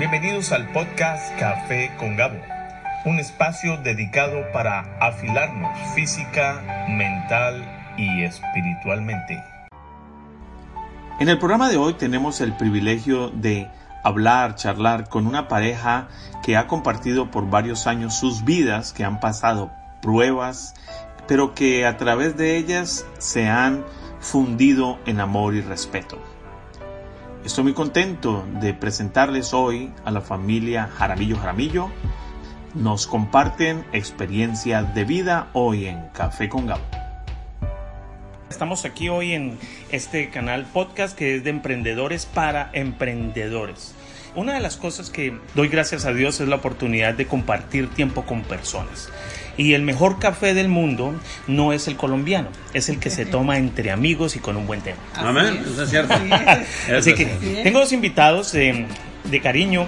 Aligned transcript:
Bienvenidos 0.00 0.50
al 0.52 0.66
podcast 0.72 1.38
Café 1.38 1.94
con 1.98 2.16
Gabo, 2.16 2.38
un 3.04 3.18
espacio 3.18 3.76
dedicado 3.82 4.50
para 4.50 4.96
afilarnos 4.98 5.78
física, 5.94 6.86
mental 6.88 7.62
y 7.98 8.22
espiritualmente. 8.22 9.44
En 11.18 11.28
el 11.28 11.38
programa 11.38 11.68
de 11.68 11.76
hoy 11.76 11.92
tenemos 11.92 12.40
el 12.40 12.56
privilegio 12.56 13.28
de 13.28 13.68
hablar, 14.02 14.54
charlar 14.54 15.10
con 15.10 15.26
una 15.26 15.48
pareja 15.48 16.08
que 16.42 16.56
ha 16.56 16.66
compartido 16.66 17.30
por 17.30 17.50
varios 17.50 17.86
años 17.86 18.14
sus 18.14 18.42
vidas, 18.42 18.94
que 18.94 19.04
han 19.04 19.20
pasado 19.20 19.70
pruebas, 20.00 20.76
pero 21.28 21.54
que 21.54 21.84
a 21.84 21.98
través 21.98 22.38
de 22.38 22.56
ellas 22.56 23.04
se 23.18 23.50
han 23.50 23.84
fundido 24.18 24.98
en 25.04 25.20
amor 25.20 25.54
y 25.54 25.60
respeto. 25.60 26.16
Estoy 27.44 27.64
muy 27.64 27.72
contento 27.72 28.46
de 28.60 28.74
presentarles 28.74 29.54
hoy 29.54 29.90
a 30.04 30.10
la 30.10 30.20
familia 30.20 30.90
Jaramillo 30.98 31.38
Jaramillo. 31.38 31.90
Nos 32.74 33.06
comparten 33.06 33.86
experiencia 33.94 34.82
de 34.82 35.04
vida 35.04 35.48
hoy 35.54 35.86
en 35.86 36.08
Café 36.12 36.50
con 36.50 36.66
Gabo. 36.66 36.82
Estamos 38.50 38.84
aquí 38.84 39.08
hoy 39.08 39.32
en 39.32 39.58
este 39.90 40.28
canal 40.28 40.66
podcast 40.66 41.16
que 41.16 41.36
es 41.36 41.42
de 41.42 41.48
emprendedores 41.48 42.26
para 42.26 42.68
emprendedores. 42.74 43.94
Una 44.36 44.52
de 44.52 44.60
las 44.60 44.76
cosas 44.76 45.08
que 45.08 45.38
doy 45.54 45.68
gracias 45.68 46.04
a 46.04 46.12
Dios 46.12 46.40
es 46.40 46.48
la 46.48 46.56
oportunidad 46.56 47.14
de 47.14 47.26
compartir 47.26 47.88
tiempo 47.88 48.26
con 48.26 48.42
personas. 48.42 49.08
Y 49.60 49.74
el 49.74 49.82
mejor 49.82 50.18
café 50.18 50.54
del 50.54 50.68
mundo 50.68 51.14
no 51.46 51.74
es 51.74 51.86
el 51.86 51.96
colombiano, 51.96 52.48
es 52.72 52.88
el 52.88 52.98
que 52.98 53.10
se 53.10 53.26
toma 53.36 53.58
entre 53.58 53.90
amigos 53.90 54.34
y 54.34 54.38
con 54.38 54.56
un 54.56 54.66
buen 54.66 54.80
tema. 54.80 54.96
Amén, 55.14 55.62
eso 55.70 55.82
es 55.82 55.90
cierto. 55.90 56.14
Así 56.96 57.12
que 57.12 57.26
tengo 57.62 57.80
dos 57.80 57.92
invitados 57.92 58.52
de, 58.52 58.86
de 59.24 59.40
cariño. 59.42 59.86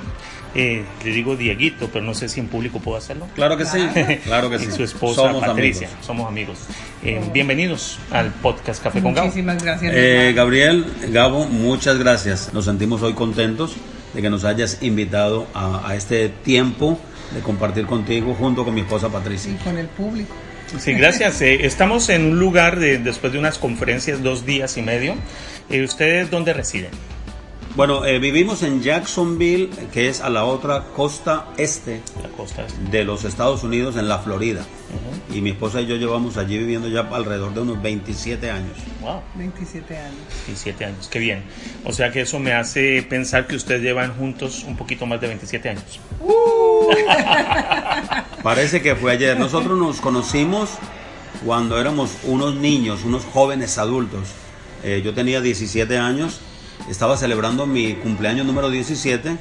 Eh, 0.54 0.84
le 1.02 1.10
digo 1.12 1.36
Dieguito, 1.36 1.88
pero 1.90 2.04
no 2.04 2.12
sé 2.12 2.28
si 2.28 2.38
en 2.38 2.48
público 2.48 2.80
puedo 2.80 2.98
hacerlo. 2.98 3.26
Claro 3.34 3.56
que 3.56 3.64
sí, 3.64 3.78
claro 4.24 4.50
que 4.50 4.58
sí. 4.58 4.66
Y 4.68 4.72
su 4.72 4.84
esposa 4.84 5.32
Patricia, 5.40 5.88
somos 6.02 6.28
amigos. 6.28 6.58
Eh, 7.02 7.22
bienvenidos 7.32 7.98
al 8.10 8.30
podcast 8.30 8.82
Café 8.82 9.00
con 9.00 9.14
Gabo. 9.14 9.28
Muchísimas 9.28 9.62
gracias. 9.62 9.90
Eh, 9.96 10.34
Gabriel, 10.36 10.84
Gabo, 11.08 11.46
muchas 11.46 11.96
gracias. 11.96 12.52
Nos 12.52 12.66
sentimos 12.66 13.00
hoy 13.00 13.14
contentos 13.14 13.76
de 14.12 14.20
que 14.20 14.28
nos 14.28 14.44
hayas 14.44 14.82
invitado 14.82 15.46
a, 15.54 15.88
a 15.88 15.96
este 15.96 16.28
tiempo 16.28 17.00
de 17.34 17.40
compartir 17.40 17.86
contigo 17.86 18.34
junto 18.34 18.64
con 18.64 18.74
mi 18.74 18.82
esposa 18.82 19.08
Patricia. 19.08 19.52
Y 19.52 19.56
con 19.56 19.78
el 19.78 19.86
público. 19.88 20.34
Sí, 20.78 20.94
gracias. 20.94 21.40
Eh, 21.42 21.66
estamos 21.66 22.08
en 22.08 22.32
un 22.32 22.38
lugar 22.38 22.78
de, 22.78 22.98
después 22.98 23.32
de 23.32 23.38
unas 23.38 23.58
conferencias, 23.58 24.22
dos 24.22 24.46
días 24.46 24.76
y 24.76 24.82
medio. 24.82 25.14
Eh, 25.68 25.82
¿Ustedes 25.82 26.30
dónde 26.30 26.52
residen? 26.52 26.90
Bueno, 27.74 28.04
eh, 28.04 28.18
vivimos 28.18 28.62
en 28.62 28.82
Jacksonville, 28.82 29.70
que 29.92 30.08
es 30.08 30.20
a 30.20 30.28
la 30.28 30.44
otra 30.44 30.84
costa 30.94 31.46
este, 31.56 32.02
La 32.22 32.28
costa 32.28 32.66
este. 32.66 32.78
de 32.90 33.04
los 33.04 33.24
Estados 33.24 33.64
Unidos, 33.64 33.96
en 33.96 34.08
la 34.08 34.18
Florida. 34.18 34.62
Y 35.32 35.40
mi 35.40 35.50
esposa 35.50 35.80
y 35.80 35.86
yo 35.86 35.96
llevamos 35.96 36.36
allí 36.36 36.58
viviendo 36.58 36.88
ya 36.88 37.00
alrededor 37.00 37.54
de 37.54 37.60
unos 37.60 37.80
27 37.80 38.50
años. 38.50 38.76
Wow, 39.00 39.22
27 39.36 39.96
años. 39.96 40.18
27 40.46 40.84
años, 40.84 41.08
qué 41.08 41.18
bien. 41.18 41.44
O 41.84 41.92
sea 41.92 42.12
que 42.12 42.20
eso 42.20 42.38
me 42.38 42.52
hace 42.52 43.02
pensar 43.08 43.46
que 43.46 43.56
ustedes 43.56 43.80
llevan 43.80 44.14
juntos 44.16 44.64
un 44.64 44.76
poquito 44.76 45.06
más 45.06 45.22
de 45.22 45.28
27 45.28 45.70
años. 45.70 46.00
Parece 48.42 48.82
que 48.82 48.96
fue 48.96 49.12
ayer. 49.12 49.38
Nosotros 49.38 49.78
nos 49.78 50.00
conocimos 50.00 50.70
cuando 51.44 51.80
éramos 51.80 52.10
unos 52.24 52.54
niños, 52.54 53.04
unos 53.04 53.24
jóvenes 53.24 53.78
adultos. 53.78 54.28
Eh, 54.82 55.02
yo 55.04 55.14
tenía 55.14 55.40
17 55.40 55.96
años, 55.98 56.40
estaba 56.90 57.16
celebrando 57.16 57.66
mi 57.66 57.94
cumpleaños 57.94 58.46
número 58.46 58.70
17 58.70 59.36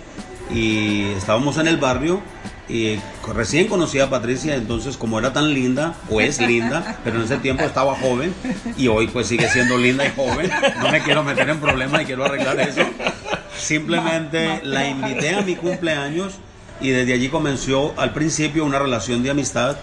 y 0.53 1.06
estábamos 1.17 1.58
en 1.58 1.67
el 1.67 1.78
barrio 1.78 2.22
y 2.70 3.00
recién 3.33 3.67
conocí 3.67 4.00
a 4.00 4.09
Patricia, 4.09 4.55
entonces 4.55 4.98
como 4.98 5.20
era 5.20 5.33
tan 5.33 5.53
linda, 5.53 5.95
o 6.09 6.22
es 6.22 6.39
linda, 6.39 7.00
pero 7.03 7.17
en 7.17 7.23
ese 7.23 7.38
tiempo 7.38 7.64
estaba 7.64 7.95
joven 7.95 8.33
y 8.77 8.87
hoy 8.87 9.08
pues 9.08 9.27
sigue 9.27 9.49
siendo 9.49 9.77
linda 9.77 10.05
y 10.05 10.11
joven. 10.16 10.49
No 10.82 10.92
me 10.92 11.02
quiero 11.02 11.23
meter 11.23 11.49
en 11.49 11.60
problemas 11.60 12.02
y 12.04 12.05
quiero 12.05 12.23
arreglar 12.23 12.60
eso. 12.60 12.82
Simplemente 13.58 14.61
la 14.64 14.87
invité 14.87 15.36
a 15.36 15.42
mi 15.42 15.55
cumpleaños 15.55 16.36
y 16.81 16.89
desde 16.89 17.14
allí 17.14 17.30
comenzó 17.30 17.93
al 17.97 18.14
principio 18.14 18.65
una 18.65 18.80
relación 18.80 19.23
de 19.23 19.30
amistad, 19.31 19.77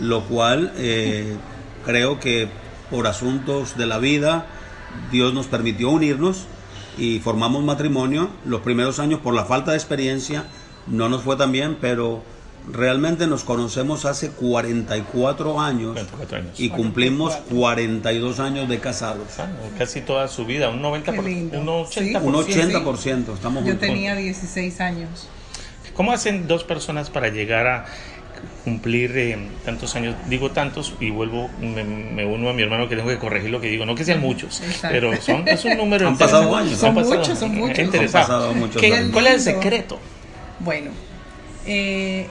lo 0.00 0.22
cual 0.24 0.72
eh, 0.76 1.34
creo 1.84 2.18
que 2.20 2.48
por 2.90 3.06
asuntos 3.06 3.76
de 3.76 3.86
la 3.86 3.98
vida 3.98 4.46
Dios 5.10 5.34
nos 5.34 5.46
permitió 5.46 5.90
unirnos 5.90 6.46
y 6.98 7.18
formamos 7.20 7.64
matrimonio. 7.64 8.28
Los 8.44 8.60
primeros 8.60 8.98
años 9.00 9.20
por 9.20 9.34
la 9.34 9.44
falta 9.44 9.72
de 9.72 9.76
experiencia 9.76 10.44
no 10.86 11.08
nos 11.08 11.22
fue 11.22 11.36
tan 11.36 11.50
bien, 11.50 11.76
pero 11.80 12.22
realmente 12.72 13.26
nos 13.26 13.44
conocemos 13.44 14.04
hace 14.04 14.30
44 14.30 15.60
años 15.60 15.92
44 15.92 16.36
años. 16.38 16.60
y 16.60 16.68
cumplimos 16.70 17.34
42 17.50 18.40
años 18.40 18.68
de 18.68 18.78
casados. 18.78 19.26
Casi 19.78 20.00
toda 20.00 20.28
su 20.28 20.46
vida, 20.46 20.70
un 20.70 20.80
90%, 20.82 21.02
Qué 21.04 21.22
lindo. 21.22 21.60
un 21.60 21.66
80%. 21.66 22.22
Un 22.22 22.34
80%, 22.34 23.34
estamos 23.34 23.64
Yo 23.64 23.70
juntos. 23.72 23.80
tenía 23.80 24.14
16 24.14 24.80
años. 24.80 25.28
¿Cómo 25.94 26.12
hacen 26.12 26.46
dos 26.48 26.64
personas 26.64 27.08
para 27.10 27.28
llegar 27.28 27.66
a 27.66 27.84
cumplir 28.64 29.16
eh, 29.16 29.38
tantos 29.64 29.94
años? 29.96 30.14
Digo 30.28 30.50
tantos 30.50 30.94
y 31.00 31.10
vuelvo, 31.10 31.48
me, 31.60 31.84
me 31.84 32.26
uno 32.26 32.50
a 32.50 32.52
mi 32.52 32.62
hermano 32.62 32.88
que 32.88 32.96
tengo 32.96 33.08
que 33.08 33.18
corregir 33.18 33.50
lo 33.50 33.60
que 33.60 33.68
digo. 33.68 33.86
No 33.86 33.94
que 33.94 34.04
sean 34.04 34.20
muchos, 34.20 34.60
Exacto. 34.60 34.88
pero 34.90 35.20
son, 35.22 35.46
es 35.48 35.64
un 35.64 35.76
número 35.76 36.08
Han 36.08 36.18
pasado 36.18 36.54
años. 36.56 36.78
Son 36.78 36.94
pasado- 36.94 37.16
muchos, 37.18 37.38
son 37.38 37.54
muchos. 37.54 37.78
Han 37.78 38.08
pasado 38.10 38.54
muchos 38.54 38.80
¿Qué- 38.82 38.94
años. 38.94 39.10
¿Cuál 39.12 39.26
es 39.28 39.34
el 39.34 39.40
secreto? 39.54 39.98
Bueno, 40.60 40.90
eh, 41.66 42.26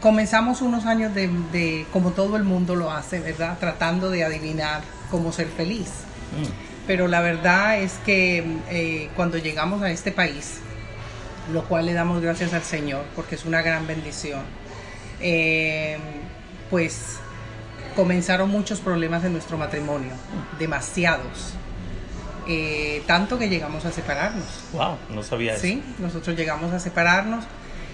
comenzamos 0.00 0.62
unos 0.62 0.86
años 0.86 1.14
de, 1.14 1.28
de, 1.52 1.86
como 1.92 2.10
todo 2.12 2.36
el 2.36 2.44
mundo 2.44 2.76
lo 2.76 2.90
hace, 2.92 3.18
¿verdad? 3.20 3.58
Tratando 3.58 4.10
de 4.10 4.24
adivinar 4.24 4.82
cómo 5.10 5.32
ser 5.32 5.48
feliz. 5.48 5.88
Pero 6.86 7.08
la 7.08 7.20
verdad 7.20 7.80
es 7.80 7.94
que 8.06 8.44
eh, 8.70 9.08
cuando 9.16 9.36
llegamos 9.38 9.82
a 9.82 9.90
este 9.90 10.10
país, 10.12 10.60
lo 11.52 11.64
cual 11.64 11.86
le 11.86 11.92
damos 11.92 12.20
gracias 12.20 12.52
al 12.52 12.62
Señor, 12.62 13.04
porque 13.14 13.34
es 13.34 13.44
una 13.44 13.62
gran 13.62 13.86
bendición, 13.86 14.42
eh, 15.20 15.98
pues 16.70 17.18
comenzaron 17.96 18.50
muchos 18.50 18.80
problemas 18.80 19.24
en 19.24 19.32
nuestro 19.32 19.58
matrimonio, 19.58 20.12
demasiados. 20.58 21.54
Eh, 22.46 23.02
tanto 23.06 23.38
que 23.38 23.48
llegamos 23.48 23.84
a 23.84 23.92
separarnos. 23.92 24.44
Wow, 24.72 24.96
no 25.10 25.22
sabía 25.22 25.52
eso. 25.52 25.62
Sí, 25.62 25.82
nosotros 25.98 26.36
llegamos 26.36 26.72
a 26.72 26.80
separarnos 26.80 27.44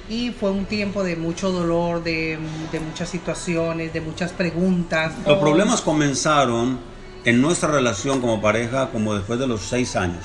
y 0.08 0.30
fue 0.30 0.50
un 0.50 0.66
tiempo 0.66 1.02
de 1.02 1.16
mucho 1.16 1.50
dolor, 1.50 2.04
de, 2.04 2.38
de 2.70 2.80
muchas 2.80 3.08
situaciones, 3.08 3.92
de 3.92 4.00
muchas 4.00 4.32
preguntas. 4.32 5.12
Los 5.26 5.38
problemas 5.38 5.80
comenzaron 5.80 6.78
en 7.24 7.40
nuestra 7.40 7.70
relación 7.70 8.20
como 8.20 8.40
pareja 8.40 8.90
como 8.90 9.14
después 9.14 9.38
de 9.40 9.46
los 9.46 9.62
seis 9.62 9.96
años 9.96 10.24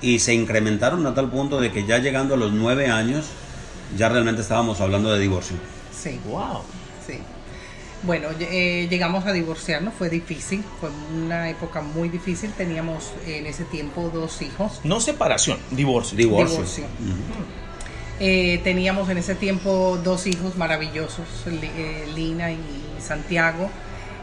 y 0.00 0.18
se 0.20 0.34
incrementaron 0.34 1.06
a 1.06 1.14
tal 1.14 1.30
punto 1.30 1.60
de 1.60 1.72
que 1.72 1.84
ya 1.86 1.98
llegando 1.98 2.34
a 2.34 2.36
los 2.36 2.52
nueve 2.52 2.88
años 2.88 3.26
ya 3.96 4.08
realmente 4.08 4.42
estábamos 4.42 4.80
hablando 4.80 5.12
de 5.12 5.18
divorcio. 5.18 5.56
Sí, 5.96 6.20
Wow. 6.26 6.62
sí. 7.06 7.14
Bueno, 8.04 8.28
eh, 8.38 8.86
llegamos 8.88 9.26
a 9.26 9.32
divorciarnos, 9.32 9.92
fue 9.94 10.08
difícil, 10.08 10.62
fue 10.80 10.90
una 11.12 11.50
época 11.50 11.80
muy 11.80 12.08
difícil. 12.08 12.52
Teníamos 12.52 13.12
en 13.26 13.46
ese 13.46 13.64
tiempo 13.64 14.08
dos 14.14 14.40
hijos. 14.40 14.80
No 14.84 15.00
separación, 15.00 15.58
divorcio. 15.72 16.16
Divorcio. 16.16 16.58
Divorcio. 16.58 16.84
Eh, 18.20 18.60
teníamos 18.64 19.08
en 19.10 19.18
ese 19.18 19.34
tiempo 19.34 19.98
dos 20.02 20.26
hijos 20.26 20.56
maravillosos, 20.56 21.26
eh, 21.46 22.06
Lina 22.14 22.50
y 22.52 22.58
Santiago, 23.00 23.70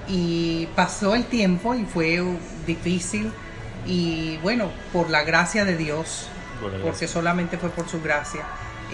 y 0.07 0.67
pasó 0.75 1.15
el 1.15 1.25
tiempo 1.25 1.73
y 1.75 1.85
fue 1.85 2.21
difícil, 2.67 3.31
y 3.85 4.37
bueno, 4.37 4.71
por 4.93 5.09
la 5.09 5.23
gracia 5.23 5.65
de 5.65 5.77
Dios, 5.77 6.27
porque 6.81 7.07
solamente 7.07 7.57
fue 7.57 7.69
por 7.69 7.87
su 7.89 8.01
gracia, 8.01 8.41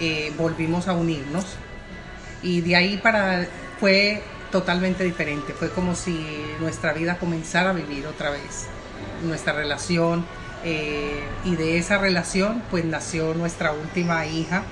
eh, 0.00 0.32
volvimos 0.36 0.88
a 0.88 0.92
unirnos, 0.94 1.44
y 2.42 2.60
de 2.60 2.76
ahí 2.76 2.96
para 2.98 3.46
fue 3.80 4.22
totalmente 4.50 5.04
diferente, 5.04 5.52
fue 5.54 5.70
como 5.70 5.94
si 5.94 6.44
nuestra 6.60 6.92
vida 6.92 7.16
comenzara 7.18 7.70
a 7.70 7.72
vivir 7.72 8.06
otra 8.06 8.30
vez, 8.30 8.66
nuestra 9.24 9.52
relación, 9.52 10.24
eh, 10.64 11.20
y 11.44 11.56
de 11.56 11.78
esa 11.78 11.98
relación 11.98 12.62
pues 12.70 12.84
nació 12.84 13.34
nuestra 13.34 13.72
última 13.72 14.26
hija, 14.26 14.62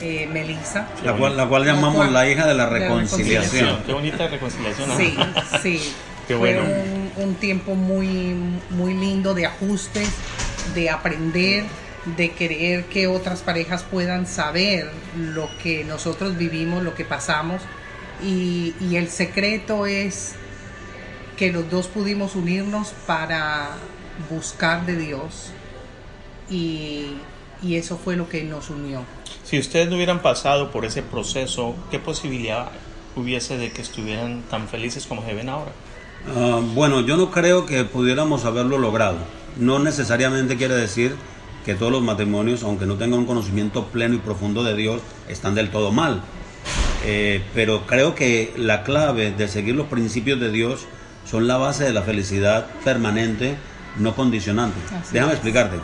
eh, 0.00 0.28
Melissa. 0.32 0.88
La 1.04 1.14
cual, 1.14 1.36
la 1.36 1.46
cual 1.46 1.64
llamamos 1.64 1.96
cual- 1.96 2.12
la 2.12 2.28
hija 2.28 2.46
de 2.46 2.54
la 2.54 2.64
de 2.66 2.78
la 2.80 2.86
reconciliación. 2.88 3.82
Qué 3.84 3.92
bonita 3.92 4.26
reconciliación. 4.28 4.88
¿no? 4.88 4.96
Sí, 4.96 5.16
sí. 5.62 5.94
Qué 6.26 6.36
Fue 6.36 6.60
un, 6.60 7.24
un 7.24 7.34
tiempo 7.34 7.74
muy, 7.74 8.34
muy 8.70 8.94
lindo 8.94 9.34
de 9.34 9.46
ajustes, 9.46 10.08
de 10.74 10.90
aprender, 10.90 11.64
de 12.16 12.32
querer 12.32 12.84
que 12.84 13.06
otras 13.06 13.42
parejas 13.42 13.82
puedan 13.82 14.26
saber 14.26 14.90
lo 15.16 15.48
que 15.62 15.84
nosotros 15.84 16.36
vivimos, 16.36 16.82
lo 16.82 16.94
que 16.94 17.04
pasamos. 17.04 17.62
Y, 18.22 18.74
y 18.80 18.96
el 18.96 19.08
secreto 19.10 19.86
es 19.86 20.34
que 21.36 21.52
los 21.52 21.70
dos 21.70 21.88
pudimos 21.88 22.36
unirnos 22.36 22.92
para 23.06 23.70
buscar 24.30 24.86
de 24.86 24.96
Dios. 24.96 25.50
Y, 26.50 27.16
y 27.62 27.76
eso 27.76 27.98
fue 27.98 28.16
lo 28.16 28.28
que 28.28 28.44
nos 28.44 28.70
unió. 28.70 29.02
Si 29.44 29.58
ustedes 29.58 29.88
no 29.88 29.96
hubieran 29.96 30.22
pasado 30.22 30.70
por 30.70 30.84
ese 30.84 31.02
proceso, 31.02 31.74
¿qué 31.90 31.98
posibilidad 31.98 32.70
hubiese 33.16 33.56
de 33.56 33.70
que 33.72 33.82
estuvieran 33.82 34.42
tan 34.50 34.68
felices 34.68 35.06
como 35.06 35.24
se 35.24 35.34
ven 35.34 35.48
ahora? 35.48 35.72
Ah, 36.36 36.60
bueno, 36.74 37.00
yo 37.00 37.16
no 37.16 37.30
creo 37.30 37.66
que 37.66 37.84
pudiéramos 37.84 38.44
haberlo 38.44 38.78
logrado. 38.78 39.18
No 39.56 39.78
necesariamente 39.78 40.56
quiere 40.56 40.74
decir 40.74 41.14
que 41.64 41.74
todos 41.74 41.92
los 41.92 42.02
matrimonios, 42.02 42.62
aunque 42.62 42.86
no 42.86 42.96
tengan 42.96 43.20
un 43.20 43.26
conocimiento 43.26 43.86
pleno 43.86 44.14
y 44.14 44.18
profundo 44.18 44.64
de 44.64 44.74
Dios, 44.74 45.00
están 45.28 45.54
del 45.54 45.70
todo 45.70 45.92
mal. 45.92 46.20
Eh, 47.04 47.42
pero 47.54 47.86
creo 47.86 48.14
que 48.14 48.52
la 48.56 48.82
clave 48.82 49.30
de 49.30 49.48
seguir 49.48 49.74
los 49.74 49.86
principios 49.86 50.40
de 50.40 50.50
Dios 50.50 50.86
son 51.30 51.46
la 51.46 51.56
base 51.56 51.84
de 51.84 51.92
la 51.92 52.02
felicidad 52.02 52.66
permanente, 52.84 53.56
no 53.98 54.14
condicionante. 54.14 54.78
Déjame 55.12 55.32
explicarte. 55.32 55.76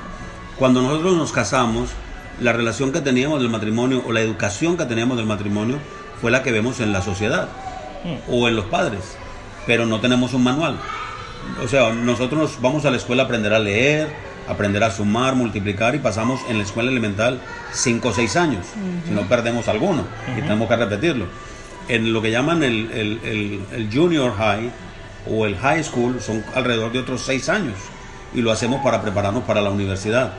Cuando 0.59 0.83
nosotros 0.83 1.17
nos 1.17 1.33
casamos, 1.33 1.91
la 2.41 2.53
relación 2.53 2.93
que 2.93 3.01
teníamos 3.01 3.41
del 3.41 3.51
matrimonio 3.51 4.03
o 4.07 4.13
la 4.13 4.21
educación 4.21 4.77
que 4.77 4.85
teníamos 4.87 5.17
del 5.17 5.27
matrimonio 5.27 5.79
fue 6.21 6.31
la 6.31 6.43
que 6.43 6.53
vemos 6.53 6.81
en 6.81 6.93
la 6.93 7.03
sociedad 7.03 7.49
mm. 8.05 8.33
o 8.33 8.49
en 8.49 8.57
los 8.57 8.67
padres, 8.67 9.17
pero 9.67 9.87
no 9.87 10.01
tenemos 10.01 10.35
un 10.35 10.45
manual. 10.45 10.77
O 11.63 11.69
sea, 11.69 11.93
nosotros 11.93 12.59
vamos 12.61 12.85
a 12.85 12.91
la 12.91 12.97
escuela 12.97 13.23
a 13.23 13.25
aprender 13.27 13.53
a 13.53 13.59
leer, 13.59 14.09
aprender 14.49 14.83
a 14.83 14.91
sumar, 14.91 15.35
multiplicar 15.35 15.95
y 15.95 15.99
pasamos 15.99 16.41
en 16.49 16.59
la 16.59 16.65
escuela 16.65 16.91
elemental 16.91 17.41
5 17.73 18.09
o 18.09 18.13
6 18.13 18.37
años, 18.37 18.67
si 19.07 19.13
no 19.13 19.23
perdemos 19.23 19.69
alguno 19.69 20.05
y 20.37 20.41
tenemos 20.41 20.69
que 20.69 20.77
repetirlo. 20.77 21.27
En 21.89 22.13
lo 22.13 22.23
que 22.23 22.31
llaman 22.31 22.63
el, 22.63 22.91
el, 22.93 23.89
junior 23.93 24.35
high 24.37 24.71
o 25.29 25.47
el 25.47 25.57
high 25.57 25.83
school 25.83 26.21
son 26.21 26.45
alrededor 26.55 26.93
de 26.93 27.01
otros 27.01 27.23
6 27.23 27.49
años 27.49 27.75
y 28.35 28.43
lo 28.43 28.53
hacemos 28.53 28.83
para 28.83 29.03
prepararnos 29.03 29.45
para 29.45 29.61
la 29.61 29.71
universidad. 29.71 30.33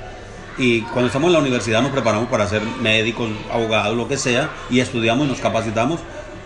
Y 0.58 0.82
cuando 0.82 1.08
estamos 1.08 1.28
en 1.28 1.34
la 1.34 1.40
universidad 1.40 1.82
nos 1.82 1.92
preparamos 1.92 2.30
para 2.30 2.48
ser 2.48 2.62
médicos, 2.82 3.30
abogados, 3.52 3.96
lo 3.96 4.08
que 4.08 4.18
sea, 4.18 4.50
y 4.70 4.80
estudiamos 4.80 5.26
y 5.28 5.30
nos 5.30 5.40
capacitamos 5.40 6.00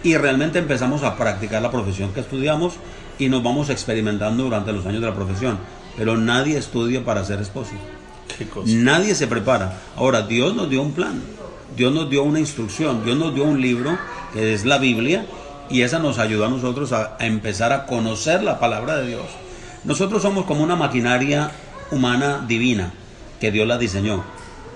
y 0.06 0.16
realmente 0.18 0.60
empezamos 0.60 1.02
a 1.02 1.18
practicar 1.18 1.64
la 1.64 1.72
profesión 1.72 2.14
que 2.14 2.20
estudiamos 2.20 2.76
y 3.18 3.28
nos 3.28 3.42
vamos 3.42 3.72
experimentando 3.72 4.44
durante 4.44 4.72
los 4.72 4.86
años 4.86 5.02
de 5.02 5.08
la 5.08 5.16
profesión. 5.16 5.58
Pero 5.98 6.16
nadie 6.16 6.60
estudia 6.60 7.04
para 7.04 7.26
ser 7.26 7.42
esposo. 7.42 7.72
Nadie 8.66 9.16
se 9.16 9.26
prepara. 9.26 9.80
Ahora, 9.96 10.22
Dios 10.22 10.56
nos 10.56 10.70
dio 10.70 10.84
un 10.84 10.92
plan, 10.92 11.24
Dios 11.76 11.92
nos 11.92 12.08
dio 12.08 12.22
una 12.22 12.40
instrucción, 12.40 13.04
Dios 13.04 13.18
nos 13.18 13.34
dio 13.34 13.46
un 13.46 13.60
libro 13.60 13.98
que 14.32 14.54
es 14.54 14.64
la 14.64 14.78
Biblia 14.78 15.26
y 15.72 15.82
esa 15.82 15.98
nos 15.98 16.20
ayuda 16.20 16.46
a 16.46 16.50
nosotros 16.50 16.94
a 16.94 17.18
empezar 17.20 17.74
a 17.74 17.88
conocer 17.88 18.44
la 18.44 18.60
palabra 18.60 18.98
de 18.98 19.08
Dios. 19.08 19.26
Nosotros 19.86 20.22
somos 20.22 20.46
como 20.46 20.64
una 20.64 20.76
maquinaria 20.76 21.50
humana 21.90 22.46
divina 22.48 22.94
que 23.40 23.50
Dios 23.50 23.68
la 23.68 23.80
diseñó. 23.80 24.24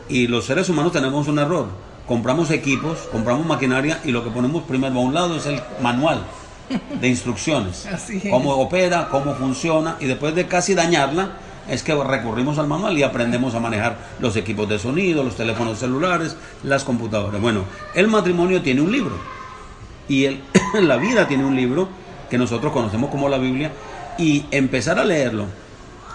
Y 0.07 0.25
los 0.25 0.45
seres 0.45 0.69
humanos 0.69 0.91
tenemos 0.91 1.27
un 1.27 1.37
error. 1.37 1.67
Compramos 2.09 2.51
equipos, 2.51 2.97
compramos 3.11 3.45
maquinaria 3.45 4.01
y 4.03 4.11
lo 4.11 4.23
que 4.23 4.31
ponemos 4.31 4.63
primero 4.63 4.95
a 4.95 4.99
un 4.99 5.13
lado 5.13 5.37
es 5.37 5.45
el 5.45 5.61
manual 5.81 6.23
de 6.99 7.07
instrucciones. 7.15 7.87
Cómo 8.29 8.55
opera, 8.55 9.07
cómo 9.09 9.35
funciona 9.35 9.95
y 9.99 10.07
después 10.07 10.35
de 10.35 10.47
casi 10.47 10.73
dañarla 10.73 11.33
es 11.69 11.83
que 11.83 11.93
recurrimos 11.93 12.57
al 12.57 12.67
manual 12.67 12.97
y 12.97 13.03
aprendemos 13.03 13.53
a 13.53 13.59
manejar 13.59 13.95
los 14.19 14.35
equipos 14.35 14.67
de 14.67 14.79
sonido, 14.79 15.23
los 15.23 15.35
teléfonos 15.35 15.77
celulares, 15.77 16.35
las 16.63 16.83
computadoras. 16.83 17.39
Bueno, 17.39 17.63
el 17.93 18.07
matrimonio 18.07 18.63
tiene 18.63 18.81
un 18.81 18.91
libro 18.91 19.15
y 20.07 20.25
el, 20.25 20.41
la 20.81 20.97
vida 20.97 21.27
tiene 21.27 21.45
un 21.45 21.55
libro 21.55 21.87
que 22.29 22.37
nosotros 22.37 22.73
conocemos 22.73 23.09
como 23.09 23.29
la 23.29 23.37
Biblia 23.37 23.71
y 24.17 24.45
empezar 24.51 24.99
a 24.99 25.05
leerlo 25.05 25.45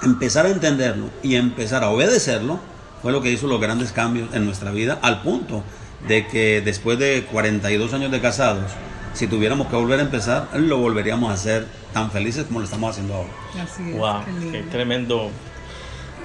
empezar 0.05 0.47
a 0.47 0.51
entenderlo 0.51 1.07
y 1.23 1.37
empezar 1.37 1.83
a 1.83 1.91
obedecerlo 1.91 2.59
fue 3.03 3.13
lo 3.13 3.21
que 3.21 3.31
hizo 3.31 3.47
los 3.47 3.61
grandes 3.61 3.93
cambios 3.93 4.35
en 4.35 4.47
nuestra 4.47 4.71
vida, 4.71 4.99
al 5.03 5.21
punto 5.23 5.63
de 6.07 6.27
que 6.27 6.61
después 6.61 6.99
de 6.99 7.25
42 7.31 7.93
años 7.95 8.11
de 8.11 8.21
casados, 8.21 8.73
si 9.15 9.27
tuviéramos 9.27 9.69
que 9.69 9.77
volver 9.77 10.01
a 10.01 10.03
empezar, 10.03 10.49
lo 10.55 10.79
volveríamos 10.79 11.31
a 11.31 11.35
hacer 11.35 11.67
tan 11.93 12.11
felices 12.11 12.45
como 12.45 12.59
lo 12.59 12.65
estamos 12.65 12.91
haciendo 12.91 13.15
ahora. 13.15 13.31
Así 13.63 13.91
es, 13.91 13.97
wow, 13.97 14.21
qué, 14.51 14.63
tremendo 14.71 15.31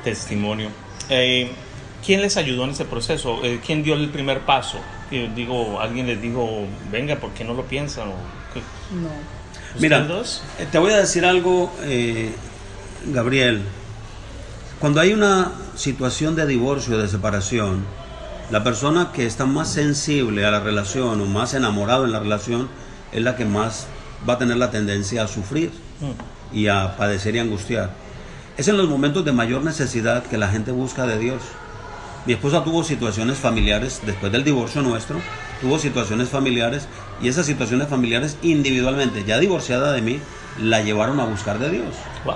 testimonio. 0.04 0.70
Eh, 1.10 1.52
¿Quién 2.06 2.22
les 2.22 2.38
ayudó 2.38 2.64
en 2.64 2.72
ese 2.72 2.86
proceso? 2.86 3.44
Eh, 3.44 3.60
¿Quién 3.66 3.84
dio 3.84 3.94
el 3.94 4.10
primer 4.10 4.42
paso? 4.42 4.80
digo, 5.36 5.82
alguien 5.82 6.06
les 6.06 6.22
dijo, 6.22 6.68
venga, 6.92 7.16
¿por 7.16 7.32
qué 7.32 7.44
no 7.44 7.56
lo 7.56 7.64
piensan? 7.66 8.10
No. 8.10 9.10
Mira, 9.80 10.08
eh, 10.60 10.68
te 10.72 10.78
voy 10.78 10.92
a 10.92 10.98
decir 10.98 11.26
algo, 11.26 11.72
Gabriel, 13.08 13.64
cuando 14.80 15.02
hay 15.02 15.14
una 15.14 15.52
situación 15.76 16.36
de 16.36 16.46
divorcio 16.46 16.96
o 16.96 17.00
de 17.00 17.08
separación, 17.08 17.86
la 18.52 18.64
persona 18.64 19.12
que 19.14 19.26
está 19.26 19.46
más 19.46 19.72
sensible 19.72 20.46
a 20.46 20.52
la 20.52 20.60
relación 20.60 21.22
o 21.22 21.26
más 21.26 21.54
enamorado 21.54 22.06
en 22.06 22.12
la 22.12 22.20
relación 22.20 22.70
es 23.12 23.22
la 23.22 23.36
que 23.36 23.46
más 23.46 23.88
va 24.28 24.34
a 24.34 24.38
tener 24.38 24.58
la 24.58 24.72
tendencia 24.72 25.24
a 25.24 25.28
sufrir 25.28 25.72
mm. 26.02 26.56
y 26.56 26.68
a 26.68 26.98
padecer 26.98 27.36
y 27.36 27.40
angustiar. 27.40 27.92
Es 28.58 28.68
en 28.68 28.78
los 28.78 28.90
momentos 28.90 29.24
de 29.24 29.32
mayor 29.32 29.64
necesidad 29.64 30.24
que 30.24 30.38
la 30.38 30.50
gente 30.50 30.72
busca 30.72 31.06
de 31.06 31.18
Dios. 31.18 31.42
Mi 32.26 32.34
esposa 32.34 32.64
tuvo 32.64 32.84
situaciones 32.84 33.38
familiares 33.38 34.02
después 34.06 34.32
del 34.32 34.44
divorcio 34.44 34.82
nuestro, 34.82 35.22
tuvo 35.62 35.80
situaciones 35.80 36.30
familiares 36.30 36.88
y 37.22 37.30
esas 37.30 37.46
situaciones 37.46 37.88
familiares 37.88 38.38
individualmente, 38.42 39.24
ya 39.24 39.40
divorciada 39.40 39.94
de 39.94 40.02
mí, 40.02 40.20
la 40.60 40.82
llevaron 40.82 41.20
a 41.20 41.26
buscar 41.26 41.60
de 41.60 41.70
Dios. 41.70 41.96
Wow 42.26 42.36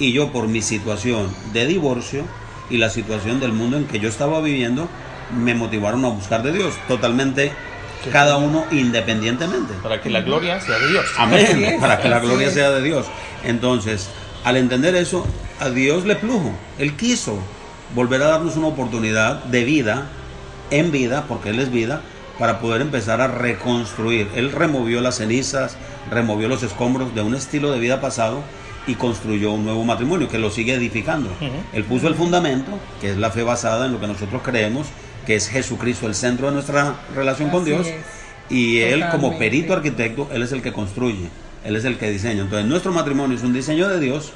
y 0.00 0.12
yo 0.12 0.32
por 0.32 0.48
mi 0.48 0.62
situación 0.62 1.28
de 1.52 1.66
divorcio 1.66 2.24
y 2.70 2.78
la 2.78 2.90
situación 2.90 3.38
del 3.38 3.52
mundo 3.52 3.76
en 3.76 3.84
que 3.84 4.00
yo 4.00 4.08
estaba 4.08 4.40
viviendo, 4.40 4.88
me 5.36 5.54
motivaron 5.54 6.04
a 6.04 6.08
buscar 6.08 6.42
de 6.42 6.52
Dios, 6.52 6.74
totalmente 6.88 7.52
cada 8.12 8.36
uno 8.38 8.64
independientemente. 8.70 9.74
Para 9.82 10.00
que 10.00 10.10
la 10.10 10.22
gloria 10.22 10.60
sea 10.60 10.78
de 10.78 10.88
Dios. 10.88 11.06
Amén, 11.18 11.76
para 11.80 12.00
que 12.00 12.08
la 12.08 12.18
gloria 12.18 12.50
sea 12.50 12.70
de 12.70 12.82
Dios. 12.82 13.06
Entonces, 13.44 14.08
al 14.44 14.56
entender 14.56 14.94
eso, 14.94 15.26
a 15.58 15.68
Dios 15.70 16.04
le 16.04 16.16
plujo, 16.16 16.52
Él 16.78 16.96
quiso 16.96 17.38
volver 17.94 18.22
a 18.22 18.28
darnos 18.28 18.56
una 18.56 18.68
oportunidad 18.68 19.44
de 19.44 19.64
vida, 19.64 20.06
en 20.70 20.90
vida, 20.90 21.24
porque 21.28 21.50
Él 21.50 21.58
es 21.58 21.70
vida, 21.70 22.00
para 22.38 22.58
poder 22.58 22.80
empezar 22.80 23.20
a 23.20 23.26
reconstruir. 23.26 24.28
Él 24.34 24.52
removió 24.52 25.00
las 25.02 25.16
cenizas, 25.16 25.76
removió 26.10 26.48
los 26.48 26.62
escombros 26.62 27.14
de 27.14 27.20
un 27.20 27.34
estilo 27.34 27.70
de 27.70 27.78
vida 27.78 28.00
pasado 28.00 28.42
y 28.86 28.94
construyó 28.94 29.52
un 29.52 29.64
nuevo 29.64 29.84
matrimonio 29.84 30.28
que 30.28 30.38
lo 30.38 30.50
sigue 30.50 30.72
edificando. 30.74 31.28
Él 31.74 31.84
puso 31.84 32.08
el 32.08 32.14
fundamento, 32.14 32.72
que 33.00 33.10
es 33.10 33.18
la 33.18 33.30
fe 33.30 33.42
basada 33.42 33.86
en 33.86 33.92
lo 33.92 34.00
que 34.00 34.06
nosotros 34.06 34.40
creemos, 34.42 34.86
que 35.30 35.36
es 35.36 35.48
Jesucristo 35.48 36.08
el 36.08 36.16
centro 36.16 36.48
de 36.48 36.54
nuestra 36.54 36.96
relación 37.14 37.50
con 37.50 37.64
Dios. 37.64 37.86
Y 38.48 38.80
él 38.80 39.04
como 39.12 39.38
perito 39.38 39.72
arquitecto, 39.72 40.28
él 40.32 40.42
es 40.42 40.50
el 40.50 40.60
que 40.60 40.72
construye, 40.72 41.28
él 41.64 41.76
es 41.76 41.84
el 41.84 41.98
que 41.98 42.10
diseña. 42.10 42.42
Entonces 42.42 42.66
nuestro 42.66 42.90
matrimonio 42.90 43.36
es 43.36 43.44
un 43.44 43.52
diseño 43.52 43.86
de 43.86 44.00
Dios 44.00 44.32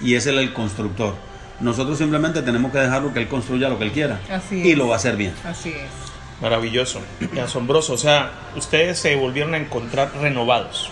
y 0.00 0.14
es 0.14 0.26
él 0.26 0.38
el 0.38 0.54
constructor. 0.54 1.16
Nosotros 1.60 1.98
simplemente 1.98 2.40
tenemos 2.40 2.72
que 2.72 2.78
dejarlo 2.78 3.12
que 3.12 3.20
él 3.20 3.28
construya 3.28 3.68
lo 3.68 3.78
que 3.78 3.84
él 3.84 3.92
quiera. 3.92 4.20
y 4.50 4.74
lo 4.74 4.88
va 4.88 4.94
a 4.94 4.96
hacer 4.96 5.16
bien. 5.16 5.34
Así 5.44 5.68
es. 5.68 6.40
Maravilloso 6.40 7.02
y 7.30 7.38
asombroso. 7.40 7.92
O 7.92 7.98
sea, 7.98 8.30
ustedes 8.56 8.98
se 8.98 9.16
volvieron 9.16 9.52
a 9.52 9.58
encontrar 9.58 10.12
renovados 10.18 10.90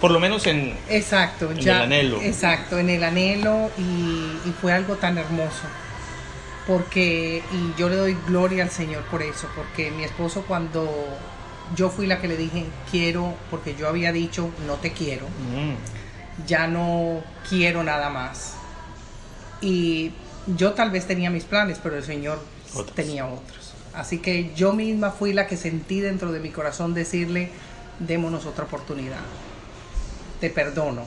por 0.00 0.12
lo 0.12 0.20
menos 0.20 0.46
en, 0.46 0.74
exacto, 0.88 1.50
el 1.50 1.68
anhelo. 1.68 2.22
Exacto, 2.22 2.78
en 2.78 2.88
el 2.88 3.04
anhelo 3.04 3.70
y, 3.76 4.50
fue 4.60 4.72
algo 4.72 4.94
tan 4.94 5.18
hermoso. 5.18 5.64
Porque, 6.70 7.42
y 7.52 7.78
yo 7.78 7.88
le 7.88 7.96
doy 7.96 8.16
gloria 8.26 8.62
al 8.62 8.70
Señor 8.70 9.02
por 9.04 9.22
eso, 9.22 9.48
porque 9.56 9.90
mi 9.90 10.04
esposo 10.04 10.44
cuando 10.46 10.88
yo 11.74 11.90
fui 11.90 12.06
la 12.06 12.20
que 12.20 12.28
le 12.28 12.36
dije 12.36 12.66
quiero, 12.90 13.34
porque 13.50 13.74
yo 13.74 13.88
había 13.88 14.12
dicho 14.12 14.50
no 14.66 14.74
te 14.74 14.92
quiero, 14.92 15.26
mm. 15.26 16.46
ya 16.46 16.66
no 16.68 17.22
quiero 17.48 17.82
nada 17.82 18.10
más. 18.10 18.54
Y 19.60 20.12
yo 20.56 20.72
tal 20.74 20.90
vez 20.90 21.06
tenía 21.06 21.30
mis 21.30 21.44
planes, 21.44 21.80
pero 21.82 21.96
el 21.96 22.04
Señor 22.04 22.40
tenía 22.94 23.26
otros. 23.26 23.74
Así 23.92 24.18
que 24.18 24.52
yo 24.54 24.72
misma 24.72 25.10
fui 25.10 25.32
la 25.32 25.46
que 25.46 25.56
sentí 25.56 26.00
dentro 26.00 26.30
de 26.30 26.38
mi 26.38 26.50
corazón 26.50 26.94
decirle, 26.94 27.50
démonos 27.98 28.46
otra 28.46 28.64
oportunidad 28.64 29.20
te 30.40 30.50
perdono. 30.50 31.04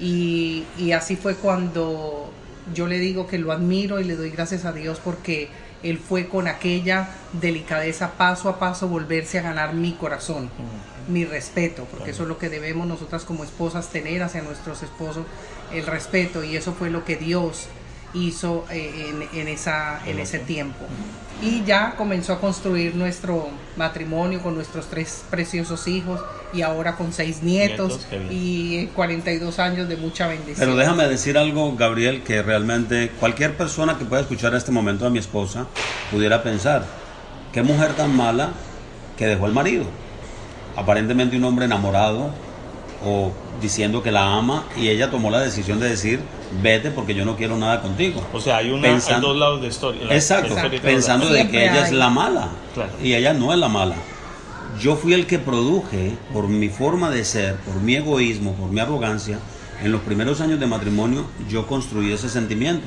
Y, 0.00 0.64
así 0.92 1.16
fue 1.16 1.34
cuando 1.36 2.32
yo 2.74 2.86
le 2.86 2.98
digo 2.98 3.26
que 3.26 3.38
lo 3.38 3.52
admiro 3.52 4.00
y 4.00 4.04
le 4.04 4.16
doy 4.16 4.30
gracias 4.30 4.64
a 4.64 4.72
Dios 4.72 5.00
porque 5.02 5.48
él 5.82 5.98
fue 5.98 6.28
con 6.28 6.48
aquella 6.48 7.08
delicadeza 7.32 8.12
paso 8.12 8.48
a 8.48 8.58
paso 8.58 8.88
volverse 8.88 9.38
a 9.38 9.42
ganar 9.42 9.74
mi 9.74 9.92
corazón, 9.92 10.50
mi 11.08 11.24
respeto, 11.24 11.86
porque 11.90 12.10
eso 12.10 12.22
es 12.24 12.28
lo 12.28 12.38
que 12.38 12.48
debemos 12.48 12.86
nosotras 12.86 13.24
como 13.24 13.44
esposas 13.44 13.90
tener 13.90 14.22
hacia 14.22 14.42
nuestros 14.42 14.82
esposos, 14.82 15.24
el 15.72 15.86
respeto, 15.86 16.42
y 16.42 16.56
eso 16.56 16.72
fue 16.72 16.90
lo 16.90 17.04
que 17.04 17.16
Dios 17.16 17.68
hizo 18.26 18.64
eh, 18.70 19.14
en, 19.32 19.48
esa, 19.48 20.00
en 20.06 20.18
ese 20.18 20.38
tiempo. 20.38 20.86
Y 21.40 21.62
ya 21.64 21.94
comenzó 21.96 22.32
a 22.32 22.40
construir 22.40 22.96
nuestro 22.96 23.48
matrimonio 23.76 24.42
con 24.42 24.56
nuestros 24.56 24.88
tres 24.88 25.24
preciosos 25.30 25.86
hijos 25.86 26.20
y 26.52 26.62
ahora 26.62 26.96
con 26.96 27.12
seis 27.12 27.42
nietos, 27.42 28.06
y 28.30 28.86
42 28.88 29.58
años 29.60 29.88
de 29.88 29.96
mucha 29.96 30.26
bendición. 30.26 30.56
Pero 30.58 30.76
déjame 30.76 31.06
decir 31.06 31.38
algo, 31.38 31.76
Gabriel, 31.76 32.22
que 32.22 32.42
realmente 32.42 33.10
cualquier 33.20 33.56
persona 33.56 33.98
que 33.98 34.04
pueda 34.04 34.22
escuchar 34.22 34.52
en 34.52 34.58
este 34.58 34.72
momento 34.72 35.06
a 35.06 35.10
mi 35.10 35.18
esposa 35.20 35.66
pudiera 36.10 36.42
pensar, 36.42 36.84
qué 37.52 37.62
mujer 37.62 37.92
tan 37.92 38.16
mala 38.16 38.50
que 39.16 39.26
dejó 39.26 39.46
el 39.46 39.52
marido. 39.52 39.84
Aparentemente 40.76 41.36
un 41.36 41.44
hombre 41.44 41.66
enamorado 41.66 42.32
o 43.04 43.32
diciendo 43.60 44.02
que 44.02 44.10
la 44.10 44.36
ama 44.36 44.64
y 44.76 44.88
ella 44.88 45.10
tomó 45.10 45.30
la 45.30 45.40
decisión 45.40 45.80
de 45.80 45.88
decir, 45.88 46.20
vete 46.62 46.90
porque 46.90 47.14
yo 47.14 47.24
no 47.24 47.36
quiero 47.36 47.56
nada 47.56 47.80
contigo. 47.80 48.24
O 48.32 48.40
sea, 48.40 48.58
hay, 48.58 48.70
una, 48.70 48.88
hay 48.88 49.20
dos 49.20 49.36
lados 49.36 49.60
de 49.60 49.68
historia. 49.68 50.02
exacto, 50.10 50.54
pensando 50.82 51.28
de 51.28 51.48
que 51.48 51.64
ella 51.64 51.86
es 51.86 51.92
la 51.92 52.10
mala 52.10 52.48
y 53.02 53.14
ella 53.14 53.32
no 53.32 53.52
es 53.52 53.58
la 53.58 53.68
mala. 53.68 53.96
Yo 54.80 54.96
fui 54.96 55.12
el 55.12 55.26
que 55.26 55.38
produje, 55.38 56.12
por 56.32 56.46
mi 56.46 56.68
forma 56.68 57.10
de 57.10 57.24
ser, 57.24 57.56
por 57.56 57.76
mi 57.80 57.96
egoísmo, 57.96 58.54
por 58.54 58.70
mi 58.70 58.80
arrogancia, 58.80 59.38
en 59.82 59.92
los 59.92 60.02
primeros 60.02 60.40
años 60.40 60.60
de 60.60 60.66
matrimonio 60.66 61.26
yo 61.48 61.66
construí 61.66 62.12
ese 62.12 62.28
sentimiento. 62.28 62.86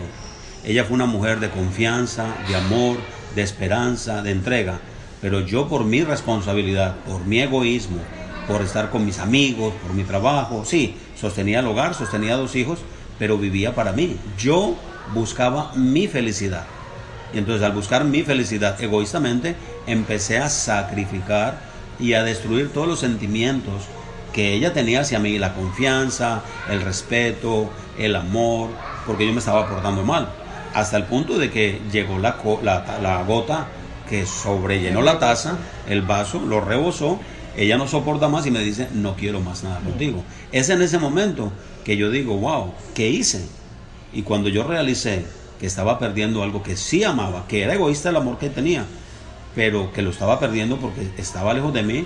Ella 0.64 0.86
fue 0.86 0.96
una 0.96 1.06
mujer 1.06 1.40
de 1.40 1.50
confianza, 1.50 2.28
de 2.48 2.56
amor, 2.56 2.98
de 3.36 3.42
esperanza, 3.42 4.22
de 4.22 4.32
entrega. 4.32 4.80
Pero 5.22 5.42
yo 5.42 5.68
por 5.68 5.86
mi 5.86 6.04
responsabilidad, 6.04 6.96
por 7.08 7.26
mi 7.26 7.40
egoísmo, 7.42 8.00
por 8.48 8.62
estar 8.62 8.90
con 8.90 9.06
mis 9.06 9.20
amigos, 9.20 9.74
por 9.82 9.94
mi 9.94 10.04
trabajo, 10.04 10.64
sí, 10.66 10.96
sostenía 11.20 11.60
el 11.60 11.68
hogar, 11.68 11.94
sostenía 11.94 12.36
dos 12.36 12.56
hijos, 12.56 12.80
pero 13.20 13.38
vivía 13.38 13.76
para 13.76 13.92
mí. 13.92 14.18
Yo 14.38 14.76
buscaba 15.14 15.72
mi 15.76 16.08
felicidad. 16.08 16.66
Y 17.34 17.38
entonces 17.38 17.64
al 17.64 17.72
buscar 17.72 18.04
mi 18.04 18.24
felicidad 18.24 18.82
egoístamente, 18.82 19.56
empecé 19.88 20.40
a 20.40 20.50
sacrificar 20.50 21.60
y 22.00 22.14
a 22.14 22.24
destruir 22.24 22.74
todos 22.74 22.88
los 22.88 23.00
sentimientos 23.00 23.84
que 24.34 24.54
ella 24.54 24.74
tenía 24.74 25.02
hacia 25.02 25.20
mí, 25.20 25.38
la 25.38 25.54
confianza, 25.54 26.42
el 26.70 26.82
respeto, 26.82 27.70
el 27.98 28.16
amor, 28.16 28.70
porque 29.06 29.26
yo 29.26 29.34
me 29.34 29.40
estaba 29.40 29.68
portando 29.68 30.04
mal. 30.04 30.30
Hasta 30.74 30.98
el 30.98 31.04
punto 31.04 31.38
de 31.38 31.52
que 31.52 31.82
llegó 31.92 32.18
la, 32.18 32.38
gota 33.28 33.68
que 34.10 34.26
sobrellenó 34.26 35.02
la 35.02 35.20
taza, 35.20 35.58
el 35.88 36.02
vaso, 36.02 36.40
lo 36.40 36.62
rebosó, 36.62 37.20
ella 37.58 37.78
no 37.78 37.88
soporta 37.88 38.28
más 38.28 38.46
y 38.46 38.52
me 38.52 38.60
dice, 38.60 38.88
no 38.94 39.16
quiero 39.16 39.42
más 39.42 39.64
nada 39.64 39.80
contigo. 39.80 40.24
Es 40.52 40.70
en 40.70 40.82
ese 40.82 40.98
momento 40.98 41.52
que 41.84 41.98
yo 41.98 42.10
digo, 42.10 42.38
wow, 42.38 42.74
¿qué 42.94 43.10
hice? 43.10 43.46
Y 44.14 44.24
cuando 44.24 44.50
yo 44.50 44.64
realicé 44.64 45.26
que 45.60 45.68
estaba 45.68 46.00
perdiendo 46.00 46.44
algo 46.44 46.64
que 46.64 46.76
sí 46.76 47.04
amaba, 47.04 47.48
que 47.48 47.64
era 47.64 47.74
egoísta 47.74 48.10
el 48.10 48.16
amor 48.16 48.38
que 48.38 48.50
tenía, 48.50 48.86
pero 49.56 49.92
que 49.94 50.02
lo 50.02 50.10
estaba 50.10 50.40
perdiendo 50.40 50.78
porque 50.78 51.10
estaba 51.18 51.54
lejos 51.54 51.74
de 51.74 51.84
mí, 51.84 52.06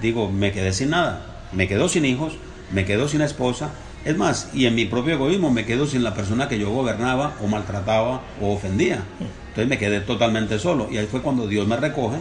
digo, 0.00 0.30
me 0.30 0.52
quedé 0.52 0.72
sin 0.72 0.90
nada 0.90 1.30
me 1.52 1.68
quedo 1.68 1.88
sin 1.88 2.04
hijos, 2.04 2.34
me 2.72 2.84
quedo 2.84 3.08
sin 3.08 3.20
esposa, 3.22 3.70
es 4.04 4.16
más, 4.16 4.50
y 4.54 4.66
en 4.66 4.74
mi 4.74 4.86
propio 4.86 5.14
egoísmo 5.14 5.50
me 5.50 5.66
quedo 5.66 5.86
sin 5.86 6.02
la 6.02 6.14
persona 6.14 6.48
que 6.48 6.58
yo 6.58 6.70
gobernaba 6.70 7.36
o 7.42 7.46
maltrataba 7.46 8.22
o 8.40 8.52
ofendía. 8.52 9.02
Entonces 9.48 9.68
me 9.68 9.78
quedé 9.78 10.00
totalmente 10.00 10.58
solo. 10.58 10.88
Y 10.90 10.96
ahí 10.96 11.06
fue 11.06 11.20
cuando 11.20 11.46
Dios 11.46 11.66
me 11.66 11.76
recoge, 11.76 12.18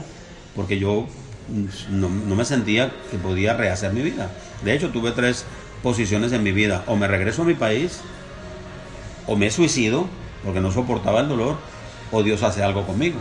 porque 0.56 0.78
yo 0.80 1.08
no, 1.90 2.10
me 2.10 2.46
sentía 2.46 2.92
que 3.12 3.18
podía 3.18 3.54
rehacer 3.54 3.94
mi 3.94 4.02
vida. 4.02 4.30
De 4.64 4.74
hecho, 4.74 4.90
tuve 4.90 5.12
tres 5.12 5.46
posiciones 5.84 6.32
en 6.32 6.44
mi 6.44 6.52
vida. 6.52 6.84
O 6.88 6.96
me 6.96 7.08
regreso 7.08 7.42
a 7.42 7.46
mi 7.46 7.54
país, 7.54 8.02
o 9.28 9.36
me 9.36 9.50
suicido, 9.52 10.08
porque 10.44 10.62
no 10.62 10.72
soportaba 10.72 11.22
el 11.22 11.30
dolor, 11.30 11.58
o 12.12 12.24
Dios 12.24 12.44
hace 12.44 12.64
algo 12.64 12.86
conmigo. 12.86 13.20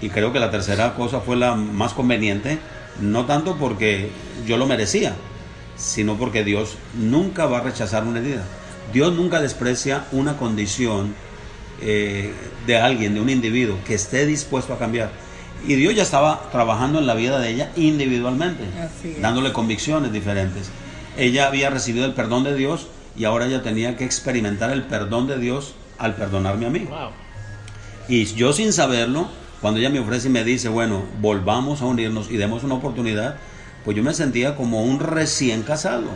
Y 0.00 0.08
creo 0.10 0.32
que 0.32 0.40
la 0.40 0.50
tercera 0.50 0.94
cosa 0.94 1.20
fue 1.20 1.36
la 1.36 1.54
más 1.54 1.92
conveniente, 1.92 2.58
no 3.00 3.26
tanto 3.26 3.56
porque 3.56 4.10
yo 4.46 4.56
lo 4.56 4.66
merecía, 4.66 5.14
sino 5.76 6.16
porque 6.16 6.44
Dios 6.44 6.76
nunca 6.94 7.46
va 7.46 7.58
a 7.58 7.62
rechazar 7.62 8.04
una 8.04 8.20
herida. 8.20 8.44
Dios 8.92 9.14
nunca 9.14 9.40
desprecia 9.40 10.04
una 10.12 10.36
condición 10.36 11.14
eh, 11.80 12.32
de 12.66 12.78
alguien, 12.78 13.14
de 13.14 13.20
un 13.20 13.30
individuo 13.30 13.78
que 13.84 13.94
esté 13.94 14.26
dispuesto 14.26 14.72
a 14.72 14.78
cambiar. 14.78 15.10
Y 15.66 15.74
Dios 15.76 15.94
ya 15.94 16.02
estaba 16.02 16.50
trabajando 16.50 16.98
en 16.98 17.06
la 17.06 17.14
vida 17.14 17.38
de 17.38 17.50
ella 17.50 17.70
individualmente, 17.76 18.64
dándole 19.20 19.52
convicciones 19.52 20.12
diferentes. 20.12 20.70
Ella 21.16 21.46
había 21.46 21.70
recibido 21.70 22.04
el 22.04 22.14
perdón 22.14 22.44
de 22.44 22.54
Dios 22.54 22.88
y 23.16 23.24
ahora 23.24 23.46
ella 23.46 23.62
tenía 23.62 23.96
que 23.96 24.04
experimentar 24.04 24.70
el 24.70 24.82
perdón 24.82 25.26
de 25.26 25.38
Dios 25.38 25.74
al 25.98 26.14
perdonarme 26.14 26.66
a 26.66 26.70
mí. 26.70 26.88
Y 28.08 28.24
yo 28.24 28.52
sin 28.52 28.72
saberlo, 28.72 29.28
cuando 29.60 29.78
ella 29.78 29.90
me 29.90 30.00
ofrece 30.00 30.28
y 30.28 30.32
me 30.32 30.42
dice, 30.42 30.68
bueno, 30.68 31.04
volvamos 31.20 31.82
a 31.82 31.86
unirnos 31.86 32.30
y 32.30 32.36
demos 32.36 32.64
una 32.64 32.74
oportunidad, 32.74 33.36
pues 33.84 33.96
yo 33.96 34.02
me 34.02 34.14
sentía 34.14 34.56
como 34.56 34.82
un 34.82 34.98
recién 34.98 35.62
casado, 35.62 36.08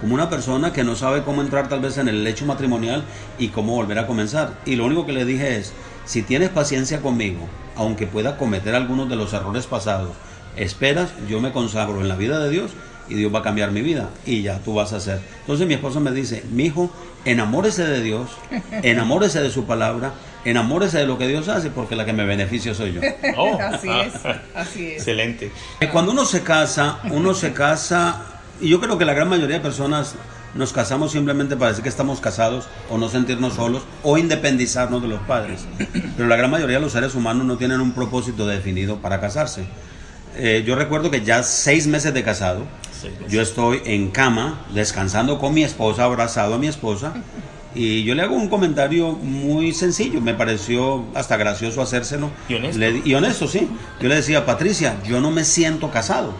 como 0.00 0.14
una 0.14 0.30
persona 0.30 0.72
que 0.72 0.84
no 0.84 0.96
sabe 0.96 1.22
cómo 1.22 1.42
entrar 1.42 1.68
tal 1.68 1.80
vez 1.80 1.98
en 1.98 2.08
el 2.08 2.24
lecho 2.24 2.46
matrimonial 2.46 3.04
y 3.38 3.48
cómo 3.48 3.74
volver 3.74 3.98
a 3.98 4.06
comenzar. 4.06 4.58
Y 4.64 4.76
lo 4.76 4.86
único 4.86 5.04
que 5.04 5.12
le 5.12 5.26
dije 5.26 5.58
es, 5.58 5.72
si 6.08 6.22
tienes 6.22 6.48
paciencia 6.48 7.02
conmigo, 7.02 7.46
aunque 7.76 8.06
pueda 8.06 8.38
cometer 8.38 8.74
algunos 8.74 9.10
de 9.10 9.16
los 9.16 9.34
errores 9.34 9.66
pasados, 9.66 10.12
esperas, 10.56 11.10
yo 11.28 11.38
me 11.42 11.52
consagro 11.52 12.00
en 12.00 12.08
la 12.08 12.16
vida 12.16 12.42
de 12.42 12.48
Dios 12.48 12.70
y 13.10 13.14
Dios 13.14 13.32
va 13.32 13.40
a 13.40 13.42
cambiar 13.42 13.72
mi 13.72 13.82
vida 13.82 14.08
y 14.24 14.40
ya 14.40 14.58
tú 14.60 14.72
vas 14.72 14.94
a 14.94 14.96
hacer. 14.96 15.20
Entonces 15.40 15.66
mi 15.66 15.74
esposa 15.74 16.00
me 16.00 16.10
dice, 16.10 16.42
mi 16.50 16.64
hijo, 16.64 16.90
enamórese 17.26 17.84
de 17.84 18.02
Dios, 18.02 18.30
enamórese 18.82 19.42
de 19.42 19.50
su 19.50 19.66
palabra, 19.66 20.14
enamórese 20.46 20.96
de 20.96 21.06
lo 21.06 21.18
que 21.18 21.28
Dios 21.28 21.46
hace 21.48 21.68
porque 21.68 21.94
la 21.94 22.06
que 22.06 22.14
me 22.14 22.24
beneficia 22.24 22.72
soy 22.72 22.94
yo. 22.94 23.02
Oh. 23.36 23.58
así 23.60 23.90
es, 23.90 24.14
así 24.54 24.86
es. 24.86 24.92
Excelente. 24.94 25.52
Cuando 25.92 26.12
uno 26.12 26.24
se 26.24 26.42
casa, 26.42 27.00
uno 27.10 27.34
se 27.34 27.52
casa, 27.52 28.22
y 28.62 28.70
yo 28.70 28.80
creo 28.80 28.96
que 28.96 29.04
la 29.04 29.12
gran 29.12 29.28
mayoría 29.28 29.56
de 29.56 29.62
personas 29.62 30.14
nos 30.54 30.72
casamos 30.72 31.12
simplemente 31.12 31.56
para 31.56 31.70
decir 31.70 31.82
que 31.82 31.88
estamos 31.88 32.20
casados 32.20 32.68
o 32.90 32.98
no 32.98 33.08
sentirnos 33.08 33.54
solos 33.54 33.82
o 34.02 34.18
independizarnos 34.18 35.02
de 35.02 35.08
los 35.08 35.20
padres. 35.22 35.66
Pero 36.16 36.28
la 36.28 36.36
gran 36.36 36.50
mayoría 36.50 36.76
de 36.76 36.82
los 36.82 36.92
seres 36.92 37.14
humanos 37.14 37.46
no 37.46 37.56
tienen 37.56 37.80
un 37.80 37.92
propósito 37.92 38.46
definido 38.46 38.96
para 38.98 39.20
casarse. 39.20 39.66
Eh, 40.36 40.62
yo 40.66 40.76
recuerdo 40.76 41.10
que 41.10 41.22
ya 41.22 41.42
seis 41.42 41.86
meses 41.86 42.14
de 42.14 42.22
casado, 42.22 42.64
yo 43.28 43.40
estoy 43.40 43.82
en 43.84 44.10
cama, 44.10 44.60
descansando 44.74 45.38
con 45.38 45.54
mi 45.54 45.62
esposa, 45.64 46.04
abrazado 46.04 46.54
a 46.54 46.58
mi 46.58 46.66
esposa, 46.66 47.12
y 47.74 48.04
yo 48.04 48.14
le 48.14 48.22
hago 48.22 48.34
un 48.34 48.48
comentario 48.48 49.12
muy 49.12 49.72
sencillo, 49.72 50.20
me 50.20 50.34
pareció 50.34 51.04
hasta 51.14 51.36
gracioso 51.36 51.82
hacérselo. 51.82 52.30
Y 52.48 52.54
honesto. 52.54 52.84
y 53.04 53.14
honesto, 53.14 53.46
sí. 53.46 53.68
Yo 54.00 54.08
le 54.08 54.16
decía, 54.16 54.46
Patricia, 54.46 54.96
yo 55.06 55.20
no 55.20 55.30
me 55.30 55.44
siento 55.44 55.90
casado. 55.90 56.34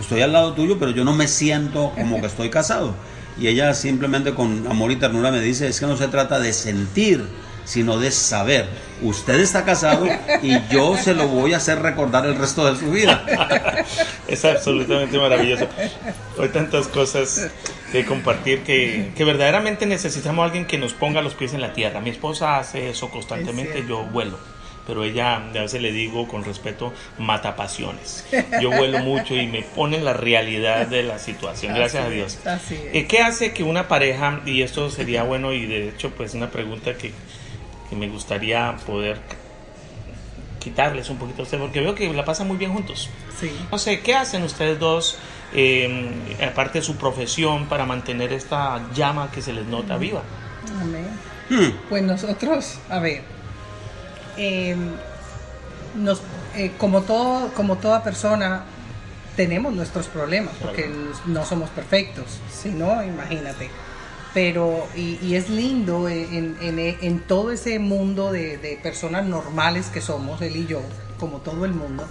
Estoy 0.00 0.20
al 0.22 0.32
lado 0.32 0.52
tuyo, 0.52 0.78
pero 0.78 0.90
yo 0.92 1.04
no 1.04 1.12
me 1.12 1.28
siento 1.28 1.92
como 1.96 2.20
que 2.20 2.26
estoy 2.26 2.50
casado. 2.50 2.94
Y 3.40 3.48
ella 3.48 3.72
simplemente 3.74 4.34
con 4.34 4.66
amor 4.66 4.90
y 4.90 4.96
ternura 4.96 5.30
me 5.30 5.40
dice, 5.40 5.68
es 5.68 5.78
que 5.78 5.86
no 5.86 5.96
se 5.96 6.08
trata 6.08 6.40
de 6.40 6.52
sentir, 6.52 7.24
sino 7.64 7.98
de 7.98 8.10
saber. 8.10 8.66
Usted 9.02 9.38
está 9.40 9.64
casado 9.64 10.06
y 10.42 10.58
yo 10.70 10.96
se 10.96 11.14
lo 11.14 11.28
voy 11.28 11.52
a 11.52 11.58
hacer 11.58 11.80
recordar 11.80 12.26
el 12.26 12.34
resto 12.34 12.70
de 12.72 12.78
su 12.78 12.90
vida. 12.90 13.24
es 14.28 14.44
absolutamente 14.44 15.18
maravilloso. 15.18 15.68
Hay 16.40 16.48
tantas 16.48 16.88
cosas 16.88 17.50
que 17.92 18.04
compartir 18.04 18.62
que, 18.62 19.12
que, 19.14 19.24
verdaderamente 19.24 19.86
necesitamos 19.86 20.42
a 20.42 20.46
alguien 20.46 20.66
que 20.66 20.78
nos 20.78 20.94
ponga 20.94 21.22
los 21.22 21.34
pies 21.34 21.54
en 21.54 21.60
la 21.60 21.74
tierra. 21.74 22.00
Mi 22.00 22.10
esposa 22.10 22.58
hace 22.58 22.90
eso 22.90 23.10
constantemente, 23.10 23.84
yo 23.86 24.02
vuelo. 24.04 24.38
Pero 24.88 25.04
ella, 25.04 25.36
a 25.36 25.52
veces 25.52 25.80
le 25.80 25.92
digo 25.92 26.26
con 26.26 26.42
respeto, 26.42 26.92
mata 27.18 27.54
pasiones. 27.54 28.26
Yo 28.60 28.70
vuelo 28.70 28.98
mucho 28.98 29.36
y 29.36 29.46
me 29.46 29.62
pone 29.62 30.00
la 30.00 30.14
realidad 30.14 30.88
de 30.88 31.04
la 31.04 31.20
situación, 31.20 31.74
gracias 31.74 32.04
a 32.04 32.08
Dios. 32.08 32.38
Eh, 32.92 33.06
¿Qué 33.06 33.20
hace 33.20 33.52
que 33.52 33.62
una 33.62 33.86
pareja, 33.86 34.40
y 34.44 34.62
esto 34.62 34.90
sería 34.90 35.22
bueno 35.22 35.52
y 35.52 35.66
de 35.66 35.90
hecho 35.90 36.10
pues 36.10 36.34
una 36.34 36.50
pregunta 36.50 36.94
que 36.94 37.12
que 37.88 37.96
me 37.96 38.08
gustaría 38.08 38.76
poder 38.86 39.18
quitarles 40.58 41.08
un 41.08 41.18
poquito 41.18 41.42
a 41.42 41.44
ustedes, 41.44 41.62
porque 41.62 41.80
veo 41.80 41.94
que 41.94 42.12
la 42.12 42.24
pasan 42.24 42.48
muy 42.48 42.56
bien 42.56 42.72
juntos. 42.72 43.08
Sí. 43.40 43.50
No 43.70 43.78
sé, 43.78 44.00
¿qué 44.00 44.14
hacen 44.14 44.42
ustedes 44.42 44.78
dos, 44.78 45.16
em, 45.54 46.10
aparte 46.46 46.80
de 46.80 46.84
su 46.84 46.96
profesión, 46.96 47.66
para 47.66 47.86
mantener 47.86 48.32
esta 48.32 48.80
llama 48.92 49.30
que 49.30 49.40
se 49.40 49.52
les 49.52 49.66
nota 49.66 49.96
viva? 49.96 50.22
Amén. 50.80 51.06
Hmm. 51.48 51.70
Pues 51.88 52.02
nosotros, 52.02 52.78
a 52.90 52.98
ver, 52.98 53.22
em, 54.38 54.92
nos, 55.96 56.22
eh, 56.56 56.72
como, 56.78 57.02
todo, 57.02 57.52
como 57.54 57.76
toda 57.76 58.02
persona, 58.02 58.64
tenemos 59.36 59.72
nuestros 59.74 60.06
problemas, 60.06 60.54
porque 60.60 60.90
no 61.26 61.44
somos 61.44 61.70
perfectos, 61.70 62.38
si 62.50 62.70
no, 62.70 63.02
imagínate 63.04 63.68
pero 64.34 64.86
y, 64.94 65.34
es 65.34 65.48
lindo 65.48 66.08
en, 66.08 67.22
todo 67.26 67.50
ese 67.50 67.78
mundo 67.78 68.30
de, 68.32 68.78
personas 68.82 69.24
normales 69.24 69.86
que 69.86 70.00
somos, 70.00 70.40
él 70.42 70.56
y 70.56 70.66
yo, 70.66 70.80
como 71.18 71.38
todo 71.38 71.64
el 71.64 71.72
mundo, 71.72 72.06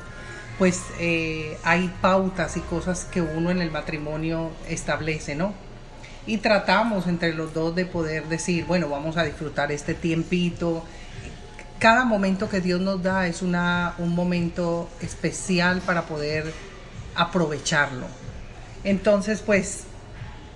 pues 0.57 0.81
eh, 0.99 1.57
hay 1.63 1.93
pautas 2.01 2.57
y 2.57 2.61
cosas 2.61 3.05
que 3.05 3.21
uno 3.21 3.51
en 3.51 3.61
el 3.61 3.71
matrimonio 3.71 4.51
establece, 4.67 5.35
¿no? 5.35 5.53
Y 6.25 6.39
tratamos 6.39 7.07
entre 7.07 7.33
los 7.33 7.53
dos 7.53 7.73
de 7.75 7.85
poder 7.85 8.25
decir, 8.25 8.65
bueno, 8.65 8.89
vamos 8.89 9.15
a 9.15 9.23
disfrutar 9.23 9.71
este 9.71 9.93
tiempito. 9.93 10.83
Cada 11.79 12.05
momento 12.05 12.49
que 12.49 12.61
Dios 12.61 12.81
nos 12.81 13.03
da 13.03 13.27
es 13.27 13.41
una, 13.41 13.93
un 13.99 14.15
momento 14.15 14.89
especial 15.01 15.81
para 15.81 16.03
poder 16.03 16.51
aprovecharlo. 17.15 18.07
Entonces, 18.83 19.41
pues 19.45 19.83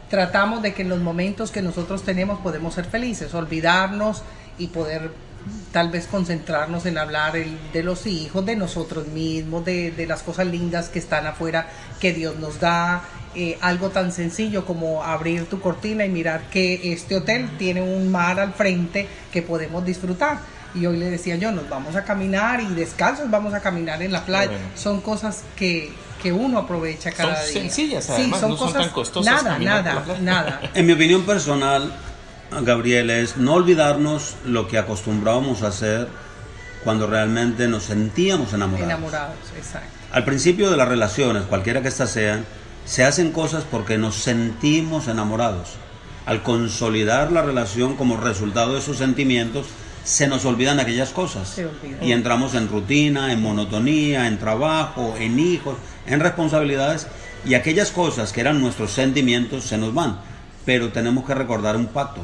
tratamos 0.10 0.62
de 0.62 0.74
que 0.74 0.82
en 0.82 0.90
los 0.90 1.00
momentos 1.00 1.51
que 1.51 1.62
nosotros 1.62 2.04
tenemos 2.04 2.40
podemos 2.40 2.74
ser 2.74 2.86
felices, 2.86 3.34
olvidarnos 3.34 4.24
y 4.58 4.68
poder 4.68 5.12
tal 5.72 5.90
vez 5.90 6.08
concentrarnos 6.08 6.86
en 6.86 6.98
hablar 6.98 7.34
de 7.34 7.84
los 7.84 8.06
hijos, 8.06 8.46
de 8.46 8.56
nosotros 8.56 9.08
mismos, 9.08 9.66
de, 9.66 10.06
las 10.08 10.22
cosas 10.24 10.48
lindas 10.48 10.90
que 10.90 11.00
están 11.00 11.25
afuera 11.25 11.68
que 12.00 12.13
Dios 12.13 12.38
nos 12.38 12.60
da. 12.60 13.04
Eh, 13.34 13.58
algo 13.62 13.92
tan 13.92 14.12
sencillo 14.12 14.66
como 14.66 15.04
abrir 15.04 15.46
tu 15.46 15.62
cortina 15.62 16.04
y 16.04 16.10
mirar 16.10 16.50
que 16.50 16.92
este 16.92 17.16
hotel 17.16 17.50
tiene 17.58 17.82
un 17.82 18.12
mar 18.12 18.42
al 18.42 18.54
frente 18.54 19.08
que 19.32 19.42
podemos 19.42 19.86
disfrutar. 19.86 20.40
Y 20.74 20.86
hoy 20.86 20.98
le 20.98 21.10
decía 21.10 21.36
yo, 21.36 21.51
nos 21.51 21.68
vamos 21.70 21.96
a 21.96 22.04
caminar 22.04 22.62
y 22.62 22.68
descalzos 22.68 23.30
vamos 23.30 23.54
a 23.54 23.60
caminar 23.60 24.01
en 24.01 24.12
la 24.12 24.25
playa. 24.25 24.51
Son 24.75 25.01
cosas 25.01 25.44
que, 25.56 25.92
que 26.22 26.32
uno 26.32 26.60
aprovecha 26.60 27.12
cada 27.12 27.36
son 27.36 27.54
día. 27.54 27.62
Sencillas, 27.62 28.10
además, 28.10 28.42
no 28.42 28.58
son 28.58 28.74
tan 28.74 28.90
costosas. 28.90 29.44
Nada, 29.44 29.60
nada, 29.60 30.04
nada. 30.22 30.62
En 30.74 30.86
mi 30.86 30.94
opinión 30.94 31.24
personal, 31.24 31.92
Gabriel, 32.62 33.10
es 33.10 33.38
no 33.38 33.54
olvidarnos 33.54 34.36
lo 34.46 34.68
que 34.68 34.78
acostumbrábamos 34.78 35.63
a 35.63 35.68
hacer 35.68 36.08
cuando 36.84 37.08
realmente 37.08 37.68
nos 37.68 37.84
sentíamos 37.84 38.54
enamorados. 38.54 38.90
Enamorados, 38.90 39.38
exacto. 39.56 39.90
Al 40.12 40.25
principio 40.25 40.70
de 40.70 40.78
las 40.78 40.88
relaciones, 40.88 41.44
cualquiera 41.44 41.82
que 41.82 41.88
éstas 41.88 42.12
sean, 42.12 42.46
se 42.86 43.04
hacen 43.04 43.32
cosas 43.32 43.63
porque 43.70 43.98
nos 43.98 44.16
sentimos 44.16 45.08
enamorados. 45.08 45.75
Al 46.25 46.44
consolidar 46.44 47.32
la 47.32 47.42
relación 47.42 47.96
como 47.96 48.18
resultado 48.18 48.74
de 48.74 48.80
esos 48.80 48.98
sentimientos, 48.98 49.68
se 50.03 50.27
nos 50.27 50.46
olvidan 50.46 50.79
aquellas 50.79 51.10
cosas. 51.10 51.60
Y 52.01 52.12
entramos 52.12 52.53
en 52.55 52.67
rutina, 52.67 53.31
en 53.31 53.41
monotonía, 53.41 54.27
en 54.27 54.38
trabajo, 54.39 55.15
en 55.20 55.39
hijos, 55.39 55.77
en 56.08 56.20
responsabilidades. 56.20 57.08
Y 57.46 57.55
aquellas 57.55 57.91
cosas 57.91 58.31
que 58.31 58.41
eran 58.41 58.62
nuestros 58.62 58.91
sentimientos 58.91 59.65
se 59.65 59.77
nos 59.77 59.93
van. 59.93 60.20
Pero 60.65 60.91
tenemos 60.91 61.25
que 61.25 61.34
recordar 61.34 61.75
un 61.75 61.88
pacto 61.88 62.22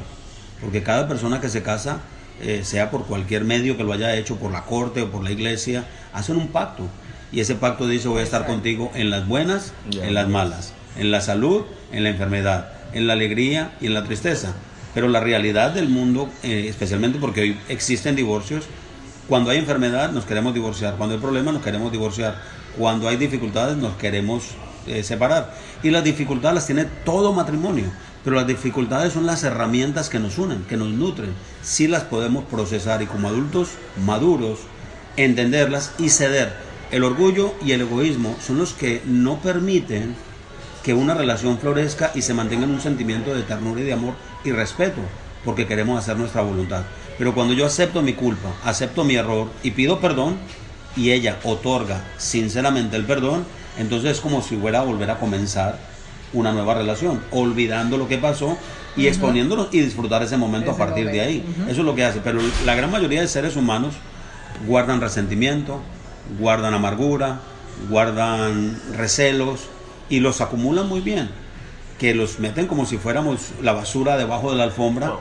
porque 0.62 0.84
cada 0.84 1.08
persona 1.08 1.40
que 1.40 1.50
se 1.50 1.64
casa, 1.64 2.00
eh, 2.42 2.62
sea 2.64 2.92
por 2.92 3.06
cualquier 3.06 3.44
medio 3.44 3.78
que 3.78 3.84
lo 3.84 3.94
haya 3.94 4.16
hecho, 4.16 4.38
por 4.38 4.52
la 4.52 4.64
corte 4.64 5.02
o 5.02 5.12
por 5.12 5.24
la 5.24 5.32
iglesia, 5.32 5.86
hacen 6.14 6.38
un 6.38 6.48
pacto. 6.48 6.88
Y 7.32 7.42
ese 7.42 7.56
pacto 7.56 7.88
dice, 7.88 8.08
voy 8.08 8.22
a 8.22 8.24
estar 8.24 8.46
contigo 8.46 8.92
en 8.96 9.10
las 9.10 9.28
buenas, 9.28 9.74
en 9.92 10.14
las 10.14 10.30
malas, 10.30 10.74
en 10.98 11.12
la 11.12 11.22
salud, 11.22 11.64
en 11.92 12.04
la 12.04 12.10
enfermedad, 12.10 12.72
en 12.94 13.06
la 13.06 13.14
alegría 13.14 13.74
y 13.82 13.88
en 13.88 13.94
la 13.94 14.04
tristeza. 14.04 14.54
Pero 14.94 15.08
la 15.08 15.20
realidad 15.20 15.72
del 15.72 15.90
mundo, 15.90 16.30
eh, 16.44 16.66
especialmente 16.68 17.20
porque 17.20 17.42
hoy 17.42 17.60
existen 17.70 18.16
divorcios, 18.16 18.66
cuando 19.28 19.52
hay 19.52 19.58
enfermedad 19.58 20.12
nos 20.12 20.26
queremos 20.26 20.54
divorciar, 20.54 20.96
cuando 20.96 21.16
hay 21.16 21.22
problemas 21.22 21.54
nos 21.54 21.64
queremos 21.64 21.92
divorciar, 21.92 22.42
cuando 22.78 23.10
hay 23.10 23.18
dificultades 23.18 23.78
nos 23.78 23.96
queremos 23.96 24.44
eh, 24.88 25.04
separar. 25.04 25.54
Y 25.84 25.90
las 25.90 26.04
dificultades 26.04 26.56
las 26.56 26.66
tiene 26.66 26.86
todo 27.04 27.34
matrimonio. 27.34 27.86
Pero 28.24 28.36
las 28.36 28.48
dificultades 28.48 29.14
son 29.14 29.26
las 29.26 29.44
herramientas 29.44 30.10
que 30.10 30.20
nos 30.20 30.38
unen, 30.38 30.64
que 30.64 30.76
nos 30.76 30.90
nutren. 30.90 31.32
Si 31.62 31.88
las 31.88 32.04
podemos 32.04 32.44
procesar 32.46 33.02
y 33.02 33.06
como 33.06 33.28
adultos 33.28 33.70
maduros, 34.06 34.60
entenderlas 35.16 35.94
y 35.98 36.10
ceder. 36.10 36.54
El 36.92 37.04
orgullo 37.04 37.54
y 37.66 37.72
el 37.72 37.82
egoísmo 37.82 38.36
son 38.46 38.58
los 38.58 38.74
que 38.74 39.02
no 39.06 39.40
permiten 39.40 40.16
que 40.84 40.94
una 40.94 41.14
relación 41.14 41.58
florezca 41.58 42.12
y 42.16 42.22
se 42.22 42.34
mantenga 42.34 42.64
en 42.64 42.72
un 42.72 42.82
sentimiento 42.82 43.34
de 43.34 43.44
ternura 43.44 43.82
y 43.82 43.86
de 43.86 43.94
amor 43.94 44.14
y 44.50 44.52
respeto, 44.52 45.02
porque 45.46 45.68
queremos 45.68 46.00
hacer 46.00 46.18
nuestra 46.18 46.42
voluntad. 46.42 46.84
Pero 47.18 47.34
cuando 47.34 47.54
yo 47.54 47.66
acepto 47.66 48.02
mi 48.02 48.14
culpa, 48.14 48.50
acepto 48.64 49.04
mi 49.04 49.16
error 49.16 49.50
y 49.64 49.72
pido 49.72 50.00
perdón, 50.00 50.38
y 50.96 51.12
ella 51.12 51.38
otorga 51.44 52.04
sinceramente 52.18 52.96
el 52.96 53.06
perdón, 53.06 53.46
entonces 53.78 54.12
es 54.12 54.22
como 54.22 54.42
si 54.42 54.58
fuera 54.58 54.80
a 54.80 54.84
volver 54.84 55.12
a 55.12 55.20
comenzar 55.20 55.78
una 56.34 56.52
nueva 56.52 56.74
relación, 56.74 57.22
olvidando 57.32 57.98
lo 57.98 58.08
que 58.08 58.18
pasó 58.18 58.58
y 58.96 59.08
exponiéndonos 59.08 59.70
y 59.72 59.80
disfrutar 59.80 60.24
ese 60.24 60.38
momento 60.38 60.72
a 60.72 60.78
partir 60.78 61.10
de 61.10 61.22
ahí. 61.22 61.46
Eso 61.70 61.82
es 61.82 61.86
lo 61.86 61.96
que 61.96 62.04
hace. 62.04 62.20
Pero 62.20 62.40
la 62.66 62.76
gran 62.76 62.92
mayoría 62.92 63.22
de 63.22 63.28
seres 63.28 63.56
humanos 63.56 63.94
guardan 64.66 65.00
resentimiento, 65.00 65.80
guardan 66.40 66.74
amargura, 66.74 67.40
guardan 67.90 68.78
recelos 68.96 69.68
y 70.10 70.20
los 70.20 70.42
acumulan 70.42 70.88
muy 70.88 71.02
bien. 71.02 71.30
Que 72.00 72.14
los 72.14 72.40
meten 72.40 72.68
como 72.68 72.86
si 72.86 72.98
fuéramos 72.98 73.52
la 73.62 73.74
basura 73.74 74.18
debajo 74.18 74.52
de 74.52 74.58
la 74.58 74.64
alfombra 74.64 75.16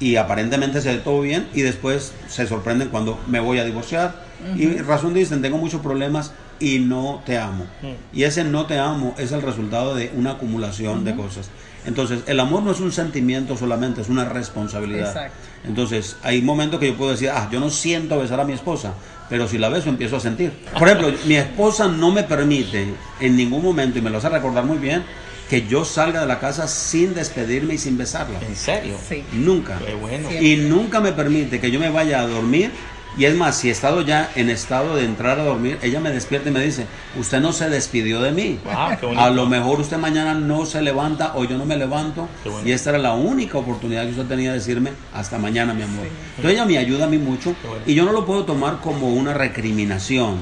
y 0.00 0.16
aparentemente 0.16 0.80
se 0.80 0.94
ve 0.94 0.98
todo 0.98 1.20
bien 1.20 1.48
y 1.54 1.62
después 1.62 2.12
se 2.28 2.46
sorprenden 2.46 2.88
cuando 2.88 3.18
me 3.26 3.40
voy 3.40 3.58
a 3.58 3.64
divorciar. 3.64 4.26
Y 4.56 4.68
razón 4.78 5.14
dicen, 5.14 5.42
tengo 5.42 5.58
muchos 5.58 5.80
problemas 5.80 6.32
y 6.60 6.78
no 6.78 7.22
te 7.26 7.38
amo. 7.38 7.66
Y 8.12 8.22
ese 8.22 8.44
no 8.44 8.66
te 8.66 8.78
amo 8.78 9.14
es 9.18 9.32
el 9.32 9.42
resultado 9.42 9.94
de 9.94 10.12
una 10.14 10.32
acumulación 10.32 11.04
de 11.04 11.14
cosas. 11.16 11.50
Entonces, 11.86 12.20
el 12.26 12.38
amor 12.38 12.62
no 12.62 12.72
es 12.72 12.80
un 12.80 12.92
sentimiento 12.92 13.56
solamente, 13.56 14.00
es 14.00 14.08
una 14.08 14.24
responsabilidad. 14.24 15.30
Entonces, 15.64 16.16
hay 16.22 16.42
momentos 16.42 16.78
que 16.80 16.88
yo 16.88 16.96
puedo 16.96 17.12
decir, 17.12 17.30
ah, 17.30 17.48
yo 17.50 17.60
no 17.60 17.70
siento 17.70 18.18
besar 18.18 18.40
a 18.40 18.44
mi 18.44 18.52
esposa, 18.52 18.94
pero 19.28 19.48
si 19.48 19.58
la 19.58 19.68
beso 19.68 19.88
empiezo 19.88 20.16
a 20.16 20.20
sentir. 20.20 20.52
Por 20.78 20.88
ejemplo, 20.88 21.12
mi 21.26 21.36
esposa 21.36 21.88
no 21.88 22.10
me 22.10 22.24
permite 22.24 22.92
en 23.20 23.36
ningún 23.36 23.62
momento, 23.62 23.98
y 23.98 24.02
me 24.02 24.10
lo 24.10 24.18
hace 24.18 24.28
recordar 24.28 24.64
muy 24.64 24.78
bien, 24.78 25.02
que 25.48 25.66
yo 25.66 25.84
salga 25.84 26.20
de 26.20 26.26
la 26.26 26.38
casa 26.38 26.68
sin 26.68 27.14
despedirme 27.14 27.74
y 27.74 27.78
sin 27.78 27.96
besarla. 27.96 28.38
¿En 28.40 28.56
serio? 28.56 28.96
Sí. 29.08 29.24
Nunca. 29.32 29.78
Qué 29.84 29.94
bueno. 29.94 30.28
Y 30.30 30.56
nunca 30.56 31.00
me 31.00 31.12
permite 31.12 31.60
que 31.60 31.70
yo 31.70 31.80
me 31.80 31.90
vaya 31.90 32.20
a 32.20 32.26
dormir 32.26 32.70
y 33.18 33.24
es 33.24 33.34
más, 33.34 33.56
si 33.56 33.68
he 33.68 33.72
estado 33.72 34.02
ya 34.02 34.30
en 34.36 34.48
estado 34.48 34.94
de 34.94 35.04
entrar 35.04 35.40
a 35.40 35.44
dormir, 35.44 35.78
ella 35.82 35.98
me 35.98 36.10
despierta 36.10 36.50
y 36.50 36.52
me 36.52 36.60
dice, 36.60 36.86
usted 37.18 37.40
no 37.40 37.52
se 37.52 37.68
despidió 37.68 38.20
de 38.20 38.30
mí. 38.30 38.60
a 38.70 39.30
lo 39.30 39.46
mejor 39.46 39.80
usted 39.80 39.96
mañana 39.96 40.34
no 40.34 40.66
se 40.66 40.82
levanta 40.82 41.32
o 41.34 41.44
yo 41.44 41.58
no 41.58 41.64
me 41.64 41.76
levanto. 41.76 42.28
Y 42.64 42.70
esta 42.70 42.90
era 42.90 42.98
la 43.00 43.14
única 43.14 43.58
oportunidad 43.58 44.04
que 44.04 44.10
usted 44.10 44.26
tenía 44.26 44.50
de 44.50 44.58
decirme, 44.58 44.92
hasta 45.12 45.36
mañana, 45.36 45.74
mi 45.74 45.82
amor. 45.82 46.06
Entonces 46.36 46.52
ella 46.52 46.64
me 46.64 46.78
ayuda 46.78 47.06
a 47.06 47.08
mí 47.08 47.18
mucho 47.18 47.56
y 47.86 47.94
yo 47.94 48.04
no 48.04 48.12
lo 48.12 48.24
puedo 48.24 48.44
tomar 48.44 48.78
como 48.80 49.08
una 49.08 49.34
recriminación 49.34 50.36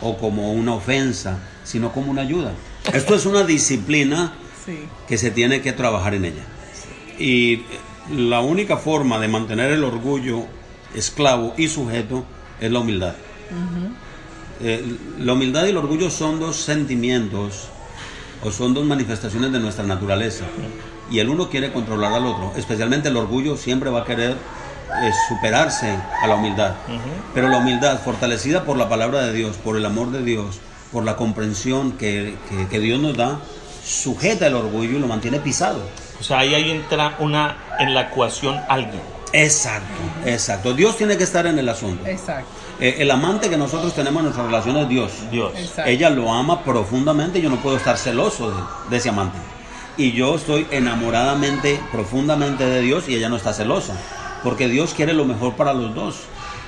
o 0.00 0.16
como 0.16 0.52
una 0.52 0.74
ofensa, 0.74 1.38
sino 1.64 1.90
como 1.90 2.12
una 2.12 2.22
ayuda. 2.22 2.52
Esto 2.92 3.16
es 3.16 3.26
una 3.26 3.42
disciplina 3.42 4.34
que 5.08 5.18
se 5.18 5.30
tiene 5.30 5.60
que 5.60 5.72
trabajar 5.72 6.14
en 6.14 6.26
ella. 6.26 6.44
Y 7.18 7.62
la 8.10 8.40
única 8.40 8.76
forma 8.76 9.18
de 9.18 9.28
mantener 9.28 9.70
el 9.72 9.84
orgullo 9.84 10.44
esclavo 10.94 11.54
y 11.56 11.68
sujeto 11.68 12.24
es 12.60 12.70
la 12.70 12.80
humildad. 12.80 13.14
Eh, 14.62 14.84
la 15.18 15.32
humildad 15.32 15.66
y 15.66 15.70
el 15.70 15.76
orgullo 15.76 16.10
son 16.10 16.38
dos 16.38 16.56
sentimientos 16.56 17.68
o 18.42 18.50
son 18.50 18.74
dos 18.74 18.84
manifestaciones 18.84 19.52
de 19.52 19.60
nuestra 19.60 19.84
naturaleza. 19.84 20.44
Y 21.10 21.18
el 21.18 21.28
uno 21.28 21.48
quiere 21.48 21.72
controlar 21.72 22.12
al 22.12 22.26
otro. 22.26 22.52
Especialmente 22.56 23.08
el 23.08 23.16
orgullo 23.16 23.56
siempre 23.56 23.90
va 23.90 24.02
a 24.02 24.04
querer 24.04 24.32
eh, 24.32 25.12
superarse 25.28 25.96
a 26.22 26.26
la 26.26 26.36
humildad. 26.36 26.74
Pero 27.34 27.48
la 27.48 27.58
humildad, 27.58 28.00
fortalecida 28.00 28.64
por 28.64 28.76
la 28.76 28.88
palabra 28.88 29.22
de 29.22 29.32
Dios, 29.32 29.56
por 29.56 29.76
el 29.76 29.84
amor 29.86 30.10
de 30.10 30.22
Dios, 30.22 30.60
por 30.92 31.04
la 31.04 31.16
comprensión 31.16 31.92
que, 31.92 32.34
que 32.70 32.80
Dios 32.80 33.00
nos 33.00 33.16
da, 33.16 33.40
sujeta 33.84 34.46
el 34.46 34.54
orgullo 34.54 34.96
y 34.96 35.00
lo 35.00 35.06
mantiene 35.06 35.40
pisado. 35.40 35.80
O 36.20 36.22
sea, 36.22 36.40
ahí 36.40 36.70
entra 36.70 37.16
una 37.18 37.56
en 37.78 37.94
la 37.94 38.02
ecuación 38.02 38.60
alguien. 38.68 39.00
Exacto, 39.32 40.02
exacto. 40.26 40.74
Dios 40.74 40.96
tiene 40.96 41.16
que 41.16 41.24
estar 41.24 41.46
en 41.46 41.58
el 41.58 41.68
asunto. 41.68 42.04
Exacto. 42.06 42.48
Eh, 42.80 42.96
el 42.98 43.10
amante 43.10 43.48
que 43.48 43.56
nosotros 43.56 43.94
tenemos 43.94 44.20
en 44.20 44.24
nuestra 44.24 44.44
relación 44.44 44.76
es 44.78 44.88
Dios. 44.88 45.12
Dios. 45.30 45.52
Ella 45.86 46.10
lo 46.10 46.32
ama 46.32 46.64
profundamente 46.64 47.38
y 47.38 47.42
yo 47.42 47.50
no 47.50 47.56
puedo 47.56 47.76
estar 47.76 47.96
celoso 47.96 48.52
de, 48.88 48.96
ese 48.96 49.10
amante. 49.10 49.38
Y 49.96 50.12
yo 50.12 50.36
estoy 50.36 50.66
enamoradamente, 50.70 51.78
profundamente 51.92 52.64
de 52.64 52.80
Dios 52.80 53.08
y 53.08 53.14
ella 53.14 53.28
no 53.28 53.36
está 53.36 53.52
celosa. 53.52 53.94
Porque 54.42 54.68
Dios 54.68 54.94
quiere 54.94 55.12
lo 55.12 55.24
mejor 55.24 55.54
para 55.54 55.74
los 55.74 55.94
dos. 55.94 56.16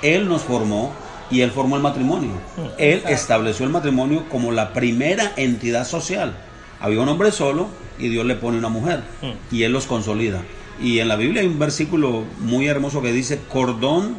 Él 0.03 0.29
nos 0.29 0.43
formó 0.43 0.93
y 1.31 1.41
Él 1.41 1.51
formó 1.51 1.77
el 1.77 1.83
matrimonio. 1.83 2.33
Mm. 2.57 2.67
Él 2.79 3.03
estableció 3.09 3.65
el 3.65 3.73
matrimonio 3.73 4.29
como 4.29 4.53
la 4.53 4.73
primera 4.73 5.33
entidad 5.37 5.87
social. 5.87 6.35
Había 6.83 7.01
un 7.01 7.09
hombre 7.09 7.31
solo 7.31 7.69
y 7.99 8.09
Dios 8.09 8.27
le 8.27 8.35
pone 8.35 8.59
una 8.59 8.69
mujer 8.69 9.05
mm. 9.23 9.55
y 9.55 9.63
Él 9.63 9.73
los 9.73 9.87
consolida. 9.87 10.43
Y 10.83 10.99
en 10.99 11.07
la 11.07 11.15
Biblia 11.15 11.43
hay 11.43 11.47
un 11.47 11.61
versículo 11.61 12.25
muy 12.41 12.67
hermoso 12.67 13.01
que 13.01 13.13
dice, 13.13 13.41
cordón 13.49 14.17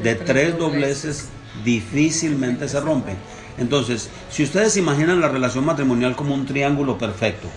de, 0.00 0.14
tres 0.14 0.56
dobleces 0.56 1.28
difícilmente 1.64 2.68
se 2.68 2.80
rompe. 2.80 3.16
Entonces, 3.58 4.10
si 4.30 4.44
ustedes 4.44 4.76
imaginan 4.76 5.20
la 5.20 5.28
relación 5.28 5.64
matrimonial 5.64 6.14
como 6.14 6.34
un 6.34 6.46
triángulo 6.46 6.98
perfecto, 6.98 7.48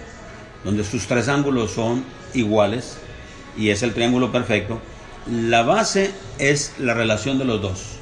donde 0.63 0.83
sus 0.83 1.05
tres 1.05 1.27
ángulos 1.27 1.71
son 1.71 2.03
iguales, 2.33 2.97
y 3.57 3.69
es 3.69 3.83
el 3.83 3.93
triángulo 3.93 4.31
perfecto, 4.31 4.81
la 5.31 5.61
base 5.61 6.11
es 6.39 6.73
la 6.79 6.95
relación 6.95 7.37
de 7.37 7.45
los 7.45 7.61
dos. 7.61 7.97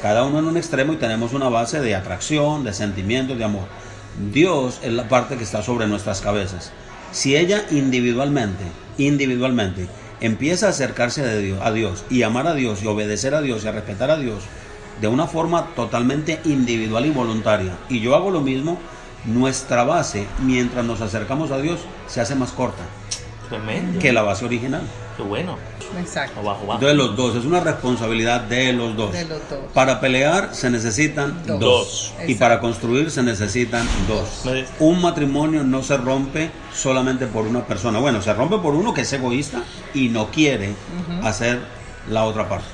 Cada 0.00 0.24
uno 0.24 0.38
en 0.38 0.46
un 0.46 0.56
extremo 0.56 0.94
y 0.94 0.96
tenemos 0.96 1.34
una 1.34 1.50
base 1.50 1.80
de 1.80 1.94
atracción, 1.94 2.64
de 2.64 2.72
sentimiento, 2.72 3.34
de 3.34 3.44
amor. 3.44 3.66
Dios 4.32 4.80
es 4.82 4.92
la 4.92 5.08
parte 5.08 5.36
que 5.36 5.44
está 5.44 5.62
sobre 5.62 5.86
nuestras 5.86 6.20
cabezas. 6.20 6.72
Si 7.12 7.36
ella 7.36 7.64
individualmente, 7.70 8.64
individualmente, 8.98 9.86
empieza 10.20 10.66
a 10.66 10.70
acercarse 10.70 11.22
a 11.22 11.36
Dios, 11.36 11.60
a 11.62 11.70
Dios 11.70 12.04
y 12.10 12.22
amar 12.22 12.48
a 12.48 12.54
Dios 12.54 12.82
y 12.82 12.86
obedecer 12.86 13.34
a 13.34 13.40
Dios 13.40 13.64
y 13.64 13.68
a 13.68 13.72
respetar 13.72 14.10
a 14.10 14.18
Dios 14.18 14.42
de 15.00 15.06
una 15.06 15.28
forma 15.28 15.68
totalmente 15.76 16.40
individual 16.44 17.06
y 17.06 17.10
voluntaria, 17.10 17.78
y 17.88 18.00
yo 18.00 18.16
hago 18.16 18.32
lo 18.32 18.40
mismo, 18.40 18.78
nuestra 19.24 19.84
base, 19.84 20.26
mientras 20.42 20.84
nos 20.84 21.00
acercamos 21.00 21.52
a 21.52 21.58
Dios, 21.58 21.80
se 22.08 22.20
hace 22.20 22.34
más 22.34 22.50
corta. 22.50 22.82
Tremendo. 23.48 23.98
que 23.98 24.12
la 24.12 24.22
base 24.22 24.44
original. 24.44 24.82
Qué 25.16 25.22
bueno. 25.22 25.56
Exacto. 25.98 26.38
Abajo, 26.40 26.64
abajo. 26.64 26.84
De 26.84 26.94
los 26.94 27.16
dos, 27.16 27.34
es 27.34 27.44
una 27.44 27.60
responsabilidad 27.60 28.42
de 28.42 28.72
los 28.72 28.94
dos. 28.96 29.12
De 29.12 29.24
los 29.24 29.40
dos. 29.48 29.58
Para 29.72 30.00
pelear 30.00 30.50
se 30.54 30.70
necesitan 30.70 31.42
Dos. 31.46 31.58
dos. 31.60 32.12
Y 32.26 32.34
para 32.34 32.60
construir 32.60 33.10
se 33.10 33.22
necesitan 33.22 33.86
dos. 34.06 34.44
Un 34.80 35.00
matrimonio 35.00 35.64
no 35.64 35.82
se 35.82 35.96
rompe 35.96 36.50
solamente 36.74 37.26
por 37.26 37.46
una 37.46 37.64
persona. 37.64 37.98
Bueno, 37.98 38.20
se 38.22 38.32
rompe 38.34 38.58
por 38.58 38.74
uno 38.74 38.92
que 38.94 39.00
es 39.00 39.12
egoísta 39.12 39.62
y 39.94 40.08
no 40.08 40.30
quiere 40.30 40.74
hacer 41.22 41.58
la 42.10 42.24
otra 42.24 42.48
parte. 42.48 42.66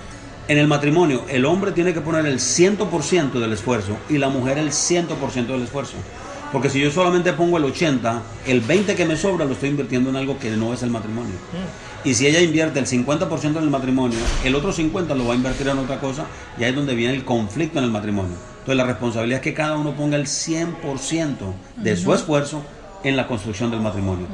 En 0.47 0.59
el 0.59 0.67
matrimonio, 0.69 1.25
el 1.29 1.47
hombre 1.47 1.73
tiene 1.73 1.95
que 1.95 2.03
poner 2.03 2.27
el 2.27 2.39
100% 2.39 3.33
del 3.41 3.53
esfuerzo 3.55 3.97
y 4.11 4.19
la 4.19 4.29
mujer 4.29 4.59
el 4.59 4.71
100% 4.73 5.47
del 5.47 5.63
esfuerzo. 5.63 5.95
Porque 6.55 6.71
si 6.71 6.81
yo 6.81 6.89
solamente 6.93 7.33
pongo 7.33 7.59
el 7.59 7.65
80, 7.65 8.23
el 8.47 8.61
20 8.61 8.95
que 8.95 9.05
me 9.05 9.17
sobra 9.17 9.45
lo 9.45 9.55
estoy 9.55 9.71
invirtiendo 9.71 10.11
en 10.11 10.15
algo 10.15 10.39
que 10.39 10.51
no 10.53 10.73
es 10.73 10.85
el 10.85 10.91
matrimonio. 10.91 11.35
Y 12.05 12.15
si 12.15 12.29
ella 12.29 12.41
invierte 12.41 12.79
el 12.79 12.87
50% 12.87 13.45
en 13.45 13.57
el 13.57 13.71
matrimonio, 13.71 14.21
el 14.45 14.55
otro 14.55 14.73
50% 14.73 15.17
lo 15.17 15.27
va 15.27 15.33
a 15.33 15.37
invertir 15.37 15.67
en 15.67 15.79
otra 15.79 15.99
cosa 15.99 16.27
y 16.57 16.63
ahí 16.63 16.71
es 16.71 16.77
donde 16.77 16.95
viene 16.95 17.13
el 17.13 17.25
conflicto 17.25 17.81
en 17.81 17.87
el 17.87 17.91
matrimonio. 17.91 18.37
Entonces 18.61 18.77
la 18.77 18.85
responsabilidad 18.85 19.39
es 19.39 19.43
que 19.43 19.53
cada 19.53 19.77
uno 19.77 19.97
ponga 19.97 20.17
el 20.17 20.27
100% 20.27 21.35
de 21.75 21.97
su 21.97 22.15
esfuerzo 22.15 22.63
en 23.03 23.17
la 23.17 23.27
construcción 23.27 23.73
del 23.73 23.81
matrimonio. 23.81 24.29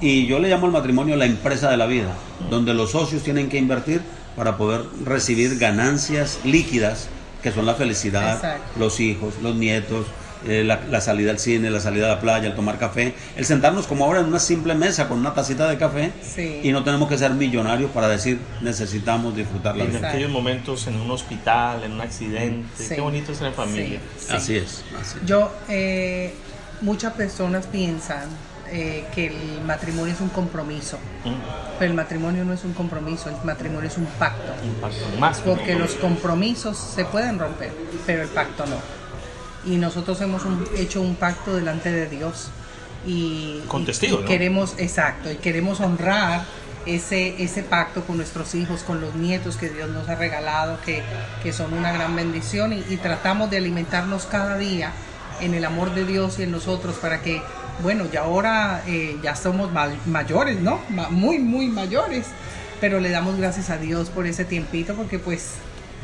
Y 0.00 0.26
yo 0.26 0.38
le 0.38 0.48
llamo 0.48 0.64
al 0.64 0.72
matrimonio 0.72 1.14
la 1.16 1.26
empresa 1.26 1.70
de 1.70 1.76
la 1.76 1.84
vida, 1.84 2.14
donde 2.48 2.72
los 2.72 2.92
socios 2.92 3.22
tienen 3.22 3.50
que 3.50 3.58
invertir 3.58 4.00
para 4.34 4.56
poder 4.56 4.80
recibir 5.04 5.58
ganancias 5.58 6.38
líquidas, 6.42 7.08
que 7.42 7.52
son 7.52 7.66
la 7.66 7.74
felicidad, 7.74 8.36
Exacto. 8.36 8.78
los 8.78 8.98
hijos, 8.98 9.34
los 9.42 9.56
nietos, 9.56 10.06
eh, 10.46 10.64
la, 10.64 10.80
la 10.90 11.00
salida 11.00 11.30
al 11.30 11.38
cine, 11.38 11.70
la 11.70 11.80
salida 11.80 12.06
a 12.06 12.14
la 12.16 12.20
playa, 12.20 12.48
el 12.48 12.54
tomar 12.54 12.78
café, 12.78 13.14
el 13.36 13.44
sentarnos 13.44 13.86
como 13.86 14.04
ahora 14.04 14.20
en 14.20 14.26
una 14.26 14.38
simple 14.38 14.74
mesa 14.74 15.08
con 15.08 15.18
una 15.18 15.34
tacita 15.34 15.68
de 15.68 15.76
café 15.78 16.12
Sí. 16.22 16.60
y 16.62 16.72
no 16.72 16.84
tenemos 16.84 17.08
que 17.08 17.18
ser 17.18 17.32
millonarios 17.32 17.90
para 17.90 18.08
decir 18.08 18.38
necesitamos 18.60 19.34
disfrutar 19.36 19.76
la 19.76 19.84
En 19.84 19.88
vida. 19.90 19.98
Exacto. 19.98 20.16
aquellos 20.16 20.32
momentos 20.32 20.86
en 20.86 20.96
un 21.00 21.10
hospital, 21.10 21.84
en 21.84 21.92
un 21.92 22.00
accidente. 22.00 22.68
Sí. 22.84 22.94
Qué 22.94 23.00
bonito 23.00 23.32
estar 23.32 23.48
en 23.48 23.54
familia. 23.54 24.00
Sí, 24.18 24.26
sí. 24.28 24.32
Así 24.34 24.56
es. 24.56 24.84
así 25.00 25.18
es. 25.20 25.26
Yo, 25.26 25.52
eh, 25.68 26.34
muchas 26.80 27.12
personas 27.14 27.66
piensan 27.66 28.24
eh, 28.70 29.04
que 29.14 29.28
el 29.28 29.60
matrimonio 29.64 30.12
es 30.12 30.20
un 30.20 30.28
compromiso, 30.28 30.98
Mm, 31.24 31.34
pero 31.78 31.90
el 31.90 31.96
matrimonio 31.96 32.44
no 32.44 32.52
es 32.52 32.64
un 32.64 32.72
compromiso, 32.72 33.28
el 33.28 33.36
matrimonio 33.44 33.88
es 33.88 33.96
un 33.96 34.06
pacto. 34.06 34.52
impacto 34.64 35.06
más. 35.20 35.38
Porque 35.40 35.74
los 35.76 35.92
compromisos 35.94 36.76
se 36.76 37.04
pueden 37.04 37.38
romper, 37.38 37.70
pero 38.06 38.22
el 38.22 38.28
pacto 38.28 38.64
no. 38.66 38.76
Y 39.66 39.76
nosotros 39.76 40.20
hemos 40.20 40.44
un- 40.44 40.64
hecho 40.76 41.00
un 41.02 41.16
pacto 41.16 41.54
delante 41.54 41.90
de 41.90 42.06
Dios. 42.06 42.48
Y, 43.06 43.60
Con 43.68 43.84
queremos, 44.26 44.74
exacto, 44.78 45.30
y 45.30 45.36
queremos 45.36 45.80
honrar 45.80 46.44
ese, 46.86 47.42
ese 47.42 47.62
pacto 47.62 48.02
con 48.04 48.16
nuestros 48.16 48.54
hijos, 48.54 48.82
con 48.82 49.00
los 49.00 49.14
nietos 49.14 49.56
que 49.56 49.68
Dios 49.68 49.90
nos 49.90 50.08
ha 50.08 50.14
regalado, 50.16 50.78
que, 50.84 51.02
que 51.42 51.52
son 51.52 51.72
una 51.72 51.92
gran 51.92 52.14
bendición, 52.16 52.72
y, 52.72 52.84
y 52.88 52.96
tratamos 52.96 53.50
de 53.50 53.58
alimentarnos 53.58 54.26
cada 54.26 54.56
día 54.58 54.92
en 55.40 55.54
el 55.54 55.64
amor 55.64 55.94
de 55.94 56.04
Dios 56.04 56.38
y 56.38 56.44
en 56.44 56.50
nosotros 56.52 56.96
para 56.96 57.22
que, 57.22 57.42
bueno, 57.82 58.04
ya 58.12 58.20
ahora 58.22 58.82
eh, 58.86 59.16
ya 59.22 59.36
somos 59.36 59.70
ma- 59.72 59.90
mayores, 60.06 60.60
¿no? 60.60 60.80
Muy, 61.10 61.38
muy 61.38 61.66
mayores, 61.66 62.26
pero 62.80 62.98
le 63.00 63.10
damos 63.10 63.36
gracias 63.36 63.70
a 63.70 63.76
Dios 63.78 64.08
por 64.10 64.26
ese 64.26 64.44
tiempito 64.44 64.94
porque 64.94 65.18
pues 65.18 65.50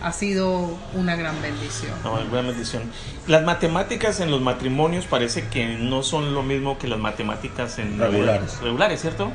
ha 0.02 0.12
sido 0.12 0.76
una 0.94 1.16
gran 1.16 1.40
bendición. 1.42 1.92
No, 2.04 2.14
gran 2.30 2.46
bendición. 2.46 2.82
Las 3.26 3.44
matemáticas 3.44 4.20
en 4.20 4.30
los 4.30 4.40
matrimonios 4.40 5.06
parece 5.06 5.48
que 5.48 5.76
no 5.78 6.02
son 6.02 6.34
lo 6.34 6.42
mismo 6.42 6.78
que 6.78 6.88
las 6.88 6.98
matemáticas 6.98 7.78
en 7.78 7.98
Regulares. 7.98 8.58
regulares, 8.62 9.00
¿cierto? 9.00 9.30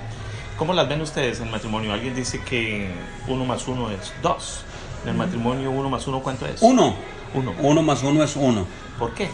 ¿Cómo 0.57 0.73
las 0.73 0.89
ven 0.89 1.01
ustedes 1.01 1.39
en 1.39 1.51
matrimonio? 1.51 1.93
Alguien 1.93 2.15
dice 2.15 2.41
que 2.41 2.89
uno 3.27 3.45
más 3.45 3.67
uno 3.67 3.89
es 3.91 4.11
dos. 4.21 4.61
En 5.03 5.09
el 5.11 5.15
matrimonio 5.15 5.71
uno 5.71 5.89
más 5.89 6.07
uno 6.07 6.21
¿cuánto 6.21 6.45
es? 6.47 6.61
Uno. 6.61 6.95
Uno. 7.33 7.53
Uno 7.59 7.81
más 7.83 8.03
uno 8.03 8.23
es 8.23 8.35
uno. 8.35 8.65
¿Por 8.97 9.13
qué? 9.13 9.29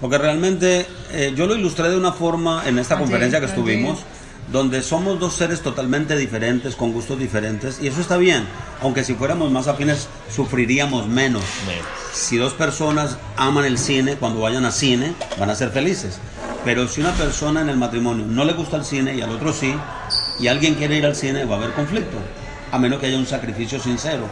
Porque 0.00 0.18
realmente 0.18 0.86
eh, 1.10 1.32
yo 1.34 1.46
lo 1.46 1.56
ilustré 1.56 1.88
de 1.88 1.96
una 1.96 2.12
forma 2.12 2.62
en 2.66 2.78
esta 2.78 2.94
Ayer, 2.94 3.04
conferencia 3.04 3.40
que 3.40 3.46
ayer. 3.46 3.58
estuvimos, 3.58 4.00
donde 4.52 4.82
somos 4.82 5.20
dos 5.20 5.34
seres 5.34 5.60
totalmente 5.60 6.16
diferentes, 6.16 6.74
con 6.74 6.92
gustos 6.92 7.18
diferentes, 7.18 7.80
y 7.82 7.88
eso 7.88 8.00
está 8.00 8.16
bien. 8.16 8.46
Aunque 8.80 9.04
si 9.04 9.14
fuéramos 9.14 9.50
más 9.50 9.68
afines, 9.68 10.08
sufriríamos 10.34 11.06
menos. 11.06 11.44
Menos. 11.66 11.86
Si 12.12 12.36
dos 12.36 12.54
personas 12.54 13.18
aman 13.36 13.64
el 13.64 13.78
cine, 13.78 14.16
cuando 14.16 14.40
vayan 14.40 14.64
a 14.64 14.72
cine, 14.72 15.12
van 15.38 15.50
a 15.50 15.54
ser 15.54 15.70
felices. 15.70 16.18
Pero 16.64 16.88
si 16.88 17.00
una 17.00 17.12
persona 17.12 17.60
en 17.60 17.68
el 17.68 17.76
matrimonio 17.76 18.24
no 18.26 18.44
le 18.44 18.52
gusta 18.54 18.76
el 18.76 18.84
cine 18.84 19.14
y 19.14 19.20
al 19.20 19.30
otro 19.30 19.52
sí, 19.52 19.74
y 20.40 20.48
alguien 20.48 20.74
quiere 20.74 20.96
ir 20.96 21.06
al 21.06 21.16
cine, 21.16 21.44
va 21.44 21.56
a 21.56 21.58
haber 21.58 21.72
conflicto, 21.72 22.16
a 22.72 22.78
menos 22.78 23.00
que 23.00 23.06
haya 23.06 23.18
un 23.18 23.26
sacrificio 23.26 23.78
sincero. 23.80 24.24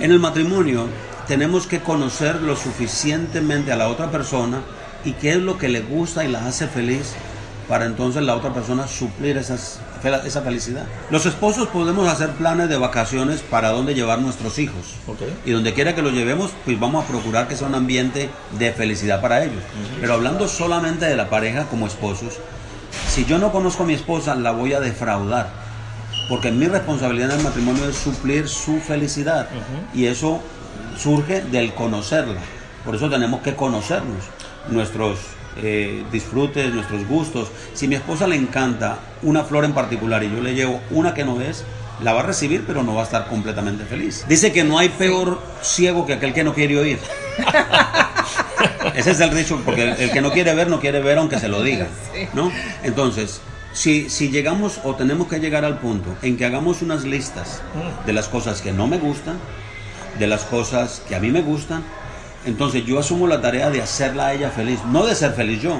En 0.00 0.10
el 0.10 0.18
matrimonio 0.18 0.86
tenemos 1.26 1.66
que 1.66 1.80
conocer 1.80 2.40
lo 2.40 2.56
suficientemente 2.56 3.72
a 3.72 3.76
la 3.76 3.88
otra 3.88 4.10
persona 4.10 4.62
y 5.04 5.12
qué 5.12 5.32
es 5.32 5.36
lo 5.36 5.58
que 5.58 5.68
le 5.68 5.80
gusta 5.80 6.24
y 6.24 6.28
la 6.28 6.46
hace 6.46 6.66
feliz 6.66 7.14
para 7.70 7.86
entonces 7.86 8.24
la 8.24 8.34
otra 8.34 8.52
persona 8.52 8.88
suplir 8.88 9.36
esas, 9.36 9.78
esa 10.24 10.42
felicidad. 10.42 10.86
Los 11.08 11.24
esposos 11.24 11.68
podemos 11.68 12.08
hacer 12.08 12.30
planes 12.30 12.68
de 12.68 12.76
vacaciones 12.76 13.42
para 13.42 13.70
dónde 13.70 13.94
llevar 13.94 14.18
nuestros 14.18 14.58
hijos. 14.58 14.96
Y 15.46 15.52
donde 15.52 15.72
quiera 15.72 15.94
que 15.94 16.02
los 16.02 16.12
llevemos, 16.12 16.50
pues 16.64 16.80
vamos 16.80 17.04
a 17.04 17.06
procurar 17.06 17.46
que 17.46 17.54
sea 17.54 17.68
un 17.68 17.76
ambiente 17.76 18.28
de 18.58 18.72
felicidad 18.72 19.20
para 19.20 19.44
ellos. 19.44 19.62
Pero 20.00 20.14
hablando 20.14 20.48
solamente 20.48 21.06
de 21.06 21.14
la 21.14 21.30
pareja 21.30 21.66
como 21.66 21.86
esposos, 21.86 22.38
si 23.08 23.24
yo 23.24 23.38
no 23.38 23.52
conozco 23.52 23.84
a 23.84 23.86
mi 23.86 23.94
esposa, 23.94 24.34
la 24.34 24.50
voy 24.50 24.72
a 24.72 24.80
defraudar. 24.80 25.50
Porque 26.28 26.50
mi 26.50 26.66
responsabilidad 26.66 27.30
en 27.30 27.38
el 27.38 27.44
matrimonio 27.44 27.88
es 27.88 27.94
suplir 27.94 28.48
su 28.48 28.80
felicidad. 28.80 29.48
Y 29.94 30.06
eso 30.06 30.40
surge 30.98 31.42
del 31.42 31.72
conocerla. 31.74 32.40
Por 32.84 32.96
eso 32.96 33.08
tenemos 33.08 33.42
que 33.42 33.54
conocernos, 33.54 34.24
nuestros 34.68 35.18
eh, 35.56 36.04
disfrutes, 36.12 36.72
nuestros 36.72 37.06
gustos. 37.06 37.48
Si 37.74 37.88
mi 37.88 37.94
esposa 37.94 38.26
le 38.26 38.36
encanta 38.36 38.98
una 39.22 39.44
flor 39.44 39.64
en 39.64 39.72
particular 39.72 40.22
y 40.22 40.30
yo 40.30 40.40
le 40.40 40.54
llevo 40.54 40.80
una 40.90 41.14
que 41.14 41.24
no 41.24 41.40
es, 41.40 41.64
la 42.02 42.12
va 42.12 42.20
a 42.20 42.24
recibir, 42.24 42.64
pero 42.66 42.82
no 42.82 42.94
va 42.94 43.02
a 43.02 43.04
estar 43.04 43.26
completamente 43.28 43.84
feliz. 43.84 44.24
Dice 44.28 44.52
que 44.52 44.64
no 44.64 44.78
hay 44.78 44.88
peor 44.88 45.40
ciego 45.62 46.06
que 46.06 46.14
aquel 46.14 46.32
que 46.32 46.44
no 46.44 46.54
quiere 46.54 46.78
oír. 46.78 46.98
Ese 48.94 49.10
es 49.12 49.20
el 49.20 49.34
dicho, 49.34 49.60
porque 49.64 49.82
el, 49.82 49.88
el 50.00 50.10
que 50.10 50.20
no 50.20 50.32
quiere 50.32 50.54
ver, 50.54 50.68
no 50.68 50.80
quiere 50.80 51.00
ver 51.00 51.18
aunque 51.18 51.38
se 51.38 51.48
lo 51.48 51.62
diga. 51.62 51.86
¿no? 52.32 52.50
Entonces, 52.82 53.40
si, 53.72 54.10
si 54.10 54.30
llegamos 54.30 54.80
o 54.84 54.94
tenemos 54.94 55.28
que 55.28 55.38
llegar 55.38 55.64
al 55.64 55.78
punto 55.78 56.14
en 56.22 56.36
que 56.36 56.44
hagamos 56.44 56.82
unas 56.82 57.04
listas 57.04 57.62
de 58.06 58.12
las 58.12 58.28
cosas 58.28 58.60
que 58.60 58.72
no 58.72 58.86
me 58.86 58.98
gustan, 58.98 59.38
de 60.18 60.26
las 60.26 60.44
cosas 60.44 61.02
que 61.08 61.14
a 61.14 61.20
mí 61.20 61.30
me 61.30 61.42
gustan, 61.42 61.84
entonces 62.46 62.84
yo 62.84 62.98
asumo 62.98 63.26
la 63.26 63.40
tarea 63.40 63.70
de 63.70 63.82
hacerla 63.82 64.28
a 64.28 64.32
ella 64.34 64.50
feliz, 64.50 64.80
no 64.86 65.06
de 65.06 65.14
ser 65.14 65.32
feliz 65.32 65.60
yo, 65.62 65.76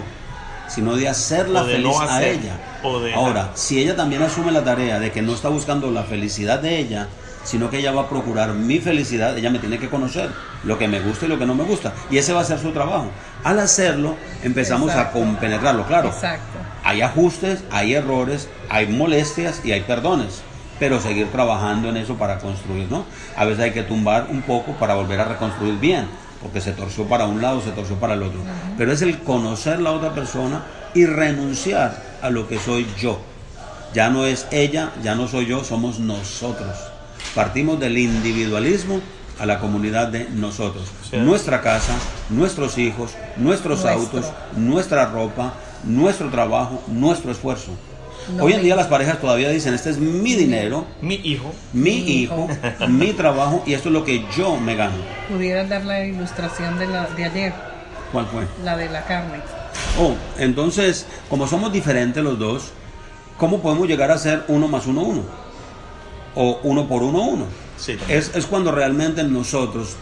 sino 0.68 0.94
de 0.96 1.08
hacerla 1.08 1.64
de 1.64 1.72
feliz 1.74 1.86
no 1.86 2.00
a 2.00 2.22
ella. 2.22 2.52
o 2.82 3.00
de- 3.00 3.14
Ahora, 3.14 3.50
si 3.54 3.80
ella 3.80 3.96
también 3.96 4.22
asume 4.22 4.52
la 4.52 4.62
tarea 4.62 4.98
de 5.00 5.10
que 5.10 5.22
no 5.22 5.32
está 5.34 5.48
buscando 5.48 5.90
la 5.90 6.02
felicidad 6.04 6.58
de 6.60 6.78
ella, 6.78 7.08
sino 7.42 7.70
que 7.70 7.78
ella 7.78 7.90
va 7.92 8.02
a 8.02 8.08
procurar 8.08 8.52
mi 8.52 8.78
felicidad, 8.78 9.36
ella 9.36 9.50
me 9.50 9.58
tiene 9.58 9.78
que 9.78 9.88
conocer 9.88 10.28
lo 10.64 10.78
que 10.78 10.86
me 10.88 11.00
gusta 11.00 11.24
y 11.24 11.28
lo 11.28 11.38
que 11.38 11.46
no 11.46 11.54
me 11.54 11.64
gusta. 11.64 11.92
Y 12.10 12.18
ese 12.18 12.32
va 12.34 12.42
a 12.42 12.44
ser 12.44 12.58
su 12.58 12.70
trabajo. 12.72 13.06
Al 13.42 13.58
hacerlo, 13.58 14.14
empezamos 14.42 14.90
Exacto. 14.90 15.18
a 15.18 15.20
compenetrarlo, 15.22 15.86
claro. 15.86 16.08
Exacto. 16.08 16.58
Hay 16.84 17.00
ajustes, 17.00 17.64
hay 17.70 17.94
errores, 17.94 18.48
hay 18.68 18.86
molestias 18.86 19.62
y 19.64 19.72
hay 19.72 19.80
perdones. 19.80 20.42
Pero 20.78 21.00
seguir 21.00 21.30
trabajando 21.32 21.88
en 21.88 21.96
eso 21.96 22.14
para 22.14 22.38
construir, 22.38 22.86
¿no? 22.90 23.04
A 23.36 23.44
veces 23.46 23.64
hay 23.64 23.70
que 23.72 23.82
tumbar 23.82 24.26
un 24.30 24.42
poco 24.42 24.72
para 24.72 24.94
volver 24.94 25.20
a 25.20 25.24
reconstruir 25.24 25.74
bien, 25.78 26.06
porque 26.42 26.60
se 26.60 26.72
torció 26.72 27.04
para 27.06 27.26
un 27.26 27.42
lado, 27.42 27.60
se 27.62 27.70
torció 27.70 27.96
para 27.96 28.14
el 28.14 28.22
otro. 28.22 28.40
Pero 28.78 28.92
es 28.92 29.02
el 29.02 29.18
conocer 29.20 29.80
la 29.80 29.92
otra 29.92 30.14
persona 30.14 30.64
y 30.94 31.06
renunciar 31.06 32.02
a 32.22 32.30
lo 32.30 32.48
que 32.48 32.58
soy 32.58 32.86
yo. 32.98 33.20
Ya 33.92 34.08
no 34.10 34.24
es 34.24 34.46
ella, 34.50 34.90
ya 35.02 35.14
no 35.14 35.28
soy 35.28 35.46
yo, 35.46 35.64
somos 35.64 35.98
nosotros. 35.98 36.76
Partimos 37.34 37.78
del 37.80 37.98
individualismo 37.98 39.00
a 39.38 39.46
la 39.46 39.58
comunidad 39.58 40.08
de 40.08 40.28
nosotros. 40.30 40.84
Sí. 41.10 41.16
Nuestra 41.16 41.60
casa, 41.60 41.94
nuestros 42.28 42.78
hijos, 42.78 43.12
nuestros 43.36 43.82
Nuestro. 43.82 43.90
autos, 44.18 44.32
nuestra 44.56 45.06
ropa, 45.06 45.54
nuestro 45.84 46.30
trabajo, 46.30 46.82
nuestro 46.88 47.32
esfuerzo. 47.32 47.72
No 48.36 48.44
Hoy 48.44 48.52
en 48.54 48.62
día 48.62 48.76
las 48.76 48.86
parejas 48.86 49.20
todavía 49.20 49.48
dicen, 49.50 49.74
este 49.74 49.90
es 49.90 49.98
mi 49.98 50.34
dinero, 50.34 50.86
Mi 51.00 51.14
hijo. 51.24 51.52
mi 51.72 51.82
Mi 51.82 51.96
hijo, 52.22 52.48
hijo. 52.78 52.88
mi 52.88 53.12
trabajo 53.12 53.62
y 53.66 53.74
esto 53.74 53.88
es 53.88 53.92
lo 53.92 54.04
que 54.04 54.24
yo 54.36 54.56
me 54.56 54.76
gano. 54.76 54.96
Pudieras 55.28 55.68
dar 55.68 55.84
la 55.84 56.04
ilustración 56.04 56.78
de, 56.78 56.86
la, 56.86 57.06
de 57.08 57.24
ayer, 57.24 57.52
¿Cuál 58.12 58.26
fue? 58.26 58.46
la 58.64 58.76
de 58.76 58.88
la 58.88 59.04
carne. 59.04 59.38
Oh, 59.98 60.14
entonces, 60.38 61.06
como 61.28 61.46
somos 61.46 61.72
diferentes 61.72 62.22
los 62.22 62.38
dos, 62.38 62.70
¿cómo 63.38 63.60
podemos 63.60 63.88
llegar 63.88 64.10
a 64.10 64.18
ser 64.18 64.44
uno 64.48 64.68
más 64.68 64.86
uno 64.86 65.02
uno? 65.02 65.22
O 66.34 66.60
uno 66.62 66.86
por 66.86 67.02
uno 67.02 67.22
uno. 67.22 67.44
Sí. 67.76 67.96
Es, 68.08 68.30
es 68.34 68.46
cuando 68.46 68.70
realmente 68.70 69.22
nosotros, 69.24 69.96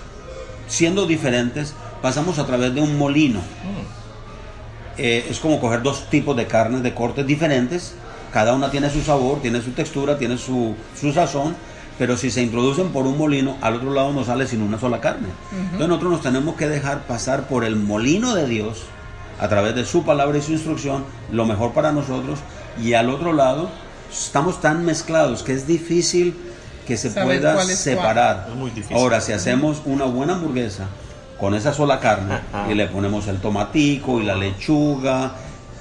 siendo 0.66 1.06
diferentes, 1.06 1.74
pasamos 2.02 2.38
a 2.38 2.46
través 2.46 2.74
de 2.74 2.80
un 2.80 2.98
molino. 2.98 3.38
Mm. 3.40 3.98
Eh, 5.00 5.26
es 5.30 5.38
como 5.38 5.60
coger 5.60 5.82
dos 5.82 6.10
tipos 6.10 6.36
de 6.36 6.46
carnes 6.46 6.82
de 6.82 6.92
cortes 6.92 7.24
diferentes 7.26 7.94
cada 8.32 8.54
una 8.54 8.70
tiene 8.70 8.90
su 8.90 9.02
sabor, 9.02 9.40
tiene 9.40 9.60
su 9.62 9.70
textura, 9.72 10.18
tiene 10.18 10.38
su, 10.38 10.74
su 10.98 11.12
sazón, 11.12 11.56
pero 11.98 12.16
si 12.16 12.30
se 12.30 12.42
introducen 12.42 12.88
por 12.90 13.06
un 13.06 13.18
molino, 13.18 13.56
al 13.60 13.74
otro 13.74 13.92
lado 13.92 14.12
no 14.12 14.24
sale 14.24 14.46
sin 14.46 14.62
una 14.62 14.78
sola 14.78 15.00
carne. 15.00 15.28
Entonces 15.52 15.88
nosotros 15.88 16.12
nos 16.12 16.22
tenemos 16.22 16.56
que 16.56 16.68
dejar 16.68 17.06
pasar 17.06 17.48
por 17.48 17.64
el 17.64 17.76
molino 17.76 18.34
de 18.34 18.46
Dios, 18.46 18.84
a 19.40 19.48
través 19.48 19.74
de 19.74 19.84
su 19.84 20.04
palabra 20.04 20.38
y 20.38 20.42
su 20.42 20.52
instrucción, 20.52 21.04
lo 21.30 21.44
mejor 21.46 21.72
para 21.72 21.92
nosotros, 21.92 22.38
y 22.82 22.94
al 22.94 23.08
otro 23.08 23.32
lado 23.32 23.70
estamos 24.10 24.60
tan 24.60 24.84
mezclados 24.84 25.42
que 25.42 25.52
es 25.52 25.66
difícil 25.66 26.36
que 26.86 26.96
se 26.96 27.10
Saber 27.10 27.38
pueda 27.38 27.54
cuál 27.54 27.70
es 27.70 27.82
cuál. 27.82 27.96
separar. 27.96 28.46
Es 28.48 28.54
muy 28.56 28.70
difícil. 28.70 28.96
Ahora, 28.96 29.20
si 29.20 29.32
hacemos 29.32 29.82
una 29.84 30.06
buena 30.06 30.34
hamburguesa 30.34 30.86
con 31.38 31.54
esa 31.54 31.72
sola 31.72 32.00
carne 32.00 32.38
y 32.70 32.74
le 32.74 32.86
ponemos 32.86 33.28
el 33.28 33.38
tomatico 33.40 34.20
y 34.20 34.24
la 34.24 34.34
lechuga, 34.34 35.32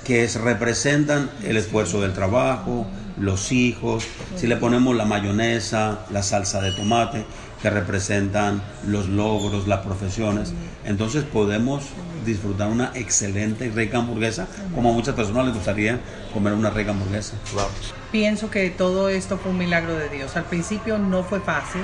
que 0.08 0.24
es, 0.24 0.40
representan 0.40 1.30
el 1.44 1.58
esfuerzo 1.58 2.00
del 2.00 2.14
trabajo, 2.14 2.88
los 3.20 3.52
hijos, 3.52 4.06
si 4.38 4.48
le 4.48 4.56
ponemos 4.56 4.96
la 4.96 5.04
mayonesa, 5.04 6.06
la 6.12 6.24
salsa 6.24 6.62
de 6.62 6.72
tomate, 6.72 7.26
que 7.62 7.70
representan 7.70 8.62
los 8.86 9.10
logros, 9.10 9.68
las 9.68 9.82
profesiones, 9.82 10.54
entonces 10.86 11.26
podemos 11.26 11.84
disfrutar 12.26 12.70
una 12.70 12.92
excelente 12.94 13.66
y 13.66 13.70
rica 13.70 13.98
hamburguesa, 13.98 14.48
como 14.74 14.92
a 14.92 14.94
muchas 14.94 15.14
personas 15.14 15.48
les 15.48 15.56
gustaría 15.56 16.00
comer 16.34 16.54
una 16.54 16.70
rica 16.70 16.92
hamburguesa. 16.92 17.34
Wow. 17.54 17.66
Pienso 18.12 18.50
que 18.50 18.70
todo 18.70 19.10
esto 19.10 19.38
fue 19.38 19.52
un 19.52 19.58
milagro 19.58 19.94
de 19.96 20.08
Dios. 20.08 20.38
Al 20.38 20.46
principio 20.46 20.98
no 20.98 21.24
fue 21.24 21.42
fácil 21.42 21.82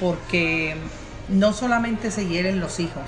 porque 0.00 0.74
no 1.28 1.52
solamente 1.52 2.10
se 2.10 2.26
hieren 2.26 2.60
los 2.60 2.80
hijos, 2.80 3.04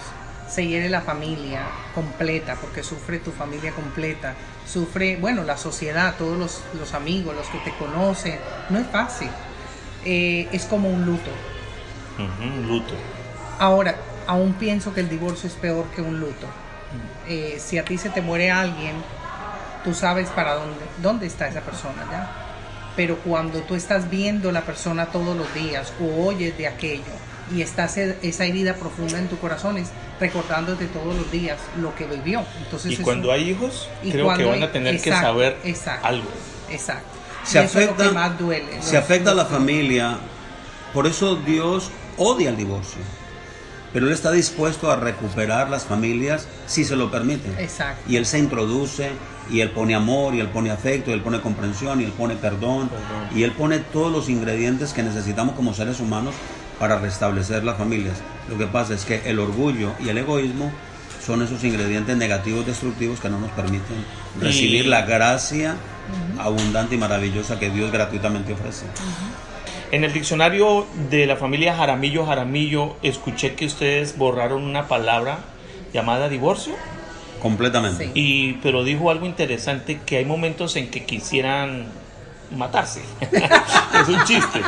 se 0.53 0.67
hiere 0.67 0.91
la 0.91 1.01
familia 1.01 1.63
completa, 1.95 2.57
porque 2.61 2.83
sufre 2.83 3.19
tu 3.19 3.31
familia 3.31 3.73
completa, 3.73 4.35
sufre, 4.67 5.17
bueno, 5.17 5.45
la 5.45 5.57
sociedad, 5.57 6.15
todos 6.19 6.39
los, 6.39 6.63
los 6.79 6.93
amigos, 6.93 7.35
los 7.35 7.47
que 7.47 7.59
te 7.59 7.75
conocen. 7.77 8.39
No 8.69 8.79
es 8.79 8.87
fácil. 8.89 9.31
Eh, 10.05 10.49
es 10.53 10.67
como 10.67 10.91
un 10.91 11.07
luto. 11.07 11.31
Un 12.19 12.69
luto. 12.69 12.93
Ahora, 13.59 13.97
aún 14.27 14.53
pienso 14.53 14.93
que 14.93 15.01
el 15.01 15.09
divorcio 15.09 15.49
es 15.49 15.55
peor 15.55 15.87
que 15.97 16.03
un 16.03 16.21
luto. 16.21 16.47
Eh, 17.27 17.57
si 17.59 17.79
a 17.79 17.85
ti 17.85 17.97
se 17.97 18.11
te 18.11 18.21
muere 18.21 18.51
alguien, 18.51 18.97
tú 19.85 19.95
sabes 19.95 20.29
para 20.29 20.55
dónde, 20.55 20.85
dónde 21.01 21.27
está 21.29 21.49
esa 21.49 21.63
persona, 21.63 22.05
¿ya? 22.11 22.31
Pero 22.95 23.17
cuando 23.21 23.61
tú 23.61 23.75
estás 23.75 24.11
viendo 24.11 24.53
la 24.53 24.61
persona 24.61 25.07
todos 25.07 25.35
los 25.35 25.55
días 25.55 25.95
o 25.99 26.27
oyes 26.27 26.59
de 26.59 26.67
aquello 26.67 27.32
y 27.55 27.63
estás 27.63 27.97
e- 27.99 28.17
esa 28.23 28.45
herida 28.45 28.75
profunda 28.75 29.19
en 29.19 29.29
tu 29.29 29.39
corazón, 29.39 29.77
es 29.79 29.89
recordándote 30.21 30.87
todos 30.87 31.15
los 31.17 31.31
días 31.31 31.59
lo 31.81 31.95
que 31.95 32.07
vivió. 32.07 32.45
Entonces 32.65 32.93
Y 32.93 32.95
es 32.95 33.01
cuando 33.01 33.29
un- 33.29 33.35
hay 33.35 33.51
hijos, 33.51 33.89
y 34.03 34.11
creo 34.11 34.35
que 34.37 34.45
van 34.45 34.63
a 34.63 34.67
hay- 34.67 34.73
tener 34.73 35.01
que 35.01 35.11
saber 35.11 35.57
exacto, 35.65 36.07
algo. 36.07 36.29
Exacto. 36.71 37.09
Se 37.45 37.61
Y 37.61 37.65
eso 37.65 37.79
es 37.81 37.87
lo 37.87 37.93
afecta, 37.93 38.09
que 38.09 38.15
más 38.15 38.39
duele. 38.39 38.83
se 38.83 38.97
afecta 38.97 39.31
a 39.33 39.35
la 39.35 39.45
familia, 39.47 40.17
por 40.95 41.07
eso 41.07 41.37
Dios 41.37 41.91
odia 42.17 42.51
el 42.51 42.57
divorcio. 42.57 43.01
Pero 43.93 44.07
Él 44.07 44.13
está 44.15 44.31
dispuesto 44.31 44.91
a 44.91 44.97
recuperar 44.97 45.69
las 45.69 45.85
familias 45.85 46.47
si 46.67 46.83
se 46.85 46.97
lo 46.97 47.11
permite. 47.11 47.51
Exacto. 47.63 48.03
Y 48.11 48.17
Él 48.17 48.25
se 48.25 48.39
introduce, 48.39 49.11
y 49.51 49.61
Él 49.61 49.71
pone 49.71 49.95
amor, 49.95 50.35
y 50.35 50.41
Él 50.41 50.49
pone 50.49 50.71
afecto, 50.71 51.11
y 51.11 51.13
Él 51.15 51.21
pone 51.21 51.43
comprensión, 51.43 52.01
y 52.01 52.05
Él 52.05 52.13
pone 52.13 52.37
perdón, 52.37 52.89
Perdón. 52.89 53.29
y 53.39 53.43
Él 53.43 53.53
pone 53.53 53.81
todos 53.81 54.11
los 54.11 54.31
ingredientes 54.31 54.95
que 54.95 55.03
necesitamos 55.03 55.55
como 55.57 55.75
seres 55.75 56.01
humanos 56.01 56.35
para 56.79 56.99
restablecer 56.99 57.65
las 57.65 57.77
familias. 57.77 58.17
Lo 58.49 58.59
que 58.59 58.67
pasa 58.67 58.95
es 58.95 59.05
que 59.05 59.23
el 59.29 59.39
orgullo 59.39 59.93
y 60.05 60.09
el 60.09 60.19
egoísmo 60.19 60.73
son 61.25 61.43
esos 61.43 61.63
ingredientes 61.63 62.17
negativos 62.17 62.67
destructivos 62.67 63.21
que 63.21 63.29
no 63.29 63.39
nos 63.39 63.51
permiten 63.53 64.05
Y- 64.41 64.45
recibir 64.45 64.87
la 64.87 65.03
gracia 65.03 65.77
abundante 66.39 66.97
y 66.97 66.99
maravillosa 66.99 67.59
que 67.61 67.71
Dios 67.71 67.93
gratuitamente 67.93 68.53
ofrece. 68.53 68.87
En 69.93 70.05
el 70.05 70.13
diccionario 70.13 70.87
de 71.11 71.27
la 71.27 71.37
familia 71.37 71.77
Jaramillo 71.77 72.27
Jaramillo 72.27 72.97
escuché 73.03 73.55
que 73.55 73.67
ustedes 73.67 74.17
borraron 74.19 74.65
una 74.65 74.89
palabra 74.89 75.41
llamada 75.93 76.29
divorcio, 76.29 76.75
Completamente. 77.41 78.05
Sí. 78.07 78.11
y, 78.15 78.53
pero 78.63 78.83
dijo 78.85 79.11
algo 79.11 79.27
interesante 79.27 80.01
que 80.07 80.17
hay 80.17 80.25
momentos 80.25 80.77
en 80.77 80.91
que 80.91 81.05
quisieran 81.05 81.87
matarse. 82.57 83.03
es 83.33 84.09
un 84.09 84.25
chiste. 84.25 84.61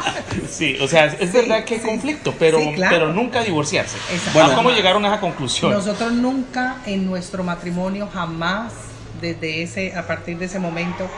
Sí, 0.49 0.77
o 0.81 0.89
sea, 0.89 1.07
es 1.07 1.31
Sí, 1.31 1.37
verdad 1.37 1.65
que 1.65 1.75
hay 1.75 1.81
sí. 1.81 1.87
conflicto, 1.87 2.35
pero, 2.39 2.59
Sí, 2.59 2.73
claro. 2.75 2.95
pero 2.97 3.13
nunca 3.13 3.43
divorciarse. 3.43 3.97
Bueno, 4.33 4.55
¿Cómo 4.55 4.71
llegaron 4.71 5.05
a 5.05 5.09
esa 5.09 5.21
conclusión? 5.21 5.73
Nosotros 5.73 6.13
nunca 6.13 6.77
en 6.87 7.07
nuestro 7.07 7.43
matrimonio 7.45 8.09
jamás 8.13 8.73
desde 9.21 9.63
ese 9.63 9.97
a 9.97 10.07
partir 10.07 10.39
de 10.39 10.47
ese 10.47 10.59
momento 10.59 11.09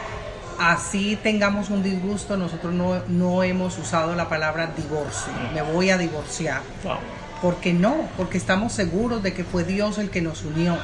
así 0.61 1.19
tengamos 1.23 1.71
un 1.71 1.83
disgusto 1.83 2.37
nosotros 2.37 2.73
no, 2.73 3.01
no 3.09 3.43
hemos 3.43 3.77
usado 3.79 4.15
la 4.15 4.29
palabra 4.29 4.71
divorcio 4.77 5.33
me 5.55 5.61
voy 5.63 5.91
a 5.91 5.99
divorciar 5.99 6.61
Wow. 6.85 6.97
porque 7.43 7.73
no 7.73 7.97
porque 8.17 8.39
estamos 8.39 8.73
seguros 8.73 9.23
de 9.23 9.33
que 9.35 9.45
fue 9.45 9.65
Dios 9.65 9.99
el 9.99 10.09
que 10.11 10.23
nos 10.23 10.43
unió 10.45 10.79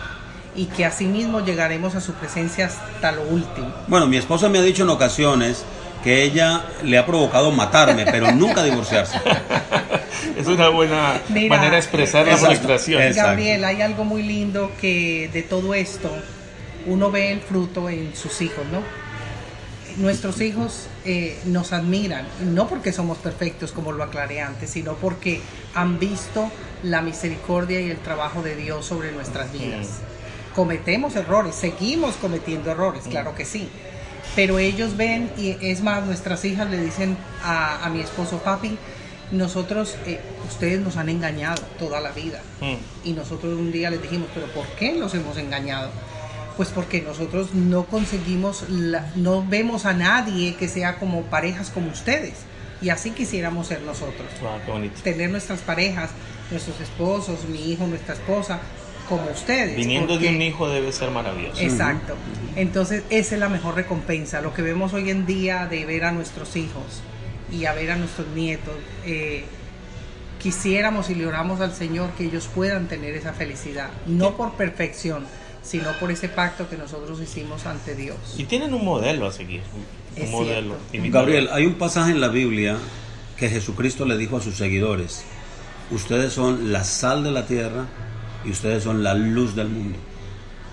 y 0.55 0.67
que 0.67 0.85
así 0.85 1.07
mismo 1.07 1.41
llegaremos 1.41 1.95
a 1.95 2.01
su 2.01 2.13
presencia 2.13 2.67
hasta 2.67 3.13
lo 3.13 3.23
último 3.23 3.73
Bueno, 3.89 4.07
mi 4.07 4.19
esposa 4.19 4.49
me 4.49 4.59
ha 4.59 4.63
dicho 4.63 4.83
en 4.83 4.91
ocasiones 4.91 5.65
que 6.03 6.23
ella 6.23 6.65
le 6.83 6.99
ha 6.99 7.07
provocado 7.07 7.51
matarme, 7.53 8.05
pero 8.05 8.33
nunca 8.33 8.63
divorciarse. 8.63 9.19
Es 10.37 10.47
una 10.47 10.69
buena 10.69 11.21
Mira, 11.29 11.57
manera 11.57 11.73
de 11.73 11.79
expresar 11.79 12.27
la 12.27 12.33
exacto. 12.33 12.57
frustración. 12.57 13.03
Exacto. 13.03 13.31
Gabriel, 13.31 13.65
hay 13.65 13.83
algo 13.83 14.05
muy 14.05 14.23
lindo 14.23 14.71
que 14.81 15.29
de 15.33 15.43
todo 15.43 15.75
esto 15.75 16.11
uno 16.87 17.11
ve 17.11 17.33
el 17.33 17.41
fruto 17.41 17.89
en 17.89 18.15
sus 18.15 18.41
hijos, 18.41 18.65
¿no? 18.73 18.83
Nuestros 20.03 20.41
hijos 20.41 20.87
eh, 21.05 21.39
nos 21.45 21.73
admiran, 21.73 22.27
no 22.41 22.67
porque 22.67 22.93
somos 22.93 23.19
perfectos 23.19 23.73
como 23.73 23.93
lo 23.93 24.03
aclaré 24.03 24.41
antes, 24.41 24.71
sino 24.71 24.95
porque 24.95 25.41
han 25.75 25.99
visto 25.99 26.51
la 26.83 27.03
misericordia 27.03 27.81
y 27.81 27.91
el 27.91 27.99
trabajo 27.99 28.43
de 28.43 28.57
Dios 28.57 28.87
sobre 28.87 29.13
nuestras 29.13 29.53
vidas. 29.53 30.01
Cometemos 30.55 31.17
errores, 31.17 31.55
seguimos 31.55 32.17
cometiendo 32.17 32.71
errores, 32.71 33.05
claro 33.09 33.35
que 33.35 33.45
sí. 33.45 33.69
Pero 34.37 34.59
ellos 34.59 34.97
ven, 34.97 35.31
y 35.37 35.57
es 35.61 35.83
más, 35.83 36.05
nuestras 36.07 36.45
hijas 36.45 36.71
le 36.71 36.79
dicen 36.81 37.17
a, 37.43 37.85
a 37.85 37.89
mi 37.91 38.01
esposo, 38.01 38.39
papi, 38.39 38.79
nosotros, 39.31 39.97
eh, 40.07 40.21
ustedes 40.49 40.81
nos 40.81 40.97
han 40.97 41.09
engañado 41.09 41.63
toda 41.79 42.01
la 42.01 42.11
vida. 42.13 42.41
Mm. 42.61 43.09
Y 43.09 43.13
nosotros 43.13 43.59
un 43.59 43.73
día 43.73 43.91
les 43.91 44.01
dijimos, 44.03 44.29
pero 44.35 44.47
¿por 44.49 44.67
qué 44.79 44.95
los 44.95 45.15
hemos 45.15 45.37
engañado? 45.39 45.91
Pues 46.57 46.69
porque 46.69 47.01
nosotros 47.01 47.55
no 47.55 47.85
conseguimos, 47.85 48.65
la- 48.69 49.11
no 49.17 49.45
vemos 49.47 49.87
a 49.87 49.95
nadie 49.95 50.55
que 50.55 50.69
sea 50.69 50.99
como 50.99 51.23
parejas 51.23 51.71
como 51.71 51.91
ustedes. 51.91 52.35
Y 52.83 52.91
así 52.91 53.11
quisiéramos 53.13 53.69
ser 53.69 53.81
nosotros. 53.83 54.27
Wow, 54.41 54.75
bonito. 54.75 55.01
Tener 55.03 55.31
nuestras 55.31 55.61
parejas, 55.61 56.11
nuestros 56.51 56.79
esposos, 56.81 57.45
mi 57.49 57.71
hijo, 57.73 57.87
nuestra 57.87 58.15
esposa, 58.15 58.59
como 59.13 59.31
ustedes. 59.31 59.77
Viniendo 59.77 60.17
de 60.17 60.29
un 60.31 60.41
hijo 60.41 60.71
debe 60.71 60.91
ser 60.91 61.11
maravilloso. 61.11 61.61
Exacto. 61.61 62.15
Entonces, 62.57 63.03
esa 63.11 63.35
es 63.35 63.41
la 63.41 63.51
mejor 63.51 63.75
recompensa. 63.75 64.41
Lo 64.41 64.55
que 64.55 64.63
vemos 64.63 64.95
hoy 64.95 65.11
en 65.11 65.27
día 65.27 65.67
de 65.67 65.85
ver 65.85 66.05
a 66.05 66.13
nuestros 66.13 66.57
hijos 66.57 67.03
y 67.53 67.67
a 67.67 67.75
ver 67.75 67.91
a 67.91 67.97
nuestros 67.97 68.27
nietos, 68.29 68.75
eh, 69.05 69.45
quisiéramos 70.41 71.11
y 71.11 71.15
le 71.15 71.27
oramos 71.27 71.61
al 71.61 71.75
Señor 71.75 72.13
que 72.13 72.25
ellos 72.25 72.49
puedan 72.55 72.89
tener 72.89 73.15
esa 73.15 73.35
felicidad, 73.35 73.91
no 74.07 74.35
por 74.35 74.55
perfección, 74.55 75.27
sino 75.63 75.93
por 76.01 76.11
ese 76.11 76.31
pacto 76.31 76.71
que 76.71 76.79
nosotros 76.79 77.21
hicimos 77.21 77.67
ante 77.67 77.95
Dios. 77.95 78.17
Y 78.39 78.45
tienen 78.45 78.73
un 78.73 78.83
modelo 78.83 79.27
a 79.27 79.33
seguir. 79.33 79.61
Un 80.17 80.23
Es 80.23 80.31
modelo. 80.31 80.77
Gabriel, 80.91 81.51
hay 81.53 81.67
un 81.67 81.75
pasaje 81.75 82.13
en 82.13 82.21
la 82.23 82.29
Biblia 82.29 82.79
que 83.37 83.51
Jesucristo 83.51 84.07
le 84.07 84.17
dijo 84.17 84.39
a 84.39 84.41
sus 84.41 84.57
seguidores, 84.57 85.23
ustedes 85.91 86.33
son 86.33 86.73
la 86.73 86.83
sal 86.85 87.23
de 87.23 87.31
la 87.31 87.47
tierra 87.47 87.87
y 88.45 88.51
ustedes 88.51 88.83
son 88.83 89.03
la 89.03 89.15
luz 89.15 89.55
del 89.55 89.69
mundo. 89.69 89.99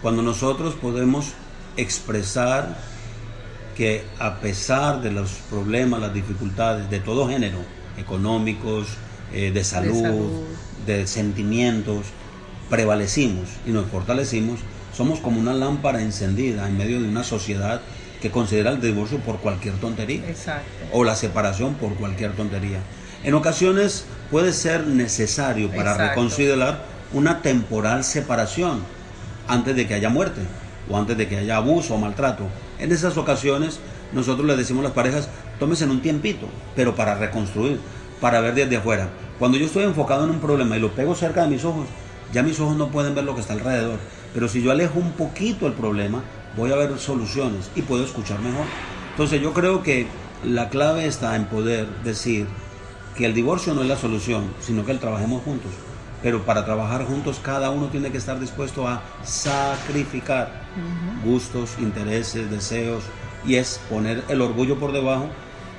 Cuando 0.01 0.21
nosotros 0.21 0.75
podemos 0.75 1.33
expresar 1.77 2.77
que 3.75 4.03
a 4.19 4.39
pesar 4.39 5.01
de 5.01 5.11
los 5.11 5.31
problemas, 5.49 6.01
las 6.01 6.13
dificultades 6.13 6.89
de 6.89 6.99
todo 6.99 7.27
género, 7.27 7.59
económicos, 7.97 8.87
eh, 9.33 9.51
de, 9.51 9.63
salud, 9.63 10.01
salud. 10.01 10.31
de 10.85 11.07
sentimientos, 11.07 12.07
prevalecimos 12.69 13.47
y 13.65 13.71
nos 13.71 13.87
fortalecimos, 13.87 14.59
somos 14.95 15.19
como 15.19 15.39
una 15.39 15.53
lámpara 15.53 16.01
encendida 16.01 16.67
en 16.67 16.77
medio 16.77 17.01
de 17.01 17.07
una 17.07 17.23
sociedad 17.23 17.81
que 18.21 18.31
considera 18.31 18.71
el 18.71 18.81
divorcio 18.81 19.19
por 19.19 19.39
cualquier 19.39 19.75
tontería 19.75 20.27
Exacto. 20.27 20.69
o 20.91 21.03
la 21.03 21.15
separación 21.15 21.75
por 21.75 21.93
cualquier 21.95 22.33
tontería. 22.33 22.79
En 23.23 23.33
ocasiones 23.33 24.05
puede 24.31 24.53
ser 24.53 24.87
necesario 24.87 25.69
para 25.69 25.91
Exacto. 25.91 26.09
reconsiderar 26.09 26.83
una 27.13 27.41
temporal 27.41 28.03
separación 28.03 28.81
antes 29.47 29.75
de 29.75 29.87
que 29.87 29.95
haya 29.95 30.09
muerte 30.09 30.41
o 30.89 30.97
antes 30.97 31.17
de 31.17 31.27
que 31.27 31.37
haya 31.37 31.57
abuso 31.57 31.95
o 31.95 31.97
maltrato. 31.97 32.47
En 32.79 32.91
esas 32.91 33.17
ocasiones 33.17 33.79
nosotros 34.11 34.47
le 34.47 34.55
decimos 34.55 34.81
a 34.81 34.89
las 34.89 34.93
parejas, 34.95 35.29
tómese 35.59 35.85
un 35.85 36.01
tiempito, 36.01 36.47
pero 36.75 36.95
para 36.95 37.15
reconstruir, 37.15 37.79
para 38.19 38.39
ver 38.41 38.55
desde 38.55 38.77
afuera. 38.77 39.09
Cuando 39.37 39.57
yo 39.57 39.65
estoy 39.65 39.83
enfocado 39.83 40.23
en 40.23 40.31
un 40.31 40.39
problema 40.39 40.77
y 40.77 40.79
lo 40.79 40.91
pego 40.91 41.15
cerca 41.15 41.43
de 41.43 41.49
mis 41.49 41.63
ojos, 41.63 41.87
ya 42.33 42.43
mis 42.43 42.59
ojos 42.59 42.75
no 42.75 42.89
pueden 42.89 43.15
ver 43.15 43.23
lo 43.23 43.35
que 43.35 43.41
está 43.41 43.53
alrededor. 43.53 43.99
Pero 44.33 44.47
si 44.47 44.61
yo 44.61 44.71
alejo 44.71 44.99
un 44.99 45.13
poquito 45.13 45.67
el 45.67 45.73
problema, 45.73 46.23
voy 46.55 46.71
a 46.71 46.75
ver 46.75 46.97
soluciones 46.99 47.69
y 47.75 47.81
puedo 47.81 48.03
escuchar 48.03 48.39
mejor. 48.39 48.65
Entonces 49.11 49.41
yo 49.41 49.53
creo 49.53 49.81
que 49.83 50.07
la 50.43 50.69
clave 50.69 51.05
está 51.05 51.35
en 51.35 51.45
poder 51.45 51.87
decir 52.03 52.47
que 53.15 53.25
el 53.25 53.33
divorcio 53.33 53.73
no 53.73 53.81
es 53.81 53.87
la 53.87 53.97
solución, 53.97 54.45
sino 54.61 54.85
que 54.85 54.91
el 54.91 54.99
trabajemos 54.99 55.43
juntos. 55.43 55.71
Pero 56.21 56.43
para 56.45 56.65
trabajar 56.65 57.05
juntos 57.05 57.39
cada 57.41 57.69
uno 57.69 57.87
tiene 57.87 58.11
que 58.11 58.17
estar 58.17 58.39
dispuesto 58.39 58.87
a 58.87 59.01
sacrificar 59.23 60.51
gustos, 61.23 61.71
intereses, 61.79 62.49
deseos, 62.51 63.03
y 63.45 63.55
es 63.55 63.79
poner 63.89 64.23
el 64.27 64.41
orgullo 64.41 64.79
por 64.79 64.91
debajo 64.91 65.29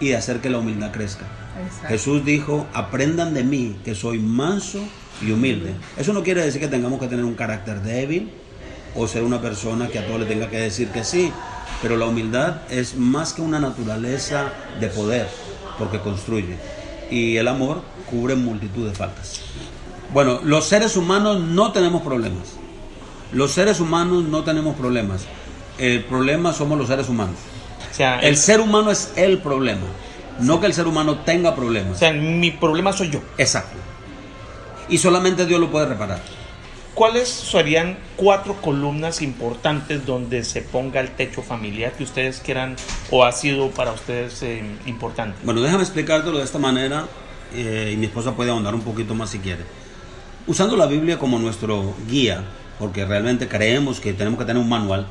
y 0.01 0.13
hacer 0.13 0.41
que 0.41 0.51
la 0.51 0.59
humildad 0.59 0.93
crezca. 0.93 1.27
Exacto. 1.63 1.89
Jesús 1.89 2.25
dijo, 2.25 2.67
aprendan 2.73 3.35
de 3.35 3.45
mí 3.45 3.77
que 3.85 3.95
soy 3.95 4.19
manso 4.19 4.81
y 5.21 5.31
humilde. 5.31 5.75
Eso 5.99 6.13
no 6.13 6.23
quiere 6.23 6.43
decir 6.43 6.61
que 6.61 6.69
tengamos 6.69 6.99
que 7.01 7.07
tener 7.07 7.25
un 7.25 7.35
carácter 7.35 7.83
débil 7.83 8.33
o 8.95 9.07
ser 9.07 9.23
una 9.23 9.41
persona 9.41 9.89
que 9.89 9.99
a 9.99 10.07
todo 10.07 10.19
le 10.19 10.27
tenga 10.27 10.49
que 10.49 10.59
decir 10.59 10.89
que 10.89 11.05
sí, 11.05 11.33
pero 11.83 11.97
la 11.97 12.07
humildad 12.07 12.63
es 12.71 12.97
más 12.97 13.33
que 13.33 13.43
una 13.43 13.61
naturaleza 13.61 14.53
de 14.81 14.89
poder, 14.89 15.29
porque 15.79 16.01
construye. 16.01 16.57
Y 17.11 17.37
el 17.37 17.49
amor 17.49 17.83
cubre 18.11 18.35
multitud 18.35 18.89
de 18.89 18.95
faltas. 18.95 19.43
Bueno, 20.13 20.41
los 20.43 20.67
seres 20.67 20.97
humanos 20.97 21.41
no 21.41 21.73
tenemos 21.73 22.03
problemas. 22.03 22.57
Los 23.33 23.53
seres 23.53 23.79
humanos 23.81 24.25
no 24.25 24.43
tenemos 24.43 24.77
problemas. 24.77 25.27
El 25.79 26.05
problema 26.05 26.53
somos 26.53 26.77
los 26.77 26.89
seres 26.89 27.09
humanos. 27.09 27.37
O 27.91 27.95
sea, 27.95 28.19
El 28.21 28.37
ser 28.37 28.61
humano 28.61 28.91
es 28.91 29.13
el 29.17 29.39
problema. 29.39 29.87
No 30.41 30.61
que 30.61 30.67
el 30.67 30.75
ser 30.75 30.87
humano 30.87 31.21
tenga 31.21 31.51
o 31.51 31.55
problemas. 31.55 31.99
sea, 31.99 32.13
mi 32.13 32.51
problema 32.51 32.93
soy 32.93 33.11
yo. 33.11 33.21
Exacto. 33.39 33.77
Y 34.89 34.99
solamente 34.99 35.47
Dios 35.47 35.61
lo 35.61 35.71
puede 35.71 35.87
reparar. 35.87 36.21
¿Cuáles 36.95 37.29
serían 37.29 37.99
cuatro 38.17 38.61
columnas 38.61 39.23
importantes 39.23 40.05
donde 40.05 40.43
se 40.45 40.61
ponga 40.61 41.01
el 41.01 41.11
techo 41.11 41.41
familiar 41.41 41.93
que 41.93 42.03
ustedes 42.03 42.41
quieran 42.41 42.75
o 43.11 43.25
ha 43.25 43.31
sido 43.33 43.71
para 43.71 43.93
ustedes 43.93 44.43
eh, 44.43 44.63
importante? 44.87 45.39
Bueno, 45.45 45.63
déjame 45.63 45.85
explicártelo 45.85 46.39
de 46.39 46.45
esta 46.45 46.59
manera 46.59 47.07
eh, 47.55 47.93
y 47.95 47.97
mi 47.97 48.07
esposa 48.07 48.33
puede 48.35 48.51
ahondar 48.51 48.75
un 48.75 48.83
poquito 48.83 49.15
más 49.15 49.31
si 49.31 49.39
quiere. 49.39 49.63
Usando 50.47 50.77
la 50.77 50.87
Biblia 50.87 51.19
como 51.19 51.39
nuestro 51.39 51.95
guía, 52.09 52.43
porque 52.79 53.05
realmente 53.05 53.47
creemos 53.47 54.01
que 54.01 54.13
tenemos 54.15 54.39
que 54.39 54.47
tener 54.47 54.63
un 54.63 54.69
manual, 54.69 55.07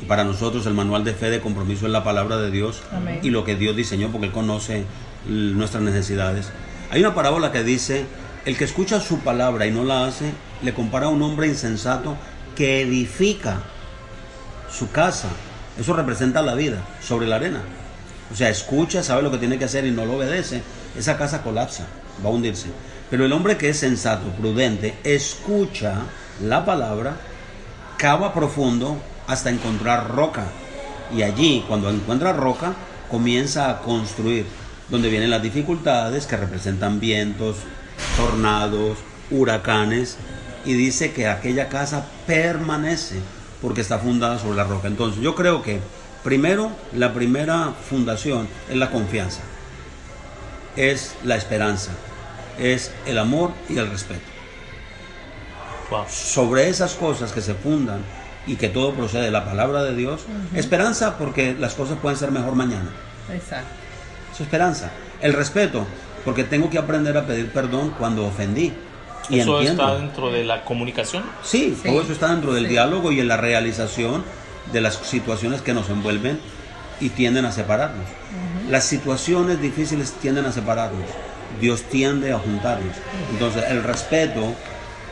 y 0.00 0.04
para 0.04 0.24
nosotros 0.24 0.66
el 0.66 0.74
manual 0.74 1.04
de 1.04 1.14
fe 1.14 1.30
de 1.30 1.40
compromiso 1.40 1.86
es 1.86 1.92
la 1.92 2.04
palabra 2.04 2.36
de 2.36 2.50
Dios 2.50 2.82
Amén. 2.92 3.20
y 3.22 3.30
lo 3.30 3.44
que 3.44 3.56
Dios 3.56 3.74
diseñó 3.74 4.10
porque 4.10 4.26
Él 4.26 4.32
conoce 4.32 4.84
nuestras 5.26 5.82
necesidades. 5.82 6.50
Hay 6.90 7.00
una 7.00 7.14
parábola 7.14 7.50
que 7.50 7.64
dice, 7.64 8.04
el 8.44 8.58
que 8.58 8.64
escucha 8.64 9.00
su 9.00 9.20
palabra 9.20 9.66
y 9.66 9.70
no 9.70 9.84
la 9.84 10.06
hace, 10.06 10.32
le 10.62 10.74
compara 10.74 11.06
a 11.06 11.08
un 11.08 11.22
hombre 11.22 11.48
insensato 11.48 12.16
que 12.54 12.82
edifica 12.82 13.62
su 14.70 14.90
casa. 14.90 15.28
Eso 15.80 15.94
representa 15.94 16.42
la 16.42 16.54
vida 16.54 16.82
sobre 17.02 17.26
la 17.26 17.36
arena. 17.36 17.62
O 18.32 18.36
sea, 18.36 18.48
escucha, 18.48 19.02
sabe 19.02 19.22
lo 19.22 19.30
que 19.30 19.38
tiene 19.38 19.58
que 19.58 19.64
hacer 19.64 19.86
y 19.86 19.90
no 19.90 20.04
lo 20.04 20.16
obedece. 20.16 20.62
Esa 20.96 21.16
casa 21.16 21.42
colapsa, 21.42 21.86
va 22.24 22.28
a 22.28 22.32
hundirse. 22.32 22.68
Pero 23.14 23.26
el 23.26 23.32
hombre 23.32 23.56
que 23.56 23.68
es 23.68 23.76
sensato, 23.76 24.28
prudente, 24.30 24.98
escucha 25.04 26.02
la 26.42 26.64
palabra, 26.64 27.14
cava 27.96 28.34
profundo 28.34 29.00
hasta 29.28 29.50
encontrar 29.50 30.10
roca. 30.16 30.46
Y 31.16 31.22
allí, 31.22 31.64
cuando 31.68 31.90
encuentra 31.90 32.32
roca, 32.32 32.74
comienza 33.08 33.70
a 33.70 33.82
construir, 33.82 34.46
donde 34.88 35.10
vienen 35.10 35.30
las 35.30 35.44
dificultades 35.44 36.26
que 36.26 36.36
representan 36.36 36.98
vientos, 36.98 37.58
tornados, 38.16 38.98
huracanes, 39.30 40.16
y 40.64 40.72
dice 40.72 41.12
que 41.12 41.28
aquella 41.28 41.68
casa 41.68 42.06
permanece 42.26 43.20
porque 43.62 43.82
está 43.82 44.00
fundada 44.00 44.40
sobre 44.40 44.56
la 44.56 44.64
roca. 44.64 44.88
Entonces 44.88 45.22
yo 45.22 45.36
creo 45.36 45.62
que 45.62 45.78
primero, 46.24 46.72
la 46.92 47.14
primera 47.14 47.74
fundación 47.88 48.48
es 48.68 48.76
la 48.76 48.90
confianza, 48.90 49.42
es 50.74 51.14
la 51.22 51.36
esperanza, 51.36 51.92
es 52.58 52.92
el 53.06 53.18
amor 53.18 53.50
y 53.68 53.78
el 53.78 53.88
respeto. 53.90 54.20
Wow. 55.90 56.04
Sobre 56.08 56.68
esas 56.68 56.94
cosas 56.94 57.32
que 57.32 57.40
se 57.40 57.54
fundan 57.54 58.00
y 58.46 58.56
que 58.56 58.68
todo 58.68 58.92
procede 58.94 59.24
de 59.24 59.30
la 59.30 59.44
palabra 59.44 59.82
de 59.84 59.94
Dios, 59.94 60.22
esperanza 60.54 61.16
porque 61.18 61.54
las 61.58 61.74
cosas 61.74 61.98
pueden 62.00 62.18
ser 62.18 62.30
mejor 62.30 62.54
mañana. 62.54 62.90
Exacto. 63.32 63.68
Es 64.32 64.40
esperanza. 64.40 64.90
El 65.20 65.32
respeto, 65.32 65.86
porque 66.24 66.44
tengo 66.44 66.68
que 66.70 66.78
aprender 66.78 67.16
a 67.16 67.26
pedir 67.26 67.50
perdón 67.50 67.94
cuando 67.98 68.26
ofendí. 68.26 68.72
Y 69.30 69.38
¿Eso 69.40 69.58
entiendo. 69.60 69.82
está 69.84 69.96
dentro 69.96 70.30
de 70.30 70.44
la 70.44 70.64
comunicación? 70.64 71.24
Sí, 71.42 71.76
Sí. 71.82 71.88
todo 71.88 72.02
eso 72.02 72.12
está 72.12 72.28
dentro 72.28 72.52
del 72.52 72.64
Sí. 72.64 72.70
diálogo 72.72 73.10
y 73.12 73.20
en 73.20 73.28
la 73.28 73.36
realización 73.38 74.22
de 74.72 74.80
las 74.82 74.96
situaciones 74.96 75.62
que 75.62 75.72
nos 75.72 75.88
envuelven 75.88 76.38
y 77.00 77.08
tienden 77.10 77.44
a 77.46 77.52
separarnos. 77.52 78.06
Las 78.68 78.84
situaciones 78.84 79.60
difíciles 79.62 80.12
tienden 80.12 80.44
a 80.44 80.52
separarnos. 80.52 81.04
Dios 81.60 81.82
tiende 81.82 82.32
a 82.32 82.38
juntarnos. 82.38 82.96
Entonces, 83.30 83.64
el 83.68 83.82
respeto, 83.82 84.54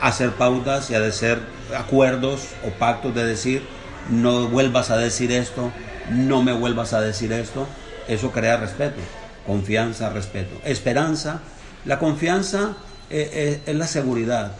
hacer 0.01 0.31
pautas 0.33 0.91
y 0.91 0.95
a 0.95 1.05
hacer 1.05 1.41
acuerdos 1.77 2.49
o 2.67 2.71
pactos 2.79 3.15
de 3.15 3.25
decir, 3.25 3.63
no 4.11 4.49
vuelvas 4.49 4.91
a 4.91 4.97
decir 4.97 5.33
esto, 5.33 5.73
no 6.11 6.43
me 6.43 6.53
vuelvas 6.53 6.93
a 6.93 7.01
decir 7.01 7.33
esto, 7.33 7.67
eso 8.09 8.33
crea 8.33 8.57
respeto, 8.57 9.01
confianza, 9.47 10.11
respeto. 10.11 10.61
Esperanza, 10.65 11.41
la 11.85 11.99
confianza 11.99 12.77
eh, 13.11 13.31
eh, 13.33 13.61
es 13.67 13.75
la 13.77 13.87
seguridad 13.87 14.53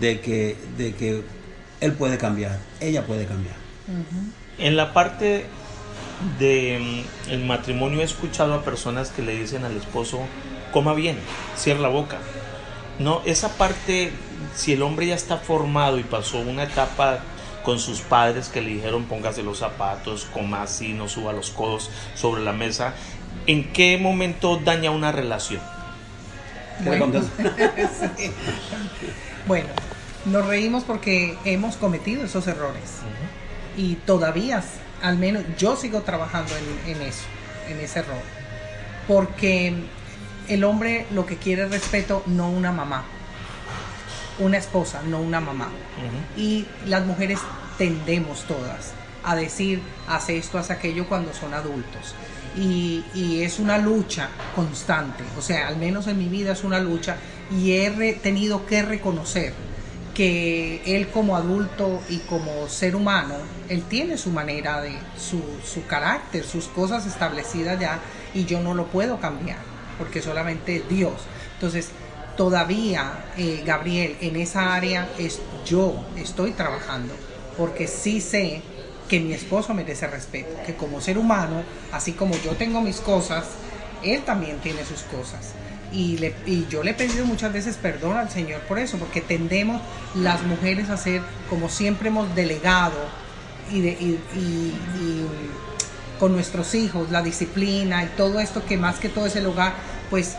de 0.00 0.20
que, 0.20 0.56
de 0.76 0.94
que 0.94 1.22
él 1.80 1.92
puede 1.92 2.18
cambiar, 2.18 2.58
ella 2.80 3.06
puede 3.06 3.26
cambiar. 3.26 3.56
En 4.58 4.76
la 4.76 4.92
parte 4.92 5.46
de 6.38 7.04
mm, 7.26 7.30
el 7.30 7.44
matrimonio 7.44 8.00
he 8.00 8.04
escuchado 8.04 8.54
a 8.54 8.64
personas 8.64 9.10
que 9.10 9.22
le 9.22 9.38
dicen 9.38 9.64
al 9.64 9.76
esposo, 9.76 10.20
coma 10.72 10.94
bien, 10.94 11.18
cierra 11.56 11.80
la 11.80 11.88
boca. 11.88 12.18
No, 12.98 13.22
esa 13.24 13.56
parte, 13.56 14.12
si 14.54 14.72
el 14.72 14.82
hombre 14.82 15.06
ya 15.06 15.14
está 15.14 15.36
formado 15.36 15.98
y 15.98 16.02
pasó 16.02 16.38
una 16.38 16.64
etapa 16.64 17.20
con 17.62 17.78
sus 17.78 18.00
padres 18.00 18.48
que 18.48 18.60
le 18.60 18.70
dijeron 18.70 19.04
póngase 19.04 19.42
los 19.42 19.58
zapatos, 19.58 20.26
coma 20.32 20.62
así, 20.62 20.94
no 20.94 21.08
suba 21.08 21.32
los 21.32 21.50
codos 21.50 21.90
sobre 22.14 22.42
la 22.42 22.52
mesa, 22.52 22.94
¿en 23.46 23.72
qué 23.72 23.98
momento 23.98 24.56
daña 24.56 24.90
una 24.90 25.12
relación? 25.12 25.60
¿Qué 26.78 26.90
le 26.90 26.98
Bueno, 26.98 27.04
contestas? 27.04 27.52
sí. 28.16 28.30
Bueno, 29.46 29.68
nos 30.24 30.46
reímos 30.46 30.84
porque 30.84 31.36
hemos 31.44 31.76
cometido 31.76 32.24
esos 32.24 32.46
errores 32.46 33.00
y 33.76 33.94
todavía, 33.94 34.62
al 35.02 35.18
menos 35.18 35.44
yo 35.56 35.76
sigo 35.76 36.02
trabajando 36.02 36.52
en, 36.56 36.96
en 36.96 37.02
eso, 37.02 37.24
en 37.68 37.80
ese 37.80 38.00
error, 38.00 38.22
porque 39.06 39.74
el 40.48 40.64
hombre 40.64 41.06
lo 41.12 41.26
que 41.26 41.36
quiere 41.36 41.64
es 41.64 41.70
respeto, 41.70 42.22
no 42.26 42.50
una 42.50 42.72
mamá, 42.72 43.04
una 44.38 44.58
esposa, 44.58 45.02
no 45.06 45.20
una 45.20 45.40
mamá. 45.40 45.68
Y 46.36 46.66
las 46.86 47.04
mujeres 47.04 47.38
tendemos 47.76 48.44
todas 48.44 48.92
a 49.24 49.36
decir, 49.36 49.80
hace 50.08 50.38
esto, 50.38 50.58
hace 50.58 50.72
aquello 50.72 51.08
cuando 51.08 51.32
son 51.34 51.54
adultos. 51.54 52.14
Y, 52.56 53.04
y 53.14 53.42
es 53.42 53.58
una 53.58 53.78
lucha 53.78 54.30
constante, 54.56 55.22
o 55.36 55.42
sea, 55.42 55.68
al 55.68 55.76
menos 55.76 56.06
en 56.06 56.18
mi 56.18 56.28
vida 56.28 56.52
es 56.52 56.64
una 56.64 56.80
lucha 56.80 57.16
y 57.52 57.72
he 57.72 58.14
tenido 58.14 58.66
que 58.66 58.82
reconocer 58.82 59.52
que 60.14 60.82
él 60.84 61.08
como 61.08 61.36
adulto 61.36 62.02
y 62.08 62.18
como 62.20 62.66
ser 62.68 62.96
humano, 62.96 63.34
él 63.68 63.84
tiene 63.84 64.18
su 64.18 64.30
manera 64.30 64.80
de, 64.80 64.92
su, 65.16 65.40
su 65.64 65.86
carácter, 65.86 66.42
sus 66.42 66.66
cosas 66.66 67.06
establecidas 67.06 67.78
ya 67.78 68.00
y 68.34 68.44
yo 68.44 68.60
no 68.60 68.74
lo 68.74 68.86
puedo 68.86 69.20
cambiar 69.20 69.67
porque 69.98 70.22
solamente 70.22 70.84
Dios. 70.88 71.14
Entonces, 71.54 71.88
todavía, 72.36 73.24
eh, 73.36 73.62
Gabriel, 73.66 74.16
en 74.20 74.36
esa 74.36 74.74
área 74.74 75.08
es 75.18 75.40
yo 75.66 75.94
estoy 76.16 76.52
trabajando, 76.52 77.14
porque 77.56 77.86
sí 77.88 78.20
sé 78.20 78.62
que 79.08 79.20
mi 79.20 79.32
esposo 79.32 79.74
merece 79.74 80.06
respeto, 80.06 80.50
que 80.66 80.74
como 80.76 81.00
ser 81.00 81.18
humano, 81.18 81.62
así 81.92 82.12
como 82.12 82.34
yo 82.44 82.52
tengo 82.52 82.80
mis 82.80 83.00
cosas, 83.00 83.46
él 84.02 84.22
también 84.22 84.58
tiene 84.58 84.84
sus 84.84 85.00
cosas. 85.02 85.52
Y, 85.90 86.18
y 86.46 86.66
yo 86.68 86.82
le 86.82 86.90
he 86.90 86.94
pedido 86.94 87.24
muchas 87.24 87.50
veces 87.52 87.76
perdón 87.76 88.18
al 88.18 88.30
Señor 88.30 88.60
por 88.62 88.78
eso, 88.78 88.98
porque 88.98 89.22
tendemos 89.22 89.80
las 90.14 90.42
mujeres 90.42 90.90
a 90.90 90.96
ser 90.98 91.22
como 91.48 91.68
siempre 91.70 92.08
hemos 92.08 92.34
delegado 92.34 92.98
y, 93.72 93.80
de- 93.80 93.92
y- 93.92 94.20
y 94.36 95.26
con 96.18 96.32
nuestros 96.32 96.74
hijos, 96.74 97.10
la 97.10 97.22
disciplina 97.22 98.04
y 98.04 98.08
todo 98.08 98.40
esto 98.40 98.64
que 98.66 98.76
más 98.76 98.98
que 98.98 99.08
todo 99.08 99.26
es 99.26 99.36
el 99.36 99.46
hogar, 99.46 99.74
pues 100.10 100.36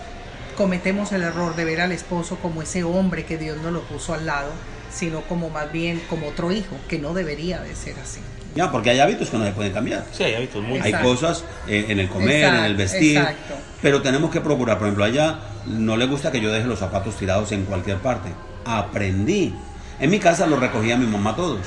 cometemos 0.55 1.11
el 1.11 1.23
error 1.23 1.55
de 1.55 1.65
ver 1.65 1.81
al 1.81 1.91
esposo 1.91 2.37
como 2.37 2.61
ese 2.61 2.83
hombre 2.83 3.25
que 3.25 3.37
Dios 3.37 3.57
no 3.63 3.71
lo 3.71 3.81
puso 3.83 4.13
al 4.13 4.25
lado, 4.25 4.51
sino 4.91 5.21
como 5.21 5.49
más 5.49 5.71
bien 5.71 6.01
como 6.09 6.27
otro 6.27 6.51
hijo, 6.51 6.75
que 6.87 6.99
no 6.99 7.13
debería 7.13 7.59
de 7.61 7.75
ser 7.75 7.95
así. 8.03 8.19
Ya, 8.55 8.71
porque 8.71 8.89
hay 8.89 8.99
hábitos 8.99 9.29
que 9.29 9.37
no 9.37 9.45
se 9.45 9.51
pueden 9.51 9.71
cambiar. 9.71 10.05
Sí, 10.11 10.23
hay 10.23 10.35
hábitos 10.35 10.63
muy... 10.63 10.79
Hay 10.79 10.91
cosas 10.93 11.43
eh, 11.67 11.85
en 11.89 11.99
el 11.99 12.09
comer, 12.09 12.43
Exacto, 12.43 12.59
en 12.59 12.65
el 12.65 12.75
vestir, 12.75 13.17
exacto. 13.17 13.53
pero 13.81 14.01
tenemos 14.01 14.31
que 14.31 14.41
procurar. 14.41 14.77
Por 14.77 14.87
ejemplo, 14.87 15.05
a 15.05 15.09
ella 15.09 15.39
no 15.67 15.95
le 15.95 16.07
gusta 16.07 16.31
que 16.31 16.41
yo 16.41 16.51
deje 16.51 16.67
los 16.67 16.79
zapatos 16.79 17.15
tirados 17.15 17.51
en 17.51 17.65
cualquier 17.65 17.97
parte. 17.97 18.29
Aprendí. 18.65 19.53
En 19.99 20.09
mi 20.09 20.19
casa 20.19 20.47
los 20.47 20.59
recogía 20.59 20.97
mi 20.97 21.05
mamá 21.05 21.35
todos. 21.35 21.59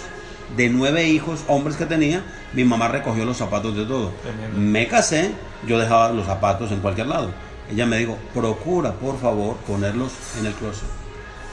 De 0.56 0.68
nueve 0.68 1.08
hijos, 1.08 1.44
hombres 1.48 1.76
que 1.76 1.86
tenía, 1.86 2.22
mi 2.52 2.64
mamá 2.64 2.88
recogió 2.88 3.24
los 3.24 3.36
zapatos 3.38 3.76
de 3.76 3.84
todo. 3.86 4.10
Tremendo. 4.22 4.58
Me 4.58 4.86
casé, 4.86 5.32
yo 5.66 5.78
dejaba 5.78 6.10
los 6.12 6.26
zapatos 6.26 6.70
en 6.72 6.80
cualquier 6.80 7.06
lado. 7.06 7.30
Ella 7.70 7.86
me 7.86 7.96
dijo, 7.98 8.18
procura 8.34 8.92
por 8.92 9.18
favor 9.20 9.56
ponerlos 9.66 10.12
en 10.38 10.46
el 10.46 10.52
closet. 10.54 10.84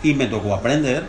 Y 0.03 0.13
me 0.13 0.25
tocó 0.25 0.53
aprender 0.53 1.03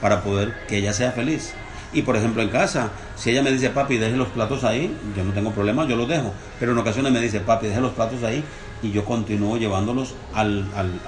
para 0.00 0.20
poder 0.22 0.54
que 0.68 0.78
ella 0.78 0.92
sea 0.92 1.12
feliz. 1.12 1.54
Y 1.94 2.02
por 2.02 2.16
ejemplo 2.16 2.42
en 2.42 2.48
casa, 2.48 2.90
si 3.16 3.30
ella 3.30 3.42
me 3.42 3.50
dice, 3.52 3.70
papi, 3.70 3.98
deje 3.98 4.16
los 4.16 4.28
platos 4.28 4.64
ahí, 4.64 4.96
yo 5.16 5.24
no 5.24 5.32
tengo 5.32 5.50
problema, 5.52 5.86
yo 5.86 5.96
los 5.96 6.08
dejo. 6.08 6.32
Pero 6.58 6.72
en 6.72 6.78
ocasiones 6.78 7.12
me 7.12 7.20
dice, 7.20 7.40
papi, 7.40 7.66
deje 7.66 7.80
los 7.80 7.92
platos 7.92 8.22
ahí 8.22 8.42
y 8.82 8.90
yo 8.92 9.04
continúo 9.04 9.58
llevándolos 9.58 10.14
al- 10.34 10.66
al- 10.74 11.00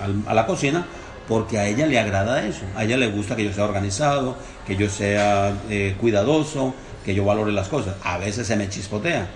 al- 0.00 0.22
a 0.26 0.34
la 0.34 0.46
cocina 0.46 0.86
porque 1.28 1.58
a 1.58 1.66
ella 1.66 1.86
le 1.86 1.98
agrada 1.98 2.44
eso. 2.46 2.62
A 2.76 2.84
ella 2.84 2.96
le 2.96 3.08
gusta 3.08 3.36
que 3.36 3.44
yo 3.44 3.52
sea 3.52 3.64
organizado, 3.64 4.36
que 4.66 4.76
yo 4.76 4.88
sea 4.88 5.52
eh, 5.68 5.96
cuidadoso, 6.00 6.74
que 7.04 7.14
yo 7.14 7.24
valore 7.24 7.52
las 7.52 7.68
cosas. 7.68 7.94
A 8.02 8.18
veces 8.18 8.46
se 8.46 8.56
me 8.56 8.68
chispotea. 8.68 9.28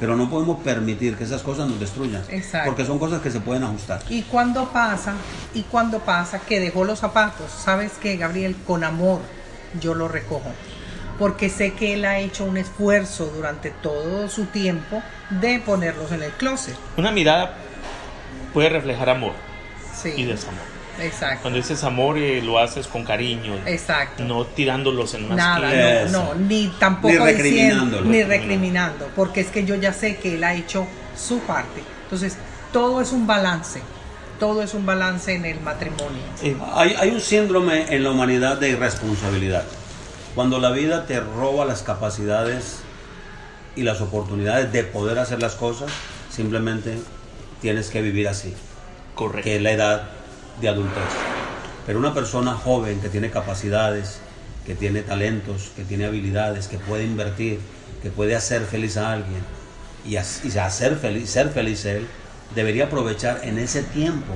Pero 0.00 0.14
no 0.14 0.30
podemos 0.30 0.60
permitir 0.62 1.16
que 1.16 1.24
esas 1.24 1.42
cosas 1.42 1.68
nos 1.68 1.80
destruyan. 1.80 2.22
Exacto. 2.30 2.70
Porque 2.70 2.84
son 2.84 3.00
cosas 3.00 3.20
que 3.20 3.32
se 3.32 3.40
pueden 3.40 3.64
ajustar. 3.64 4.00
Y 4.08 4.22
cuando 4.22 4.68
pasa, 4.72 5.14
y 5.54 5.62
cuando 5.62 5.98
pasa 5.98 6.38
que 6.38 6.60
dejó 6.60 6.84
los 6.84 7.00
zapatos, 7.00 7.50
¿sabes 7.50 7.92
qué, 8.00 8.16
Gabriel? 8.16 8.54
Con 8.64 8.84
amor 8.84 9.20
yo 9.80 9.94
lo 9.94 10.06
recojo. 10.06 10.52
Porque 11.18 11.48
sé 11.50 11.72
que 11.72 11.94
él 11.94 12.04
ha 12.04 12.20
hecho 12.20 12.44
un 12.44 12.58
esfuerzo 12.58 13.26
durante 13.34 13.70
todo 13.70 14.28
su 14.28 14.44
tiempo 14.44 15.02
de 15.30 15.58
ponerlos 15.58 16.12
en 16.12 16.22
el 16.22 16.30
closet. 16.30 16.76
Una 16.96 17.10
mirada 17.10 17.56
puede 18.54 18.68
reflejar 18.68 19.10
amor 19.10 19.32
Sí. 20.00 20.12
y 20.16 20.24
desamor. 20.26 20.60
Exacto. 21.00 21.42
Cuando 21.42 21.58
dices 21.58 21.82
amor, 21.84 22.18
eh, 22.18 22.42
lo 22.42 22.58
haces 22.58 22.86
con 22.86 23.04
cariño, 23.04 23.54
Exacto. 23.66 24.24
no 24.24 24.44
tirándolos 24.46 25.14
en 25.14 25.24
una 25.26 25.36
Nada, 25.36 26.04
no, 26.10 26.24
no, 26.24 26.34
ni 26.34 26.68
tampoco 26.78 27.08
Ni 27.14 27.32
diciendo, 27.32 27.34
recriminándolo. 27.44 28.04
ni 28.10 28.22
recriminando, 28.22 29.08
porque 29.14 29.40
es 29.40 29.48
que 29.48 29.64
yo 29.64 29.74
ya 29.76 29.92
sé 29.92 30.16
que 30.16 30.34
él 30.34 30.44
ha 30.44 30.54
hecho 30.54 30.86
su 31.16 31.38
parte. 31.40 31.82
Entonces, 32.04 32.36
todo 32.72 33.00
es 33.00 33.12
un 33.12 33.26
balance, 33.26 33.80
todo 34.40 34.62
es 34.62 34.74
un 34.74 34.86
balance 34.86 35.34
en 35.34 35.44
el 35.44 35.60
matrimonio. 35.60 36.22
Eh, 36.42 36.56
Hay, 36.74 36.94
hay 36.98 37.10
un 37.10 37.20
síndrome 37.20 37.94
en 37.94 38.02
la 38.04 38.10
humanidad 38.10 38.58
de 38.58 38.70
irresponsabilidad. 38.70 39.64
Cuando 40.34 40.58
la 40.58 40.70
vida 40.70 41.06
te 41.06 41.20
roba 41.20 41.64
las 41.64 41.82
capacidades 41.82 42.80
y 43.76 43.82
las 43.82 44.00
oportunidades 44.00 44.72
de 44.72 44.84
poder 44.84 45.18
hacer 45.18 45.40
las 45.40 45.54
cosas, 45.54 45.90
simplemente 46.30 46.98
tienes 47.60 47.88
que 47.90 48.02
vivir 48.02 48.28
así, 48.28 48.54
correcto. 49.14 49.42
que 49.44 49.56
es 49.56 49.62
la 49.62 49.70
edad 49.72 50.02
de 50.60 50.68
adultez. 50.68 51.02
Pero 51.86 51.98
una 51.98 52.12
persona 52.12 52.54
joven 52.54 53.00
que 53.00 53.08
tiene 53.08 53.30
capacidades, 53.30 54.20
que 54.66 54.74
tiene 54.74 55.02
talentos, 55.02 55.70
que 55.74 55.84
tiene 55.84 56.04
habilidades, 56.04 56.68
que 56.68 56.78
puede 56.78 57.04
invertir, 57.04 57.60
que 58.02 58.10
puede 58.10 58.36
hacer 58.36 58.62
feliz 58.62 58.96
a 58.96 59.12
alguien 59.12 59.40
y, 60.04 60.16
hacer 60.16 60.96
feliz, 60.96 61.30
ser 61.30 61.48
feliz 61.48 61.84
él, 61.86 62.06
debería 62.54 62.84
aprovechar 62.84 63.40
en 63.42 63.58
ese 63.58 63.82
tiempo 63.82 64.34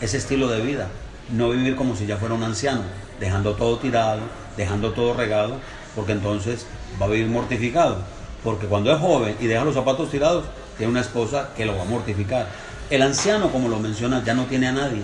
ese 0.00 0.16
estilo 0.16 0.48
de 0.48 0.60
vida. 0.60 0.88
No 1.30 1.50
vivir 1.50 1.76
como 1.76 1.94
si 1.94 2.06
ya 2.06 2.16
fuera 2.16 2.34
un 2.34 2.42
anciano, 2.42 2.82
dejando 3.20 3.54
todo 3.54 3.78
tirado, 3.78 4.22
dejando 4.56 4.92
todo 4.92 5.14
regado, 5.14 5.58
porque 5.94 6.12
entonces 6.12 6.66
va 7.00 7.06
a 7.06 7.10
vivir 7.10 7.28
mortificado. 7.28 7.98
Porque 8.42 8.66
cuando 8.66 8.92
es 8.92 8.98
joven 8.98 9.36
y 9.40 9.46
deja 9.46 9.64
los 9.64 9.74
zapatos 9.74 10.10
tirados, 10.10 10.46
tiene 10.76 10.90
una 10.90 11.00
esposa 11.00 11.50
que 11.56 11.66
lo 11.66 11.76
va 11.76 11.82
a 11.82 11.86
mortificar. 11.86 12.46
El 12.90 13.02
anciano, 13.02 13.50
como 13.52 13.68
lo 13.68 13.78
menciona, 13.78 14.24
ya 14.24 14.34
no 14.34 14.46
tiene 14.46 14.68
a 14.68 14.72
nadie 14.72 15.02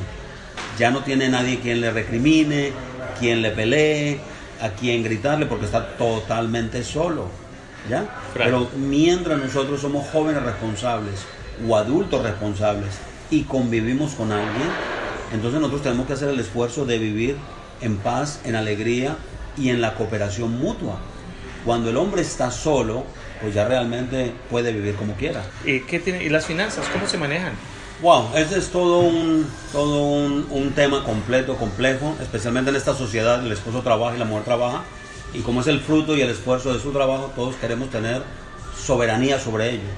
ya 0.78 0.90
no 0.90 1.02
tiene 1.02 1.28
nadie 1.28 1.60
quien 1.60 1.80
le 1.80 1.90
recrimine, 1.90 2.72
quien 3.18 3.42
le 3.42 3.50
pelee, 3.50 4.18
a 4.60 4.70
quien 4.70 5.02
gritarle, 5.02 5.46
porque 5.46 5.66
está 5.66 5.96
totalmente 5.96 6.82
solo. 6.84 7.28
¿Ya? 7.88 8.06
Pero 8.32 8.70
mientras 8.76 9.38
nosotros 9.38 9.80
somos 9.80 10.06
jóvenes 10.08 10.42
responsables 10.42 11.26
o 11.68 11.76
adultos 11.76 12.22
responsables 12.22 12.94
y 13.30 13.42
convivimos 13.42 14.14
con 14.14 14.32
alguien, 14.32 14.68
entonces 15.32 15.60
nosotros 15.60 15.82
tenemos 15.82 16.06
que 16.06 16.14
hacer 16.14 16.30
el 16.30 16.40
esfuerzo 16.40 16.86
de 16.86 16.98
vivir 16.98 17.36
en 17.82 17.98
paz, 17.98 18.40
en 18.44 18.56
alegría 18.56 19.16
y 19.58 19.68
en 19.68 19.82
la 19.82 19.94
cooperación 19.94 20.58
mutua. 20.58 20.98
Cuando 21.64 21.90
el 21.90 21.96
hombre 21.98 22.22
está 22.22 22.50
solo, 22.50 23.04
pues 23.40 23.54
ya 23.54 23.66
realmente 23.68 24.32
puede 24.50 24.72
vivir 24.72 24.94
como 24.94 25.14
quiera. 25.14 25.42
Eh, 25.66 25.84
¿qué 25.86 25.98
tiene? 25.98 26.24
¿Y 26.24 26.30
las 26.30 26.46
finanzas? 26.46 26.86
¿Cómo 26.88 27.06
se 27.06 27.18
manejan? 27.18 27.52
Wow, 28.04 28.32
este 28.34 28.58
es 28.58 28.68
todo 28.68 28.98
un 28.98 29.46
todo 29.72 30.02
un, 30.02 30.46
un 30.50 30.72
tema 30.72 31.02
completo, 31.04 31.56
complejo, 31.56 32.14
especialmente 32.20 32.68
en 32.68 32.76
esta 32.76 32.92
sociedad, 32.94 33.42
el 33.42 33.50
esposo 33.50 33.80
trabaja 33.80 34.14
y 34.14 34.18
la 34.18 34.26
mujer 34.26 34.44
trabaja, 34.44 34.82
y 35.32 35.40
como 35.40 35.62
es 35.62 35.68
el 35.68 35.80
fruto 35.80 36.14
y 36.14 36.20
el 36.20 36.28
esfuerzo 36.28 36.74
de 36.74 36.80
su 36.80 36.92
trabajo, 36.92 37.32
todos 37.34 37.54
queremos 37.54 37.88
tener 37.88 38.22
soberanía 38.78 39.40
sobre 39.40 39.70
ello 39.70 39.88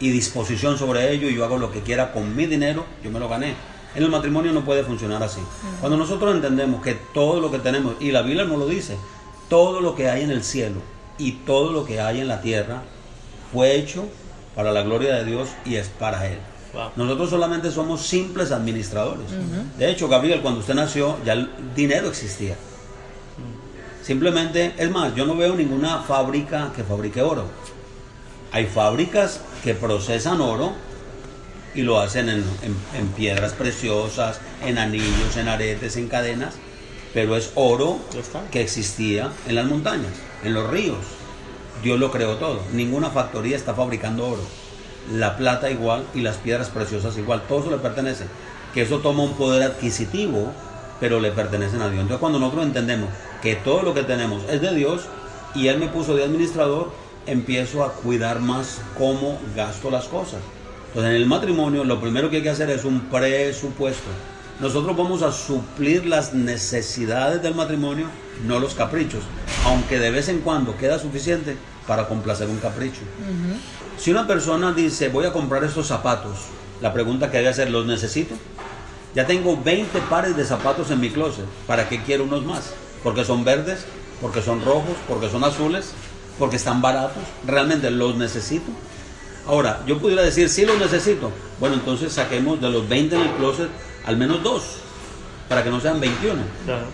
y 0.00 0.10
disposición 0.10 0.76
sobre 0.76 1.10
ello, 1.12 1.30
y 1.30 1.34
yo 1.34 1.46
hago 1.46 1.56
lo 1.56 1.72
que 1.72 1.80
quiera 1.80 2.12
con 2.12 2.36
mi 2.36 2.44
dinero, 2.44 2.84
yo 3.02 3.10
me 3.10 3.18
lo 3.18 3.26
gané. 3.26 3.54
En 3.94 4.02
el 4.02 4.10
matrimonio 4.10 4.52
no 4.52 4.62
puede 4.62 4.84
funcionar 4.84 5.22
así. 5.22 5.40
Cuando 5.80 5.96
nosotros 5.96 6.34
entendemos 6.34 6.82
que 6.82 6.92
todo 7.14 7.40
lo 7.40 7.50
que 7.50 7.58
tenemos, 7.58 7.94
y 8.00 8.10
la 8.12 8.20
Biblia 8.20 8.44
nos 8.44 8.58
lo 8.58 8.66
dice, 8.66 8.98
todo 9.48 9.80
lo 9.80 9.94
que 9.94 10.10
hay 10.10 10.24
en 10.24 10.30
el 10.30 10.44
cielo 10.44 10.82
y 11.16 11.32
todo 11.32 11.72
lo 11.72 11.86
que 11.86 12.02
hay 12.02 12.20
en 12.20 12.28
la 12.28 12.42
tierra 12.42 12.82
fue 13.50 13.76
hecho 13.76 14.04
para 14.54 14.72
la 14.72 14.82
gloria 14.82 15.14
de 15.14 15.24
Dios 15.24 15.48
y 15.64 15.76
es 15.76 15.88
para 15.88 16.26
Él. 16.26 16.38
Wow. 16.76 16.90
Nosotros 16.96 17.30
solamente 17.30 17.70
somos 17.70 18.02
simples 18.06 18.52
administradores. 18.52 19.26
De 19.78 19.90
hecho, 19.90 20.08
Gabriel, 20.08 20.42
cuando 20.42 20.60
usted 20.60 20.74
nació, 20.74 21.16
ya 21.24 21.32
el 21.32 21.50
dinero 21.74 22.08
existía. 22.08 22.54
Simplemente, 24.02 24.74
es 24.78 24.90
más, 24.90 25.14
yo 25.14 25.26
no 25.26 25.36
veo 25.36 25.54
ninguna 25.54 25.98
fábrica 26.00 26.70
que 26.76 26.84
fabrique 26.84 27.22
oro. 27.22 27.44
Hay 28.52 28.66
fábricas 28.66 29.40
que 29.64 29.74
procesan 29.74 30.40
oro 30.40 30.72
y 31.74 31.82
lo 31.82 31.98
hacen 31.98 32.28
en, 32.28 32.44
en- 32.62 32.76
en 32.98 33.08
piedras 33.08 33.52
preciosas, 33.52 34.38
en 34.64 34.78
anillos, 34.78 35.36
en 35.36 35.48
aretes, 35.48 35.96
en 35.96 36.08
cadenas, 36.08 36.54
pero 37.12 37.36
es 37.36 37.50
oro 37.54 37.98
que 38.50 38.60
existía 38.60 39.30
en 39.48 39.54
las 39.56 39.66
montañas, 39.66 40.12
en 40.44 40.54
los 40.54 40.70
ríos. 40.70 40.98
Dios 41.82 41.98
lo 41.98 42.10
creó 42.10 42.36
todo. 42.36 42.60
Ninguna 42.72 43.10
factoría 43.10 43.56
está 43.56 43.74
fabricando 43.74 44.26
oro. 44.28 44.42
La 45.12 45.36
plata 45.36 45.70
igual 45.70 46.04
y 46.14 46.20
las 46.20 46.36
piedras 46.36 46.68
preciosas 46.68 47.16
igual. 47.16 47.42
Todo 47.48 47.60
eso 47.60 47.70
le 47.70 47.78
pertenece. 47.78 48.24
Que 48.74 48.82
eso 48.82 48.98
toma 48.98 49.22
un 49.22 49.34
poder 49.34 49.62
adquisitivo, 49.62 50.52
pero 51.00 51.20
le 51.20 51.30
pertenecen 51.30 51.82
a 51.82 51.88
Dios. 51.88 52.02
Entonces 52.02 52.20
cuando 52.20 52.38
nosotros 52.38 52.66
entendemos 52.66 53.08
que 53.42 53.56
todo 53.56 53.82
lo 53.82 53.94
que 53.94 54.02
tenemos 54.02 54.42
es 54.50 54.60
de 54.60 54.74
Dios 54.74 55.02
y 55.54 55.68
Él 55.68 55.78
me 55.78 55.88
puso 55.88 56.14
de 56.16 56.24
administrador, 56.24 56.90
empiezo 57.26 57.84
a 57.84 57.92
cuidar 57.92 58.40
más 58.40 58.80
cómo 58.98 59.38
gasto 59.54 59.90
las 59.90 60.06
cosas. 60.06 60.40
Entonces 60.88 61.10
en 61.10 61.16
el 61.16 61.26
matrimonio 61.26 61.84
lo 61.84 62.00
primero 62.00 62.30
que 62.30 62.36
hay 62.36 62.42
que 62.42 62.50
hacer 62.50 62.70
es 62.70 62.84
un 62.84 63.00
presupuesto. 63.02 64.10
Nosotros 64.58 64.96
vamos 64.96 65.20
a 65.20 65.32
suplir 65.32 66.06
las 66.06 66.32
necesidades 66.32 67.42
del 67.42 67.54
matrimonio, 67.54 68.06
no 68.46 68.58
los 68.58 68.74
caprichos, 68.74 69.22
aunque 69.66 69.98
de 69.98 70.10
vez 70.10 70.30
en 70.30 70.40
cuando 70.40 70.78
queda 70.78 70.98
suficiente 70.98 71.56
para 71.86 72.08
complacer 72.08 72.48
un 72.48 72.56
capricho. 72.58 73.02
Si 73.98 74.10
una 74.10 74.26
persona 74.26 74.72
dice, 74.72 75.10
voy 75.10 75.26
a 75.26 75.32
comprar 75.32 75.62
estos 75.62 75.86
zapatos, 75.86 76.38
la 76.80 76.94
pregunta 76.94 77.30
que 77.30 77.36
debe 77.36 77.50
hacer, 77.50 77.70
¿los 77.70 77.84
necesito? 77.84 78.34
Ya 79.14 79.26
tengo 79.26 79.60
20 79.62 79.98
pares 80.08 80.36
de 80.36 80.44
zapatos 80.44 80.90
en 80.90 81.00
mi 81.00 81.10
closet, 81.10 81.44
¿para 81.66 81.88
qué 81.88 82.02
quiero 82.02 82.24
unos 82.24 82.44
más? 82.44 82.72
Porque 83.02 83.26
son 83.26 83.44
verdes, 83.44 83.84
porque 84.22 84.40
son 84.40 84.64
rojos, 84.64 84.96
porque 85.06 85.28
son 85.28 85.44
azules, 85.44 85.92
porque 86.38 86.56
están 86.56 86.80
baratos, 86.80 87.22
¿realmente 87.46 87.90
los 87.90 88.16
necesito? 88.16 88.70
Ahora, 89.46 89.82
yo 89.86 89.98
pudiera 89.98 90.22
decir, 90.22 90.48
sí 90.48 90.64
los 90.64 90.78
necesito. 90.78 91.30
Bueno, 91.60 91.76
entonces 91.76 92.12
saquemos 92.12 92.60
de 92.60 92.70
los 92.70 92.88
20 92.88 93.14
en 93.14 93.22
el 93.22 93.30
closet 93.32 93.68
al 94.06 94.16
menos 94.16 94.42
dos, 94.42 94.62
para 95.48 95.62
que 95.62 95.70
no 95.70 95.80
sean 95.80 96.00
21 96.00 96.34
Claro. 96.64 96.84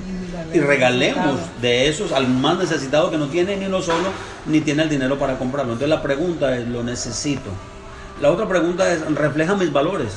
y 0.53 0.61
regalemos 0.61 1.39
de 1.61 1.89
esos 1.89 2.13
al 2.13 2.29
más 2.29 2.59
necesitado 2.59 3.11
que 3.11 3.19
no 3.19 3.29
tiene 3.29 3.57
ni 3.57 3.67
uno 3.67 3.81
solo 3.81 4.09
ni 4.47 4.61
tiene 4.61 4.83
el 4.83 4.89
dinero 4.89 5.19
para 5.19 5.39
comprarlo. 5.39 5.73
Entonces 5.73 5.89
la 5.95 6.03
pregunta 6.03 6.57
es, 6.57 6.67
¿lo 6.67 6.83
necesito? 6.83 7.51
La 8.21 8.31
otra 8.31 8.47
pregunta 8.49 8.93
es, 8.93 9.01
¿refleja 9.15 9.55
mis 9.55 9.73
valores? 9.73 10.13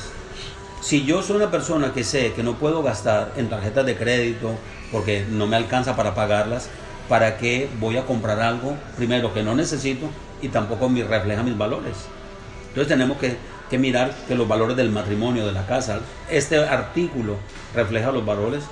Si 0.80 1.04
yo 1.04 1.22
soy 1.22 1.36
una 1.36 1.50
persona 1.50 1.92
que 1.92 2.04
sé 2.04 2.32
que 2.34 2.42
no 2.42 2.54
puedo 2.54 2.82
gastar 2.82 3.32
en 3.36 3.48
tarjetas 3.48 3.86
de 3.86 3.96
crédito 3.96 4.50
porque 4.92 5.24
no 5.30 5.46
me 5.46 5.56
alcanza 5.56 5.96
para 5.96 6.14
pagarlas, 6.14 6.68
¿para 7.08 7.38
qué 7.38 7.68
voy 7.80 7.96
a 7.96 8.04
comprar 8.04 8.40
algo 8.40 8.76
primero 8.96 9.32
que 9.34 9.42
no 9.42 9.54
necesito 9.54 10.06
y 10.42 10.48
tampoco 10.48 10.88
me 10.88 11.02
refleja 11.02 11.42
mis 11.42 11.56
valores? 11.56 11.96
Entonces 12.68 12.88
tenemos 12.88 13.16
que, 13.16 13.36
que 13.70 13.78
mirar 13.78 14.14
que 14.28 14.34
los 14.34 14.46
valores 14.46 14.76
del 14.76 14.90
matrimonio, 14.90 15.46
de 15.46 15.52
la 15.52 15.66
casa, 15.66 16.00
este 16.30 16.58
artículo 16.58 17.36
refleja 17.74 18.12
los 18.12 18.24
valores 18.24 18.62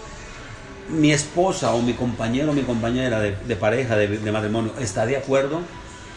mi 0.88 1.12
esposa 1.12 1.72
o 1.72 1.80
mi 1.80 1.94
compañero 1.94 2.50
o 2.50 2.54
mi 2.54 2.60
compañera 2.62 3.18
de, 3.18 3.34
de 3.46 3.56
pareja, 3.56 3.96
de, 3.96 4.06
de 4.06 4.32
matrimonio, 4.32 4.70
está 4.78 5.06
de 5.06 5.16
acuerdo, 5.16 5.60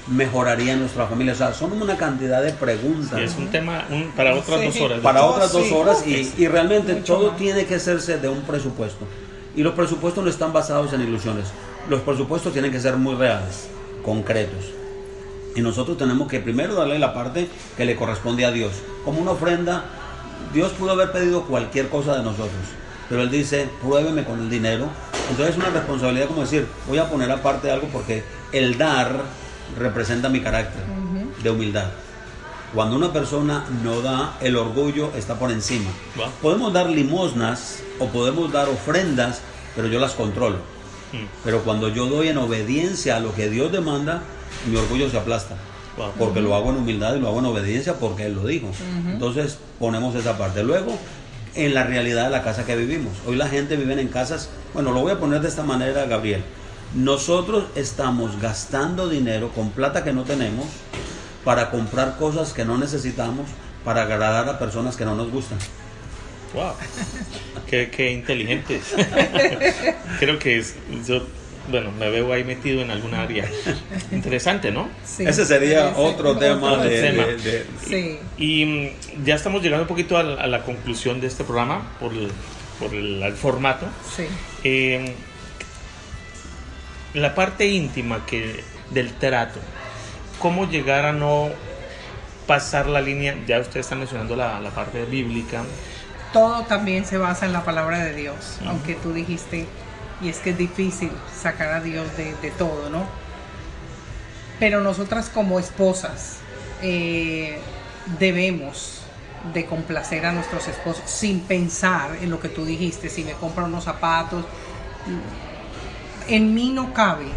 mejoraría 0.08 0.76
nuestra 0.76 1.08
familia. 1.08 1.34
O 1.34 1.36
sea, 1.38 1.54
son 1.54 1.82
una 1.82 1.96
cantidad 1.98 2.42
de 2.44 2.52
preguntas 2.52 3.18
Sí, 3.18 3.24
es 3.26 3.36
un 3.38 3.48
tema 3.48 3.86
un- 3.90 4.12
para 4.12 4.36
otras 4.36 4.60
Sí. 4.60 4.66
dos 4.68 4.82
horas. 4.82 5.00
para 5.00 5.24
Oh, 5.24 5.32
otras 5.34 5.52
dos 5.54 5.72
horas 5.72 6.06
y, 6.06 6.34
y 6.38 6.48
realmente 6.48 6.94
Mucho 6.96 7.16
todo 7.16 7.28
más. 7.30 7.38
tiene 7.38 7.66
que 7.66 7.76
hacerse 7.76 8.18
de 8.18 8.28
un 8.30 8.42
presupuesto. 8.42 9.06
Y 9.56 9.64
los 9.64 9.74
presupuestos 9.74 10.24
no 10.24 10.30
están 10.30 10.54
basados 10.54 10.92
en 10.94 11.02
ilusiones. 11.02 11.46
los 11.90 12.02
presupuestos 12.02 12.52
tienen 12.52 12.70
que 12.72 12.82
ser 12.82 12.98
muy 12.98 13.16
reales, 13.16 13.70
concretos. 14.04 14.66
Y 15.58 15.62
nosotros 15.62 15.98
tenemos 15.98 16.28
que 16.28 16.40
primero 16.40 16.76
darle 16.76 17.00
la 17.00 17.16
parte 17.16 17.50
que 17.76 17.84
le 17.84 17.96
corresponde 17.96 18.46
a 18.46 18.52
Dios. 18.52 18.74
Como 19.04 19.20
una 19.20 19.32
ofrenda, 19.32 19.86
Dios 20.54 20.72
pudo 20.74 20.92
haber 20.92 21.12
pedido 21.12 21.46
cualquier 21.46 21.90
cosa 21.90 22.16
de 22.16 22.22
nosotros, 22.22 22.52
pero 23.10 23.24
Él 23.24 23.32
dice, 23.32 23.68
pruébeme 23.82 24.24
con 24.24 24.40
el 24.40 24.52
dinero. 24.52 24.86
Entonces 25.32 25.56
es 25.56 25.58
una 25.60 25.72
responsabilidad 25.72 26.28
como 26.28 26.42
decir, 26.42 26.68
voy 26.88 27.00
a 27.00 27.10
poner 27.10 27.32
aparte 27.32 27.72
algo 27.72 27.88
porque 27.88 28.24
el 28.52 28.78
dar 28.78 29.24
representa 29.80 30.30
mi 30.30 30.42
carácter 30.42 30.84
de 31.42 31.50
humildad. 31.50 31.88
Cuando 32.76 32.96
una 32.96 33.12
persona 33.12 33.66
no 33.84 34.02
da, 34.02 34.38
el 34.42 34.58
orgullo 34.58 35.10
está 35.16 35.40
por 35.40 35.52
encima. 35.52 35.90
Wow. 36.18 36.28
Podemos 36.40 36.72
dar 36.72 36.88
limosnas 36.88 37.80
o 37.98 38.10
podemos 38.10 38.52
dar 38.52 38.70
ofrendas, 38.70 39.42
pero 39.76 39.88
yo 39.88 40.00
las 40.00 40.14
controlo. 40.14 40.58
Mm. 41.14 41.26
Pero 41.44 41.64
cuando 41.64 41.90
yo 41.90 42.06
doy 42.06 42.28
en 42.28 42.38
obediencia 42.38 43.16
a 43.16 43.20
lo 43.20 43.34
que 43.34 43.50
Dios 43.50 43.72
demanda, 43.72 44.22
mi 44.70 44.76
orgullo 44.76 45.10
se 45.10 45.18
aplasta. 45.18 45.56
Wow. 45.98 46.12
Porque 46.20 46.42
lo 46.42 46.56
hago 46.56 46.70
en 46.70 46.78
humildad 46.78 47.16
y 47.16 47.20
lo 47.20 47.28
hago 47.28 47.40
en 47.40 47.46
obediencia 47.46 47.96
porque 47.96 48.26
Él 48.26 48.36
lo 48.36 48.46
dijo. 48.46 48.70
Entonces 49.08 49.58
ponemos 49.80 50.14
esa 50.16 50.38
parte. 50.38 50.64
Luego, 50.64 50.96
en 51.58 51.74
la 51.74 51.84
realidad 51.84 52.26
de 52.26 52.30
la 52.30 52.44
casa 52.44 52.66
que 52.66 52.76
vivimos. 52.76 53.14
Hoy 53.26 53.36
la 53.36 53.48
gente 53.48 53.76
vive 53.76 54.00
en 54.00 54.08
casas, 54.08 54.50
bueno, 54.74 54.92
lo 54.92 55.02
voy 55.02 55.12
a 55.12 55.20
poner 55.20 55.42
de 55.42 55.48
esta 55.48 55.64
manera, 55.64 56.06
Gabriel. 56.06 56.44
Nosotros 56.94 57.66
estamos 57.76 58.40
gastando 58.40 59.10
dinero 59.10 59.50
con 59.50 59.72
plata 59.72 60.04
que 60.04 60.14
no 60.14 60.24
tenemos 60.24 60.68
para 61.44 61.72
comprar 61.72 62.18
cosas 62.18 62.54
que 62.54 62.64
no 62.64 62.78
necesitamos 62.78 63.48
para 63.84 64.04
agradar 64.04 64.48
a 64.48 64.60
personas 64.60 64.96
que 64.96 65.06
no 65.06 65.16
nos 65.16 65.32
gustan. 65.32 65.58
Wow. 66.54 66.74
Qué, 67.68 67.90
qué 67.90 68.12
inteligentes. 68.14 68.94
Creo 70.20 70.40
que 70.40 70.58
es, 70.58 70.76
yo, 71.06 71.22
bueno, 71.68 71.92
me 71.92 72.10
veo 72.10 72.32
ahí 72.34 72.44
metido 72.44 72.82
en 72.82 72.92
alguna 72.92 73.24
área. 73.24 73.46
Interesante, 74.12 74.72
¿no? 74.72 74.90
Sí. 75.06 75.24
Ese 75.26 75.46
sería 75.46 75.90
Ese- 75.92 76.00
otro 76.02 76.38
tema 76.38 76.78
de, 76.78 77.02
tema. 77.02 77.26
de- 77.26 77.38
de- 77.38 77.66
Sí. 77.86 78.20
Y 78.38 78.66
mm, 78.66 79.24
ya 79.26 79.36
estamos 79.36 79.62
llegando 79.62 79.84
un 79.84 79.88
poquito 79.88 80.18
a 80.18 80.24
la, 80.24 80.42
a 80.42 80.48
la 80.48 80.64
conclusión 80.64 81.20
de 81.22 81.28
este 81.28 81.44
programa 81.44 81.92
por 82.00 82.14
el, 82.14 82.30
por 82.80 82.94
el, 82.94 83.22
el 83.24 83.34
formato. 83.34 83.86
Sí. 84.16 84.24
Eh, 84.64 85.14
la 87.14 87.34
parte 87.36 87.66
íntima 87.68 88.26
que 88.26 88.64
del 88.92 89.14
trato, 89.14 89.60
cómo 90.40 90.70
llegar 90.70 91.06
a 91.06 91.14
no 91.14 91.50
pasar 92.46 92.88
la 92.88 93.02
línea, 93.02 93.36
ya 93.48 93.60
usted 93.60 93.80
está 93.80 93.96
mencionando 93.96 94.36
la, 94.36 94.60
la 94.60 94.70
parte 94.70 95.04
bíblica, 95.06 95.64
Todo 96.32 96.64
también 96.64 97.06
se 97.06 97.18
basa 97.18 97.46
en 97.46 97.54
la 97.54 97.64
palabra 97.66 98.04
de 98.04 98.14
Dios, 98.14 98.60
aunque 98.66 98.96
tú 98.96 99.14
dijiste, 99.14 99.66
y 100.22 100.30
es 100.30 100.40
que 100.40 100.52
es 100.52 100.58
difícil 100.58 101.12
sacar 101.42 101.74
a 101.74 101.82
Dios 101.82 102.08
de, 102.18 102.52
todo, 102.52 102.90
¿no? 102.90 103.06
Pero 104.60 104.82
nosotras 104.82 105.30
como 105.30 105.60
esposas 105.60 106.38
eh, 106.82 107.60
debemos 108.20 109.02
de 109.54 109.66
complacer 109.66 110.26
a 110.26 110.32
nuestros 110.32 110.68
esposos 110.68 111.10
sin 111.10 111.42
pensar 111.42 112.18
en 112.22 112.30
lo 112.30 112.40
que 112.40 112.50
tú 112.50 112.66
dijiste, 112.66 113.10
si 113.10 113.24
me 113.24 113.34
compra 113.34 113.66
unos 113.66 113.84
zapatos. 113.84 114.46
En 116.28 116.54
mí 116.54 116.72
no 116.72 116.94
cabe 116.94 117.28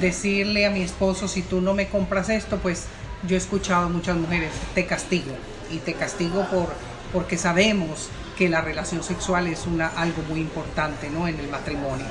decirle 0.00 0.66
a 0.66 0.70
mi 0.70 0.82
esposo, 0.82 1.28
si 1.28 1.42
tú 1.42 1.60
no 1.60 1.74
me 1.74 1.88
compras 1.88 2.30
esto, 2.30 2.56
pues 2.58 2.86
yo 3.26 3.36
he 3.36 3.38
escuchado 3.38 3.86
a 3.86 3.88
muchas 3.88 4.16
mujeres, 4.16 4.50
te 4.74 4.86
castigo. 4.86 5.32
Y 5.70 5.78
te 5.78 5.94
castigo 5.94 6.46
por, 6.50 6.68
porque 7.12 7.38
sabemos 7.38 8.08
que 8.36 8.48
la 8.48 8.60
relación 8.60 9.02
sexual 9.02 9.46
es 9.46 9.66
una, 9.66 9.88
algo 9.88 10.22
muy 10.28 10.40
importante 10.40 11.10
¿no? 11.10 11.28
en 11.28 11.38
el 11.38 11.48
matrimonio. 11.48 12.06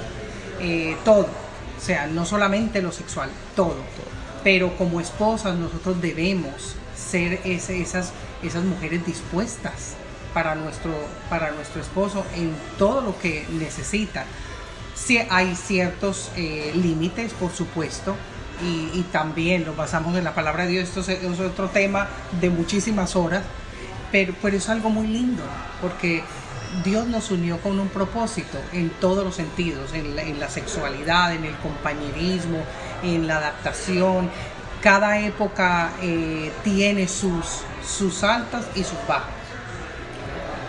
Eh, 0.59 0.95
todo, 1.03 1.27
o 1.77 1.83
sea, 1.83 2.07
no 2.07 2.25
solamente 2.25 2.81
lo 2.81 2.91
sexual, 2.91 3.29
todo. 3.55 3.77
Pero 4.43 4.75
como 4.77 4.99
esposas 4.99 5.55
nosotros 5.55 6.01
debemos 6.01 6.75
ser 6.95 7.41
ese- 7.45 7.81
esas, 7.81 8.11
esas 8.43 8.63
mujeres 8.63 9.05
dispuestas 9.05 9.93
para 10.33 10.55
nuestro, 10.55 10.91
para 11.29 11.51
nuestro 11.51 11.81
esposo 11.81 12.23
en 12.35 12.53
todo 12.77 13.01
lo 13.01 13.19
que 13.19 13.45
necesita. 13.51 14.25
Sí, 14.95 15.19
hay 15.29 15.55
ciertos 15.55 16.31
eh, 16.35 16.71
límites, 16.75 17.33
por 17.33 17.51
supuesto, 17.51 18.15
y, 18.63 18.91
y 18.99 19.05
también 19.11 19.65
nos 19.65 19.75
basamos 19.75 20.15
en 20.15 20.23
la 20.23 20.35
palabra 20.35 20.65
de 20.65 20.71
Dios. 20.73 20.89
Esto 20.89 20.99
es, 21.01 21.09
es 21.09 21.39
otro 21.39 21.69
tema 21.69 22.07
de 22.39 22.49
muchísimas 22.51 23.15
horas, 23.15 23.43
pero, 24.11 24.33
pero 24.41 24.57
es 24.57 24.69
algo 24.69 24.89
muy 24.89 25.07
lindo, 25.07 25.43
porque 25.81 26.23
Dios 26.83 27.07
nos 27.07 27.31
unió 27.31 27.59
con 27.59 27.79
un 27.79 27.89
propósito 27.89 28.57
en 28.71 28.89
todos 28.89 29.23
los 29.23 29.35
sentidos, 29.35 29.93
en 29.93 30.15
la, 30.15 30.23
en 30.23 30.39
la 30.39 30.49
sexualidad, 30.49 31.33
en 31.33 31.45
el 31.45 31.55
compañerismo, 31.57 32.59
en 33.03 33.27
la 33.27 33.37
adaptación. 33.37 34.29
Cada 34.81 35.19
época 35.19 35.91
eh, 36.01 36.51
tiene 36.63 37.07
sus, 37.07 37.61
sus 37.85 38.23
altas 38.23 38.65
y 38.75 38.83
sus 38.83 38.97
bajas 39.07 39.41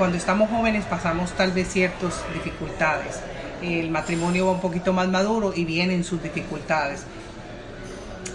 cuando 0.03 0.17
estamos 0.17 0.51
jóvenes 0.51 0.85
pasamos 0.85 1.31
tal 1.33 1.53
vez 1.53 1.69
ciertas 1.69 2.25
dificultades. 2.35 3.21
El 3.63 3.91
matrimonio 3.91 4.47
va 4.47 4.53
un 4.53 4.61
poquito 4.61 4.93
más 4.93 5.07
maduro 5.09 5.53
y 5.55 5.65
vienen 5.65 6.03
sus 6.03 6.21
dificultades. 6.21 7.05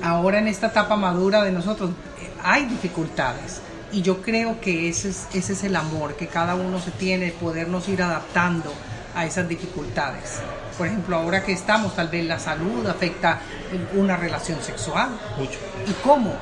Ahora 0.02 0.40
en 0.40 0.48
esta 0.48 0.68
etapa 0.68 0.96
madura 0.96 1.44
de 1.44 1.52
nosotros 1.52 1.90
eh, 2.22 2.32
hay 2.42 2.68
dificultades 2.68 3.62
y 3.92 4.02
yo 4.02 4.22
creo 4.22 4.60
que 4.60 4.90
ese 4.90 5.10
es, 5.10 5.28
ese 5.34 5.54
es 5.54 5.64
el 5.64 5.76
amor 5.76 6.16
que 6.16 6.28
cada 6.28 6.56
uno 6.56 6.80
se 6.80 6.92
tiene, 6.92 7.32
podernos 7.32 7.88
ir 7.90 8.02
adaptando 8.02 8.74
a 9.16 9.26
esas 9.26 9.48
dificultades. 9.48 10.40
Por 10.78 10.88
ejemplo, 10.88 11.16
ahora 11.16 11.44
que 11.44 11.52
estamos, 11.52 11.96
tal 11.96 12.10
vez 12.10 12.26
la 12.26 12.38
salud 12.38 12.86
afecta 12.86 13.40
una 13.96 14.16
relación 14.16 14.62
sexual, 14.62 15.10
mucho. 15.38 15.58
¿Y 15.88 15.92
cómo? 16.04 16.36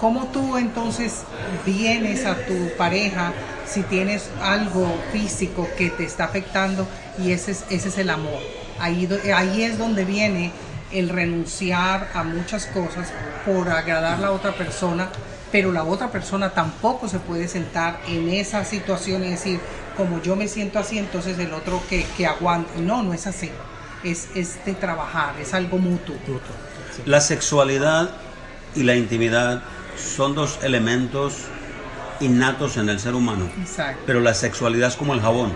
¿Cómo 0.00 0.26
tú 0.28 0.56
entonces 0.56 1.24
vienes 1.66 2.24
a 2.24 2.34
tu 2.46 2.70
pareja 2.78 3.32
si 3.66 3.82
tienes 3.82 4.30
algo 4.42 4.86
físico 5.12 5.68
que 5.76 5.90
te 5.90 6.04
está 6.04 6.24
afectando 6.24 6.86
y 7.18 7.32
ese 7.32 7.50
es, 7.50 7.64
ese 7.68 7.88
es 7.88 7.98
el 7.98 8.08
amor? 8.08 8.40
Ahí, 8.80 9.06
ahí 9.34 9.62
es 9.64 9.76
donde 9.76 10.06
viene 10.06 10.52
el 10.90 11.10
renunciar 11.10 12.08
a 12.14 12.22
muchas 12.22 12.66
cosas 12.66 13.12
por 13.44 13.68
agradar 13.68 14.14
a 14.14 14.20
la 14.20 14.30
otra 14.32 14.52
persona, 14.52 15.10
pero 15.52 15.70
la 15.70 15.84
otra 15.84 16.10
persona 16.10 16.50
tampoco 16.50 17.08
se 17.08 17.18
puede 17.18 17.46
sentar 17.46 18.00
en 18.08 18.30
esa 18.30 18.64
situación 18.64 19.22
y 19.22 19.30
decir, 19.30 19.60
como 19.96 20.20
yo 20.22 20.34
me 20.34 20.48
siento 20.48 20.78
así, 20.78 20.98
entonces 20.98 21.38
el 21.38 21.52
otro 21.52 21.82
que, 21.88 22.04
que 22.16 22.26
aguante. 22.26 22.80
No, 22.80 23.02
no 23.02 23.12
es 23.12 23.26
así. 23.26 23.50
Es, 24.02 24.28
es 24.34 24.64
de 24.64 24.72
trabajar, 24.72 25.34
es 25.40 25.52
algo 25.52 25.76
mutuo. 25.76 26.16
La 27.04 27.20
sexualidad 27.20 28.10
y 28.74 28.82
la 28.82 28.96
intimidad 28.96 29.62
son 29.96 30.34
dos 30.34 30.58
elementos 30.62 31.34
innatos 32.20 32.78
en 32.78 32.88
el 32.88 32.98
ser 32.98 33.14
humano. 33.14 33.48
Exacto. 33.60 34.02
Pero 34.06 34.20
la 34.20 34.32
sexualidad 34.32 34.88
es 34.88 34.96
como 34.96 35.12
el 35.12 35.20
jabón. 35.20 35.52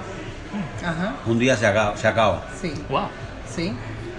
Ajá. 0.85 1.17
Un 1.27 1.39
día 1.39 1.57
se 1.57 1.67
acaba. 1.67 1.97
Se 1.97 2.07
acaba. 2.07 2.47
Sí. 2.61 2.75
Wow. 2.91 3.09
Sí. 3.55 3.73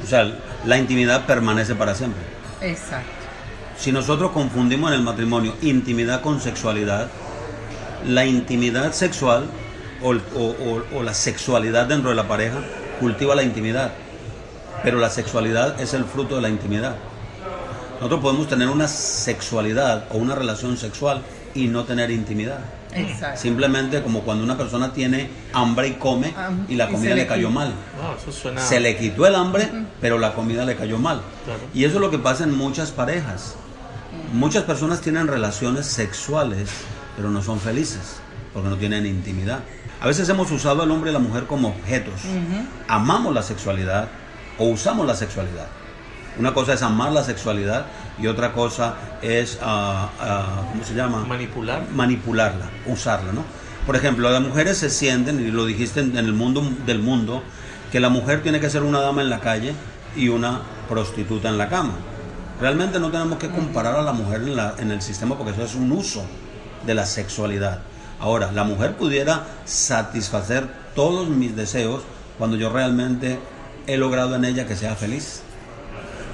O 0.03 0.07
sea, 0.07 0.39
la 0.65 0.77
intimidad 0.77 1.25
permanece 1.25 1.75
para 1.75 1.93
siempre. 1.93 2.21
Exacto. 2.61 3.16
Si 3.77 3.91
nosotros 3.91 4.31
confundimos 4.31 4.91
en 4.91 4.95
el 4.99 5.03
matrimonio 5.03 5.53
intimidad 5.61 6.21
con 6.21 6.41
sexualidad, 6.41 7.07
la 8.05 8.25
intimidad 8.25 8.91
sexual 8.91 9.45
o, 10.01 10.09
o- 10.11 10.13
o- 10.39 10.97
o 10.99 11.03
la 11.03 11.13
sexualidad 11.13 11.85
dentro 11.87 12.09
de 12.09 12.15
la 12.15 12.27
pareja 12.27 12.57
cultiva 12.99 13.35
la 13.35 13.43
intimidad, 13.43 13.91
pero 14.83 14.99
la 14.99 15.09
sexualidad 15.09 15.79
es 15.79 15.93
el 15.93 16.05
fruto 16.05 16.35
de 16.35 16.41
la 16.41 16.49
intimidad. 16.49 16.95
Nosotros 17.95 18.21
podemos 18.21 18.47
tener 18.47 18.67
una 18.69 18.87
sexualidad 18.87 20.05
o 20.11 20.17
una 20.17 20.35
relación 20.35 20.77
sexual 20.77 21.21
y 21.55 21.67
no 21.67 21.83
tener 21.83 22.11
intimidad. 22.11 22.59
Exacto. 22.93 23.39
Simplemente 23.39 24.01
como 24.01 24.21
cuando 24.21 24.43
una 24.43 24.57
persona 24.57 24.91
tiene 24.93 25.29
hambre 25.53 25.89
y 25.89 25.93
come 25.93 26.33
Ah, 26.35 26.49
y 26.67 26.75
la 26.75 26.87
comida 26.89 27.09
le 27.11 27.21
le 27.23 27.27
cayó 27.27 27.49
mal. 27.51 27.73
Wow, 28.01 28.15
eso 28.19 28.31
suena. 28.31 28.61
Se 28.61 28.79
le 28.79 28.97
quitó 28.97 29.25
el 29.27 29.35
hambre, 29.35 29.69
pero 30.01 30.17
la 30.17 30.33
comida 30.33 30.65
le 30.65 30.75
cayó 30.75 30.97
mal. 30.97 31.21
Claro. 31.45 31.59
Y 31.73 31.83
eso 31.83 31.95
es 31.95 32.01
lo 32.01 32.09
que 32.09 32.17
pasa 32.17 32.43
en 32.43 32.55
muchas 32.55 32.91
parejas. 32.91 33.55
Muchas 34.33 34.63
personas 34.63 34.99
tienen 35.01 35.27
relaciones 35.27 35.85
sexuales, 35.85 36.69
pero 37.15 37.29
no 37.29 37.41
son 37.41 37.59
felices, 37.59 38.17
porque 38.53 38.69
no 38.69 38.75
tienen 38.75 39.05
intimidad. 39.05 39.59
A 40.01 40.07
veces 40.07 40.27
hemos 40.27 40.51
usado 40.51 40.83
al 40.83 40.91
hombre 40.91 41.11
y 41.11 41.13
la 41.13 41.19
mujer 41.19 41.45
como 41.45 41.69
objetos. 41.69 42.13
Amamos 42.87 43.33
la 43.33 43.41
sexualidad 43.41 44.09
o 44.57 44.65
usamos 44.65 45.07
la 45.07 45.15
sexualidad. 45.15 45.67
Una 46.37 46.53
cosa 46.53 46.73
es 46.73 46.81
amar 46.81 47.13
la 47.13 47.23
sexualidad 47.23 47.85
y 48.21 48.27
otra 48.27 48.51
cosa 48.51 48.95
es, 49.21 49.59
ah, 49.61 50.09
ah, 50.19 50.63
¿cómo 50.71 50.83
se 50.83 50.93
llama? 50.93 51.23
Manipular. 51.25 51.87
manipularla, 51.95 52.69
usarla, 52.85 53.31
¿no? 53.31 53.43
Por 53.85 53.95
ejemplo, 53.95 54.29
las 54.29 54.41
mujeres 54.41 54.77
se 54.77 54.89
sienten, 54.89 55.39
y 55.39 55.51
lo 55.51 55.65
dijiste 55.65 56.01
en 56.01 56.17
en 56.17 56.25
el 56.25 56.33
mundo 56.33 56.69
del 56.85 56.99
mundo, 56.99 57.41
que 57.91 57.99
la 58.01 58.09
mujer 58.09 58.43
tiene 58.43 58.59
que 58.59 58.69
ser 58.69 58.83
una 58.83 58.99
dama 58.99 59.21
en 59.21 59.29
la 59.29 59.39
calle 59.39 59.73
y 60.15 60.27
una 60.27 60.59
prostituta 60.89 61.47
en 61.49 61.57
la 61.57 61.69
cama. 61.69 61.93
Realmente 62.59 62.99
no 62.99 63.11
tenemos 63.11 63.37
que 63.37 63.49
comparar 63.49 63.95
a 63.95 64.01
la 64.01 64.13
mujer 64.13 64.41
en, 64.79 64.91
el 64.91 65.01
sistema 65.01 65.37
porque 65.37 65.51
eso 65.51 65.63
es 65.63 65.75
un 65.75 65.91
uso 65.91 66.25
de 66.87 66.95
la 66.95 67.05
sexualidad. 67.05 67.81
Ahora, 68.19 68.51
la 68.51 68.63
mujer 68.63 68.95
pudiera 68.95 69.45
satisfacer 69.65 70.67
todos 70.95 71.29
mis 71.29 71.55
deseos 71.55 72.01
cuando 72.39 72.57
yo 72.57 72.71
realmente 72.71 73.37
he 73.85 73.97
logrado 73.97 74.35
en 74.35 74.45
ella 74.45 74.65
que 74.65 74.75
sea 74.75 74.95
feliz. 74.95 75.43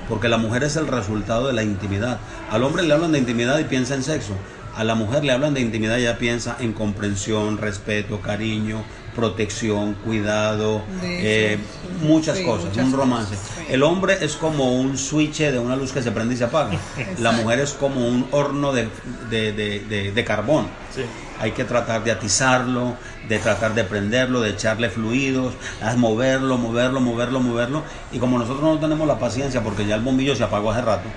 porque 0.10 0.28
la 0.28 0.38
mujer 0.38 0.64
es 0.64 0.76
el 0.76 0.88
resultado 0.88 1.48
de 1.48 1.54
la 1.54 1.64
intimidad. 1.64 2.20
Al 2.52 2.64
hombre 2.64 2.84
le 2.84 2.94
hablan 2.94 3.14
de 3.14 3.20
intimidad 3.20 3.58
y 3.60 3.64
piensa 3.64 3.96
en 3.96 4.04
sexo. 4.04 4.34
A 4.76 4.84
la 4.84 4.96
mujer 4.96 5.24
le 5.24 5.32
hablan 5.32 5.54
de 5.54 5.62
intimidad 5.62 5.98
y 5.98 6.02
ella 6.02 6.18
piensa 6.18 6.58
en 6.60 6.74
comprensión, 6.74 7.58
respeto, 7.58 8.22
cariño, 8.22 8.84
protección, 9.16 9.94
cuidado, 9.96 10.82
eh, 11.04 11.58
muchas 12.02 12.38
Sí, 12.38 12.44
cosas, 12.44 12.66
muchas 12.66 12.86
un 12.86 12.92
cosas, 12.92 13.00
romance. 13.08 13.36
sí. 13.36 13.66
El 13.70 13.84
hombre 13.84 14.18
es 14.22 14.34
como 14.36 14.74
un 14.80 14.98
switch 14.98 15.40
de 15.40 15.60
una 15.60 15.76
luz 15.76 15.92
que 15.92 16.02
se 16.02 16.12
prende 16.12 16.34
y 16.34 16.38
se 16.38 16.44
apaga. 16.46 16.72
La 17.20 17.32
mujer 17.32 17.60
es 17.60 17.72
como 17.74 18.08
un 18.08 18.28
horno 18.32 18.74
de, 18.74 18.88
de- 19.30 19.54
de- 19.54 19.80
de- 19.80 20.12
de 20.12 20.24
carbón. 20.24 20.68
Sí. 20.94 21.02
Hay 21.40 21.52
que 21.52 21.64
tratar 21.64 22.04
de 22.04 22.12
atizarlo, 22.12 22.94
de 23.28 23.40
tratar 23.40 23.74
de 23.74 23.84
prenderlo, 23.84 24.42
de 24.42 24.52
echarle 24.52 24.90
fluidos, 24.90 25.54
a 25.82 25.94
moverlo, 25.96 26.58
moverlo, 26.58 27.00
moverlo, 27.02 27.40
moverlo. 27.40 27.84
Y 28.12 28.20
como 28.20 28.38
nosotros 28.38 28.64
no 28.64 28.80
tenemos 28.80 29.08
la 29.08 29.18
paciencia 29.20 29.62
porque 29.64 29.86
ya 29.86 29.96
el 29.96 30.02
bombillo 30.02 30.36
se 30.36 30.44
apagó 30.44 30.72
hace 30.72 30.82
rato, 30.82 31.10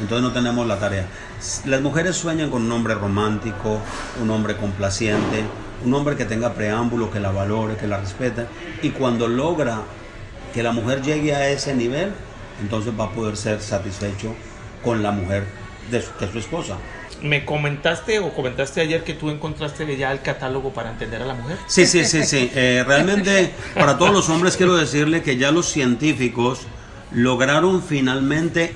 entonces 0.00 0.22
no 0.22 0.32
tenemos 0.32 0.66
la 0.66 0.78
tarea. 0.78 1.06
Las 1.66 1.80
mujeres 1.82 2.16
sueñan 2.16 2.50
con 2.50 2.62
un 2.62 2.72
hombre 2.72 2.94
romántico, 2.94 3.78
un 4.20 4.30
hombre 4.30 4.56
complaciente, 4.56 5.44
un 5.84 5.94
hombre 5.94 6.16
que 6.16 6.24
tenga 6.24 6.54
preámbulo, 6.54 7.10
que 7.10 7.20
la 7.20 7.30
valore, 7.30 7.76
que 7.76 7.86
la 7.86 7.98
respete. 7.98 8.46
Y 8.82 8.90
cuando 8.90 9.28
logra 9.28 9.82
que 10.54 10.62
la 10.62 10.72
mujer 10.72 11.02
llegue 11.02 11.34
a 11.34 11.48
ese 11.48 11.74
nivel, 11.74 12.12
entonces 12.60 12.92
va 12.98 13.04
a 13.04 13.10
poder 13.10 13.36
ser 13.36 13.60
satisfecho 13.60 14.34
con 14.84 15.02
la 15.02 15.10
mujer 15.10 15.44
de 15.90 16.02
su, 16.02 16.12
que 16.14 16.26
es 16.26 16.30
su 16.30 16.38
esposa. 16.38 16.76
Me 17.22 17.44
comentaste 17.44 18.18
o 18.18 18.34
comentaste 18.34 18.80
ayer 18.80 19.04
que 19.04 19.14
tú 19.14 19.30
encontraste 19.30 19.96
ya 19.96 20.10
el 20.10 20.22
catálogo 20.22 20.72
para 20.72 20.90
entender 20.90 21.22
a 21.22 21.26
la 21.26 21.34
mujer. 21.34 21.56
Sí, 21.66 21.86
sí, 21.86 22.04
sí, 22.04 22.24
sí. 22.24 22.50
Eh, 22.54 22.82
realmente, 22.86 23.52
para 23.74 23.96
todos 23.96 24.12
los 24.12 24.28
hombres 24.28 24.56
quiero 24.56 24.76
decirle 24.76 25.22
que 25.22 25.36
ya 25.36 25.52
los 25.52 25.66
científicos 25.68 26.66
lograron 27.12 27.82
finalmente 27.82 28.74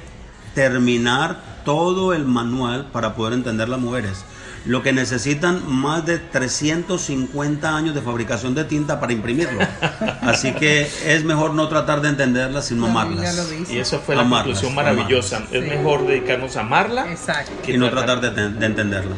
terminar 0.54 1.40
todo 1.64 2.14
el 2.14 2.24
manual 2.24 2.86
para 2.92 3.14
poder 3.14 3.34
entender 3.34 3.68
las 3.68 3.80
mujeres. 3.80 4.24
Lo 4.66 4.82
que 4.82 4.92
necesitan 4.92 5.62
más 5.72 6.04
de 6.04 6.18
350 6.18 7.76
años 7.76 7.94
de 7.94 8.02
fabricación 8.02 8.54
de 8.54 8.64
tinta 8.64 8.98
para 8.98 9.12
imprimirlo. 9.12 9.60
Así 10.22 10.52
que 10.52 10.82
es 11.06 11.24
mejor 11.24 11.54
no 11.54 11.68
tratar 11.68 12.00
de 12.00 12.08
entenderlas, 12.08 12.66
sino 12.66 12.84
La 12.86 12.90
amarlas. 12.90 13.48
Y 13.70 13.78
eso 13.78 14.00
fue 14.00 14.16
la 14.16 14.22
Amarlas, 14.22 14.58
conclusión 14.58 14.74
maravillosa. 14.74 15.36
amarlas. 15.36 15.54
Es 15.62 15.64
Sí. 15.64 15.70
mejor 15.76 16.06
dedicarnos 16.06 16.56
a 16.56 16.60
amarla 16.60 17.10
Exacto. 17.12 17.52
que 17.62 17.72
Y 17.72 17.78
no 17.78 17.90
tratar 17.90 18.20
de, 18.20 18.30
de 18.30 18.66
entenderla. 18.66 19.14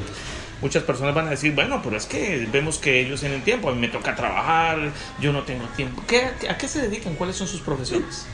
Muchas 0.61 0.83
personas 0.83 1.15
van 1.15 1.29
a 1.29 1.31
decir, 1.31 1.55
bueno, 1.55 1.81
pero 1.83 1.97
es 1.97 2.07
que 2.07 2.49
vemos 2.53 2.79
que 2.79 3.01
ellos 3.01 3.21
tienen 3.21 3.43
tiempo, 3.43 3.69
a 3.71 3.73
mí 3.73 3.79
me 3.81 3.89
toca 3.89 4.15
trabajar, 4.17 4.91
yo 5.21 5.33
no 5.33 5.45
tengo 5.45 5.65
tiempo. 5.77 6.03
¿Qué, 6.07 6.31
¿A 6.51 6.59
qué 6.59 6.67
se 6.69 6.83
dedican? 6.83 7.15
¿Cuáles 7.15 7.37
son 7.37 7.47
sus 7.47 7.61
profesiones? 7.61 8.27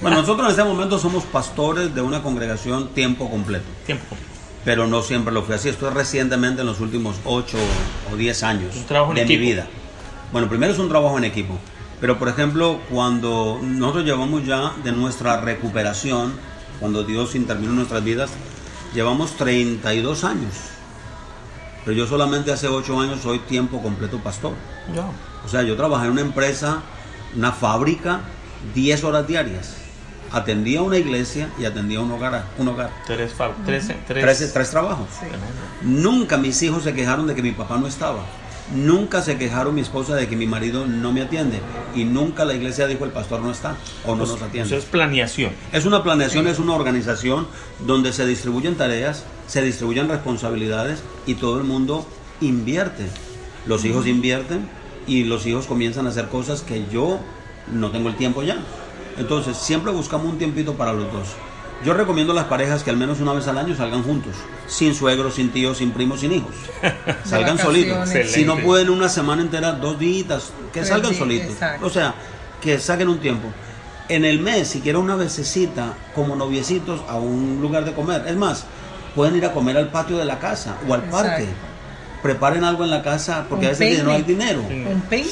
Bueno, 0.00 0.20
nosotros 0.20 0.46
en 0.46 0.50
este 0.50 0.64
momento 0.64 0.98
somos 0.98 1.24
pastores 1.24 1.94
de 1.94 2.00
una 2.02 2.22
congregación 2.22 2.88
tiempo 2.94 3.30
completo. 3.30 3.64
Tiempo 3.86 4.04
completo. 4.08 4.27
Pero 4.68 4.86
no 4.86 5.00
siempre 5.00 5.32
lo 5.32 5.44
fui 5.44 5.54
así. 5.54 5.70
Esto 5.70 5.88
es 5.88 5.94
recientemente 5.94 6.60
en 6.60 6.66
los 6.66 6.80
últimos 6.80 7.16
8 7.24 7.56
o 8.12 8.16
10 8.16 8.42
años 8.42 8.76
Un 8.76 8.84
trabajo 8.84 9.12
en 9.12 9.16
de 9.16 9.24
mi 9.24 9.38
vida. 9.38 9.66
Bueno, 10.30 10.46
primero 10.50 10.70
es 10.70 10.78
un 10.78 10.90
trabajo 10.90 11.16
en 11.16 11.24
equipo, 11.24 11.58
pero 12.02 12.18
por 12.18 12.28
ejemplo, 12.28 12.78
cuando 12.90 13.60
nosotros 13.62 14.04
llevamos 14.04 14.44
ya 14.44 14.74
de 14.84 14.92
nuestra 14.92 15.40
recuperación, 15.40 16.34
cuando 16.80 17.02
Dios 17.02 17.34
intervino 17.34 17.70
en 17.70 17.76
nuestras 17.76 18.04
vidas, 18.04 18.28
llevamos 18.92 19.38
32 19.38 20.24
años. 20.24 20.52
Pero 21.86 21.96
yo 21.96 22.06
solamente 22.06 22.52
hace 22.52 22.68
8 22.68 23.00
años 23.00 23.20
soy 23.22 23.38
tiempo 23.38 23.80
completo 23.80 24.18
pastor. 24.18 24.52
Ya. 24.94 25.06
O 25.46 25.48
sea, 25.48 25.62
yo 25.62 25.76
trabajé 25.76 26.04
en 26.04 26.12
una 26.12 26.20
empresa, 26.20 26.82
una 27.34 27.52
fábrica, 27.52 28.20
10 28.74 29.04
horas 29.04 29.26
diarias. 29.26 29.76
Atendía 30.32 30.82
una 30.82 30.98
iglesia 30.98 31.48
y 31.58 31.64
atendía 31.64 32.00
un 32.00 32.10
hogar. 32.12 32.44
Un 32.58 32.68
hogar. 32.68 32.90
Tres, 33.06 33.32
tres, 33.64 33.88
tres, 34.06 34.24
Tres, 34.24 34.52
tres 34.52 34.70
trabajos. 34.70 35.06
Sí. 35.18 35.26
Nunca 35.82 36.36
mis 36.36 36.62
hijos 36.62 36.82
se 36.84 36.92
quejaron 36.94 37.26
de 37.26 37.34
que 37.34 37.42
mi 37.42 37.52
papá 37.52 37.78
no 37.78 37.86
estaba. 37.86 38.20
Nunca 38.74 39.22
se 39.22 39.38
quejaron 39.38 39.74
mi 39.74 39.80
esposa 39.80 40.14
de 40.14 40.28
que 40.28 40.36
mi 40.36 40.46
marido 40.46 40.86
no 40.86 41.10
me 41.12 41.22
atiende. 41.22 41.60
Y 41.94 42.04
nunca 42.04 42.44
la 42.44 42.52
iglesia 42.52 42.86
dijo 42.86 43.06
el 43.06 43.10
pastor 43.12 43.40
no 43.40 43.50
está 43.50 43.76
o 44.04 44.10
no 44.14 44.26
nos 44.26 44.36
Eso 44.36 44.44
atiende. 44.44 44.76
es 44.76 44.84
planeación. 44.84 45.52
Es 45.72 45.86
una 45.86 46.02
planeación, 46.02 46.46
es 46.46 46.58
una 46.58 46.74
organización 46.74 47.46
donde 47.86 48.12
se 48.12 48.26
distribuyen 48.26 48.74
tareas, 48.74 49.24
se 49.46 49.62
distribuyen 49.62 50.08
responsabilidades 50.08 51.02
y 51.26 51.36
todo 51.36 51.56
el 51.56 51.64
mundo 51.64 52.06
invierte. 52.42 53.06
Los 53.66 53.86
hijos 53.86 54.06
invierten 54.06 54.68
y 55.06 55.24
los 55.24 55.46
hijos 55.46 55.66
comienzan 55.66 56.04
a 56.06 56.10
hacer 56.10 56.28
cosas 56.28 56.60
que 56.60 56.84
yo 56.92 57.20
no 57.72 57.90
tengo 57.90 58.10
el 58.10 58.16
tiempo 58.16 58.42
ya. 58.42 58.58
Entonces, 59.18 59.56
siempre 59.56 59.92
buscamos 59.92 60.26
un 60.26 60.38
tiempito 60.38 60.74
para 60.74 60.92
los 60.92 61.12
dos. 61.12 61.28
Yo 61.84 61.94
recomiendo 61.94 62.32
a 62.32 62.36
las 62.36 62.46
parejas 62.46 62.82
que 62.82 62.90
al 62.90 62.96
menos 62.96 63.20
una 63.20 63.32
vez 63.32 63.46
al 63.46 63.56
año 63.56 63.76
salgan 63.76 64.02
juntos, 64.02 64.34
sin 64.66 64.94
suegros, 64.94 65.34
sin 65.34 65.50
tíos, 65.50 65.78
sin 65.78 65.92
primos, 65.92 66.20
sin 66.20 66.32
hijos. 66.32 66.52
Salgan 67.24 67.56
solitos. 67.56 67.98
Excelente. 67.98 68.32
Si 68.32 68.44
no 68.44 68.58
pueden 68.58 68.90
una 68.90 69.08
semana 69.08 69.42
entera, 69.42 69.72
dos 69.72 69.96
días, 69.96 70.50
que 70.72 70.80
Tres 70.80 70.88
salgan 70.88 71.10
días, 71.10 71.18
solitos. 71.18 71.52
exacto. 71.52 71.86
O 71.86 71.90
sea, 71.90 72.14
que 72.60 72.80
saquen 72.80 73.08
un 73.08 73.18
tiempo. 73.20 73.46
En 74.08 74.24
el 74.24 74.40
mes, 74.40 74.66
si 74.68 74.80
quieren 74.80 75.02
una 75.02 75.14
vececita 75.14 75.92
como 76.16 76.34
noviecitos 76.34 77.00
a 77.08 77.14
un 77.16 77.60
lugar 77.60 77.84
de 77.84 77.92
comer. 77.92 78.24
Es 78.26 78.36
más, 78.36 78.64
pueden 79.14 79.36
ir 79.36 79.44
a 79.46 79.52
comer 79.52 79.76
al 79.76 79.88
patio 79.88 80.16
de 80.16 80.24
la 80.24 80.40
casa 80.40 80.76
o 80.88 80.94
al 80.94 81.02
parque. 81.04 81.42
Exacto. 81.44 81.66
Preparen 82.22 82.64
algo 82.64 82.82
en 82.82 82.90
la 82.90 83.02
casa 83.04 83.46
porque 83.48 83.66
Un 83.66 83.74
a 83.74 83.78
veces 83.78 84.02
no 84.02 84.10
hay 84.10 84.22
dinero. 84.22 84.62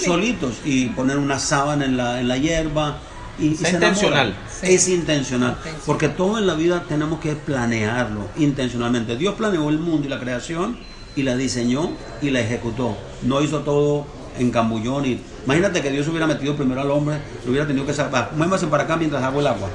Solitos 0.04 0.60
y 0.64 0.86
poner 0.90 1.18
una 1.18 1.40
sábana 1.40 1.84
en 1.86 1.96
la, 1.96 2.20
en 2.20 2.28
la 2.28 2.36
hierba. 2.36 2.98
Y, 3.38 3.48
y 3.48 3.54
enamoran. 3.54 3.74
intencional. 3.74 4.36
Sí. 4.48 4.74
Es 4.74 4.88
intencional. 4.88 5.58
Porque 5.84 6.08
todo 6.08 6.38
en 6.38 6.46
la 6.46 6.54
vida 6.54 6.84
tenemos 6.88 7.20
que 7.20 7.34
planearlo 7.34 8.28
intencionalmente. 8.36 9.16
Dios 9.16 9.34
planeó 9.34 9.68
el 9.68 9.78
mundo 9.78 10.06
y 10.06 10.10
la 10.10 10.18
creación 10.18 10.78
y 11.14 11.22
la 11.22 11.36
diseñó 11.36 11.90
y 12.22 12.30
la 12.30 12.40
ejecutó. 12.40 12.96
No 13.22 13.42
hizo 13.42 13.60
todo 13.60 14.06
en 14.38 14.50
cambullón. 14.50 15.06
Y, 15.06 15.20
imagínate 15.44 15.82
que 15.82 15.90
Dios 15.90 16.06
hubiera 16.08 16.26
metido 16.26 16.54
primero 16.54 16.80
al 16.80 16.90
hombre, 16.90 17.18
le 17.44 17.50
hubiera 17.50 17.66
tenido 17.66 17.86
que 17.86 17.94
sacar, 17.94 18.32
muévase 18.36 18.66
para 18.66 18.84
acá 18.84 18.96
mientras 18.96 19.22
hago 19.22 19.40
el 19.40 19.46
agua. 19.46 19.68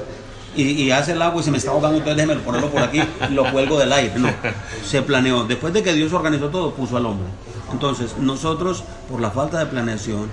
Y, 0.55 0.63
y 0.63 0.91
hace 0.91 1.13
el 1.13 1.21
agua 1.21 1.41
y 1.41 1.45
se 1.45 1.51
me 1.51 1.57
está 1.57 1.71
ahogando, 1.71 1.97
entonces 1.97 2.17
déjeme 2.17 2.43
ponerlo 2.43 2.69
por 2.69 2.81
aquí 2.81 3.01
y 3.29 3.33
lo 3.33 3.49
cuelgo 3.51 3.79
del 3.79 3.91
aire. 3.93 4.13
No, 4.17 4.29
se 4.85 5.01
planeó. 5.01 5.45
Después 5.45 5.73
de 5.73 5.81
que 5.81 5.93
Dios 5.93 6.11
organizó 6.13 6.49
todo, 6.49 6.73
puso 6.73 6.97
al 6.97 7.05
hombre. 7.05 7.27
Entonces, 7.71 8.17
nosotros, 8.17 8.83
por 9.09 9.21
la 9.21 9.31
falta 9.31 9.59
de 9.59 9.65
planeación, 9.67 10.29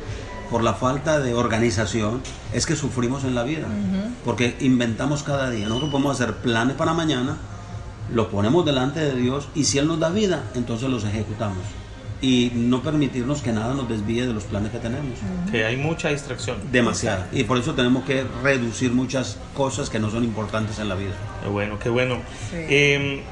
por 0.50 0.62
la 0.62 0.74
falta 0.74 1.20
de 1.20 1.34
organización, 1.34 2.20
es 2.52 2.66
que 2.66 2.76
sufrimos 2.76 3.24
en 3.24 3.34
la 3.34 3.42
vida. 3.42 3.66
Porque 4.24 4.56
inventamos 4.60 5.22
cada 5.22 5.50
día. 5.50 5.66
Nosotros 5.68 5.90
podemos 5.90 6.20
hacer 6.20 6.36
planes 6.36 6.76
para 6.76 6.92
mañana, 6.92 7.36
los 8.12 8.28
ponemos 8.28 8.64
delante 8.64 9.00
de 9.00 9.14
Dios 9.14 9.48
y 9.54 9.64
si 9.64 9.78
Él 9.78 9.86
nos 9.86 10.00
da 10.00 10.08
vida, 10.08 10.44
entonces 10.54 10.88
los 10.88 11.04
ejecutamos. 11.04 11.58
Y 12.20 12.50
no 12.54 12.82
permitirnos 12.82 13.42
que 13.42 13.52
nada 13.52 13.74
nos 13.74 13.88
desvíe 13.88 14.26
de 14.26 14.32
los 14.32 14.42
planes 14.42 14.72
que 14.72 14.78
tenemos. 14.78 15.18
Que 15.52 15.64
hay 15.64 15.76
mucha 15.76 16.08
distracción. 16.08 16.56
Demasiado. 16.72 17.24
Y 17.30 17.44
por 17.44 17.58
eso 17.58 17.74
tenemos 17.74 18.04
que 18.04 18.24
reducir 18.42 18.92
muchas 18.92 19.38
cosas 19.54 19.88
que 19.88 20.00
no 20.00 20.10
son 20.10 20.24
importantes 20.24 20.80
en 20.80 20.88
la 20.88 20.96
vida. 20.96 21.12
Qué 21.42 21.48
bueno, 21.48 21.78
qué 21.78 21.88
bueno. 21.88 22.16
Sí. 22.50 22.56
Eh, 22.56 23.22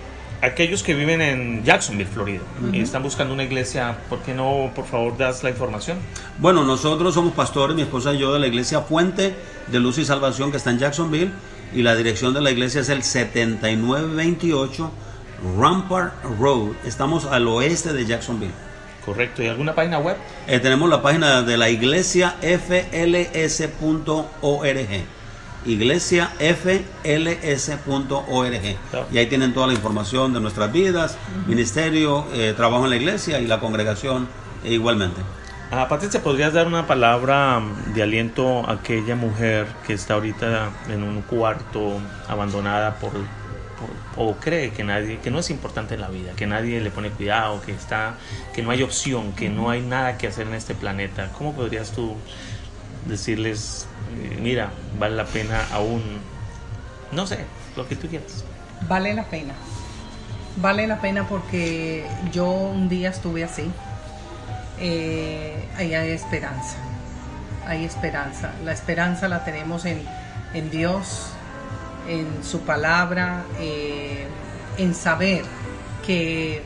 aquellos 0.42 0.82
que 0.82 0.94
viven 0.94 1.20
en 1.20 1.64
Jacksonville, 1.64 2.10
Florida, 2.10 2.42
y 2.72 2.80
están 2.80 3.02
buscando 3.02 3.34
una 3.34 3.44
iglesia, 3.44 3.98
¿por 4.08 4.20
qué 4.20 4.34
no, 4.34 4.70
por 4.74 4.86
favor, 4.86 5.16
das 5.16 5.42
la 5.42 5.50
información? 5.50 5.98
Bueno, 6.38 6.64
nosotros 6.64 7.14
somos 7.14 7.34
pastores, 7.34 7.76
mi 7.76 7.82
esposa 7.82 8.12
y 8.14 8.18
yo, 8.18 8.32
de 8.32 8.40
la 8.40 8.46
iglesia 8.46 8.80
Fuente 8.80 9.34
de 9.66 9.80
Luz 9.80 9.98
y 9.98 10.04
Salvación 10.04 10.50
que 10.50 10.56
está 10.56 10.70
en 10.70 10.78
Jacksonville. 10.78 11.30
Y 11.74 11.82
la 11.82 11.96
dirección 11.96 12.32
de 12.32 12.40
la 12.40 12.50
iglesia 12.50 12.80
es 12.80 12.88
el 12.88 13.02
7928 13.02 14.90
Rampart 15.58 16.14
Road. 16.38 16.72
Estamos 16.84 17.24
al 17.26 17.48
oeste 17.48 17.92
de 17.92 18.06
Jacksonville. 18.06 18.52
Correcto. 19.04 19.42
¿Y 19.42 19.48
alguna 19.48 19.74
página 19.74 19.98
web? 19.98 20.16
Eh, 20.46 20.58
tenemos 20.58 20.88
la 20.88 21.02
página 21.02 21.42
de 21.42 21.56
la 21.56 21.68
iglesia 21.68 22.36
fls.org. 22.40 23.46
Iglesia 25.66 26.30
fls.org. 27.04 28.76
Claro. 28.90 29.06
Y 29.12 29.18
ahí 29.18 29.26
tienen 29.26 29.52
toda 29.52 29.66
la 29.66 29.72
información 29.74 30.32
de 30.32 30.40
nuestras 30.40 30.72
vidas, 30.72 31.16
ministerio, 31.46 32.26
eh, 32.32 32.54
trabajo 32.56 32.84
en 32.84 32.90
la 32.90 32.96
iglesia 32.96 33.40
y 33.40 33.46
la 33.46 33.60
congregación 33.60 34.28
e 34.64 34.72
igualmente. 34.72 35.20
Ah, 35.70 35.88
Patricia, 35.88 36.22
¿podrías 36.22 36.52
dar 36.52 36.66
una 36.68 36.86
palabra 36.86 37.58
mm, 37.58 37.94
de 37.94 38.02
aliento 38.02 38.68
a 38.68 38.74
aquella 38.74 39.16
mujer 39.16 39.66
que 39.86 39.94
está 39.94 40.14
ahorita 40.14 40.70
en 40.88 41.02
un 41.02 41.22
cuarto 41.22 41.98
abandonada 42.28 42.94
por, 43.00 43.10
por- 43.12 43.26
o 44.16 44.36
cree 44.36 44.70
que 44.70 44.84
nadie, 44.84 45.18
que 45.18 45.30
no 45.32 45.40
es 45.40 45.50
importante 45.50 45.94
en 45.96 46.00
la 46.02 46.08
vida, 46.08 46.32
que 46.36 46.46
nadie 46.46 46.80
le 46.80 46.90
pone 46.90 47.10
cuidado, 47.10 47.60
que 47.62 47.72
está, 47.72 48.14
que 48.54 48.62
no 48.62 48.70
hay 48.70 48.82
opción, 48.84 49.32
que 49.32 49.48
no 49.48 49.68
hay 49.68 49.82
nada 49.82 50.16
que 50.18 50.28
hacer 50.28 50.46
en 50.46 50.54
este 50.54 50.74
planeta? 50.76 51.30
¿Cómo 51.36 51.52
podrías 51.52 51.90
tú 51.90 52.14
decirles, 53.06 53.86
mira, 54.40 54.70
vale 54.98 55.16
la 55.16 55.24
pena 55.24 55.66
aún, 55.72 56.02
no 57.12 57.26
sé, 57.26 57.38
lo 57.76 57.86
que 57.86 57.96
tú 57.96 58.08
quieras? 58.08 58.44
Vale 58.88 59.14
la 59.14 59.24
pena. 59.24 59.54
Vale 60.56 60.86
la 60.86 61.00
pena 61.00 61.28
porque 61.28 62.06
yo 62.32 62.46
un 62.50 62.88
día 62.88 63.10
estuve 63.10 63.44
así. 63.44 63.70
Eh, 64.78 65.68
ahí 65.76 65.94
hay 65.94 66.10
esperanza. 66.10 66.76
Hay 67.66 67.84
esperanza. 67.84 68.52
La 68.64 68.72
esperanza 68.72 69.28
la 69.28 69.44
tenemos 69.44 69.84
en, 69.84 70.00
en 70.54 70.70
Dios, 70.70 71.28
en 72.08 72.42
su 72.44 72.60
palabra, 72.60 73.44
eh, 73.58 74.26
en 74.78 74.94
saber 74.94 75.44
que 76.06 76.62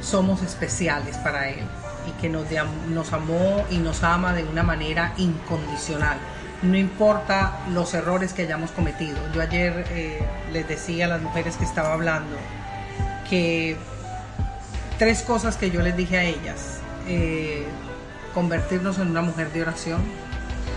somos 0.00 0.42
especiales 0.42 1.16
para 1.18 1.48
Él 1.48 1.64
y 2.06 2.20
que 2.20 2.28
nos, 2.28 2.46
nos 2.90 3.12
amó 3.12 3.64
y 3.70 3.78
nos 3.78 4.02
ama 4.02 4.32
de 4.32 4.44
una 4.44 4.62
manera 4.62 5.14
incondicional. 5.16 6.18
No 6.62 6.76
importa 6.76 7.58
los 7.70 7.92
errores 7.94 8.32
que 8.32 8.42
hayamos 8.42 8.70
cometido. 8.70 9.18
Yo 9.34 9.42
ayer 9.42 9.84
eh, 9.90 10.18
les 10.52 10.66
decía 10.66 11.04
a 11.04 11.08
las 11.08 11.20
mujeres 11.20 11.56
que 11.56 11.64
estaba 11.64 11.92
hablando 11.92 12.36
que 13.28 13.76
tres 14.98 15.22
cosas 15.22 15.56
que 15.56 15.70
yo 15.70 15.82
les 15.82 15.96
dije 15.96 16.18
a 16.18 16.24
ellas. 16.24 16.80
Eh, 17.08 17.66
convertirnos 18.34 18.98
en 18.98 19.08
una 19.08 19.22
mujer 19.22 19.52
de 19.52 19.62
oración 19.62 20.02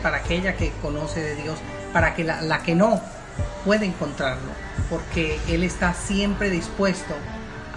para 0.02 0.18
aquella 0.18 0.56
que 0.56 0.72
conoce 0.82 1.22
de 1.22 1.36
Dios, 1.36 1.60
para 1.92 2.14
que 2.14 2.24
la, 2.24 2.42
la 2.42 2.64
que 2.64 2.76
no 2.76 3.02
pueda 3.66 3.86
encontrarlo, 3.86 4.52
porque 4.90 5.40
Él 5.48 5.64
está 5.64 5.94
siempre 5.94 6.50
dispuesto 6.50 7.16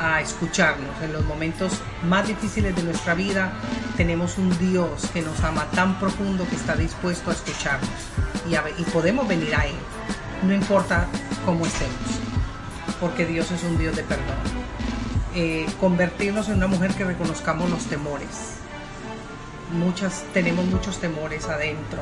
a 0.02 0.20
escucharnos. 0.20 1.00
En 1.00 1.12
los 1.12 1.24
momentos 1.24 1.80
más 2.08 2.26
difíciles 2.26 2.74
de 2.74 2.82
nuestra 2.82 3.14
vida 3.14 3.52
tenemos 3.96 4.36
un 4.36 4.50
Dios 4.58 5.06
que 5.12 5.22
nos 5.22 5.40
ama 5.44 5.66
tan 5.70 5.98
profundo 6.00 6.46
que 6.48 6.56
está 6.56 6.74
dispuesto 6.74 7.30
a 7.30 7.34
escucharnos 7.34 7.88
y, 8.78 8.82
podemos 8.90 9.28
venir 9.28 9.54
a 9.54 9.64
Él, 9.64 9.76
no 10.42 10.52
importa 10.52 11.06
cómo 11.46 11.64
estemos, 11.64 11.94
porque 13.00 13.24
Dios 13.24 13.50
es 13.52 13.62
un 13.62 13.78
Dios 13.78 13.94
de 13.94 14.02
perdón. 14.02 14.36
Eh, 15.34 15.66
convertirnos 15.80 16.48
en 16.48 16.56
una 16.56 16.66
mujer 16.66 16.92
que 16.94 17.04
reconozcamos 17.04 17.70
los 17.70 17.86
temores. 17.86 18.56
Muchas, 19.72 20.24
tenemos 20.34 20.66
muchos 20.66 20.98
temores 20.98 21.48
adentro 21.48 22.00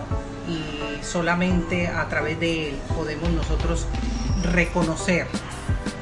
y 0.48 1.04
solamente 1.04 1.86
a 1.86 2.08
través 2.08 2.40
de 2.40 2.70
Él 2.70 2.78
podemos 2.96 3.30
nosotros 3.30 3.86
reconocer 4.42 5.28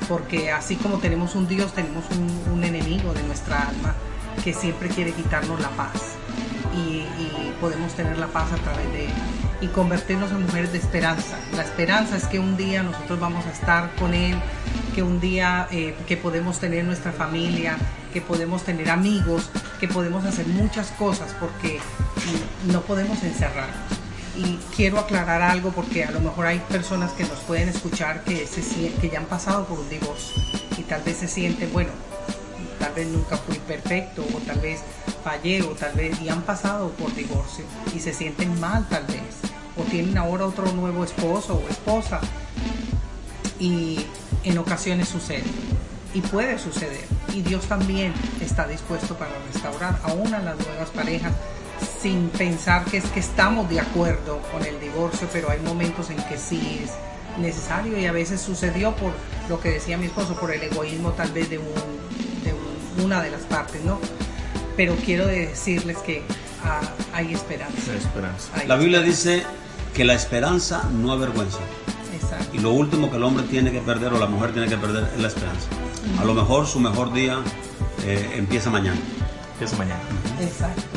porque 0.08 0.50
así 0.50 0.76
como 0.76 0.98
tenemos 0.98 1.34
un 1.34 1.46
Dios, 1.46 1.72
tenemos 1.72 2.04
un, 2.10 2.64
enemigo 2.64 3.14
de 3.14 3.22
nuestra 3.22 3.68
alma 3.68 3.94
que 4.42 4.52
siempre 4.52 4.88
quiere 4.88 5.12
quitarnos 5.12 5.60
la 5.60 5.70
paz. 5.70 6.16
Y, 6.76 7.04
podemos 7.60 7.92
tener 7.94 8.16
la 8.18 8.28
paz 8.28 8.52
a 8.52 8.56
través 8.56 8.92
de 8.92 9.06
él 9.06 9.12
y 9.60 9.66
convertirnos 9.66 10.30
en 10.30 10.42
mujeres 10.42 10.70
de 10.70 10.78
esperanza. 10.78 11.36
La 11.56 11.62
esperanza 11.62 12.16
es 12.16 12.24
que 12.26 12.38
un 12.38 12.56
día 12.56 12.84
nosotros 12.84 13.18
vamos 13.18 13.44
a 13.46 13.50
estar 13.50 13.92
con 13.96 14.14
él, 14.14 14.36
que 14.94 15.02
un 15.02 15.18
día 15.18 15.66
eh, 15.72 15.96
que 16.06 16.16
podemos 16.16 16.60
tener 16.60 16.84
nuestra 16.84 17.10
familia, 17.10 17.76
que 18.12 18.20
podemos 18.20 18.62
tener 18.62 18.90
amigos, 18.90 19.50
que 19.80 19.88
podemos 19.88 20.24
hacer 20.24 20.46
muchas 20.46 20.92
cosas 20.92 21.34
porque 21.40 21.80
no 22.70 22.82
podemos 22.82 23.20
encerrarnos 23.24 23.97
y 24.38 24.56
quiero 24.76 25.00
aclarar 25.00 25.42
algo 25.42 25.72
porque 25.72 26.04
a 26.04 26.12
lo 26.12 26.20
mejor 26.20 26.46
hay 26.46 26.60
personas 26.60 27.10
que 27.12 27.24
nos 27.24 27.40
pueden 27.40 27.68
escuchar 27.68 28.22
que, 28.22 28.46
se, 28.46 28.62
que 29.00 29.10
ya 29.10 29.18
han 29.18 29.26
pasado 29.26 29.64
por 29.64 29.80
un 29.80 29.88
divorcio 29.88 30.40
y 30.76 30.82
tal 30.82 31.02
vez 31.02 31.16
se 31.16 31.26
sienten, 31.26 31.72
bueno, 31.72 31.90
tal 32.78 32.92
vez 32.94 33.08
nunca 33.08 33.36
fui 33.36 33.58
perfecto 33.58 34.24
o 34.32 34.38
tal 34.38 34.60
vez 34.60 34.80
fallé 35.24 35.62
o 35.62 35.70
tal 35.70 35.92
vez 35.94 36.20
y 36.22 36.28
han 36.28 36.42
pasado 36.42 36.90
por 36.92 37.12
divorcio 37.16 37.64
y 37.94 37.98
se 37.98 38.14
sienten 38.14 38.58
mal 38.60 38.88
tal 38.88 39.04
vez 39.06 39.22
o 39.76 39.82
tienen 39.82 40.16
ahora 40.16 40.46
otro 40.46 40.70
nuevo 40.72 41.02
esposo 41.02 41.60
o 41.64 41.68
esposa 41.68 42.20
y 43.58 44.06
en 44.44 44.56
ocasiones 44.58 45.08
sucede 45.08 45.50
y 46.14 46.20
puede 46.20 46.58
suceder 46.60 47.04
y 47.34 47.42
Dios 47.42 47.66
también 47.66 48.14
está 48.40 48.68
dispuesto 48.68 49.16
para 49.16 49.32
restaurar 49.52 49.98
aún 50.04 50.32
a 50.32 50.38
las 50.38 50.56
nuevas 50.58 50.90
parejas 50.90 51.32
sin 52.00 52.28
pensar 52.30 52.84
que 52.84 52.98
es 52.98 53.04
que 53.06 53.20
estamos 53.20 53.68
de 53.68 53.80
acuerdo 53.80 54.40
con 54.52 54.64
el 54.64 54.78
divorcio, 54.80 55.28
pero 55.32 55.50
hay 55.50 55.58
momentos 55.60 56.10
en 56.10 56.16
que 56.24 56.38
sí 56.38 56.82
es 56.84 56.92
necesario 57.38 57.98
y 57.98 58.06
a 58.06 58.12
veces 58.12 58.40
sucedió 58.40 58.94
por 58.96 59.12
lo 59.48 59.60
que 59.60 59.70
decía 59.70 59.96
mi 59.96 60.06
esposo, 60.06 60.34
por 60.34 60.52
el 60.52 60.62
egoísmo 60.62 61.12
tal 61.12 61.32
vez 61.32 61.50
de, 61.50 61.60
una 63.02 63.22
de 63.22 63.30
las 63.30 63.42
partes, 63.42 63.82
¿no? 63.84 63.98
Pero 64.76 64.94
quiero 65.04 65.26
decirles 65.26 65.98
que 65.98 66.22
ah, 66.64 66.80
hay 67.12 67.32
esperanza. 67.34 67.92
la 68.66 68.76
Biblia 68.76 69.00
dice 69.00 69.44
que 69.94 70.04
la 70.04 70.14
esperanza 70.14 70.88
no 70.92 71.12
avergüenza. 71.12 71.58
Exacto. 72.14 72.56
Y 72.56 72.58
lo 72.58 72.72
último 72.72 73.10
que 73.10 73.16
el 73.16 73.22
hombre 73.22 73.44
tiene 73.44 73.70
que 73.70 73.80
perder 73.80 74.12
o 74.12 74.18
la 74.18 74.26
mujer 74.26 74.52
tiene 74.52 74.68
que 74.68 74.76
perder 74.76 75.08
es 75.14 75.20
la 75.20 75.28
esperanza. 75.28 75.68
A 76.20 76.24
lo 76.24 76.34
mejor 76.34 76.66
su 76.66 76.80
mejor 76.80 77.12
día 77.12 77.38
eh, 78.04 78.34
empieza 78.36 78.70
mañana. 78.70 78.98
Empieza 79.52 79.76
mañana. 79.76 80.00
Exacto. 80.40 80.87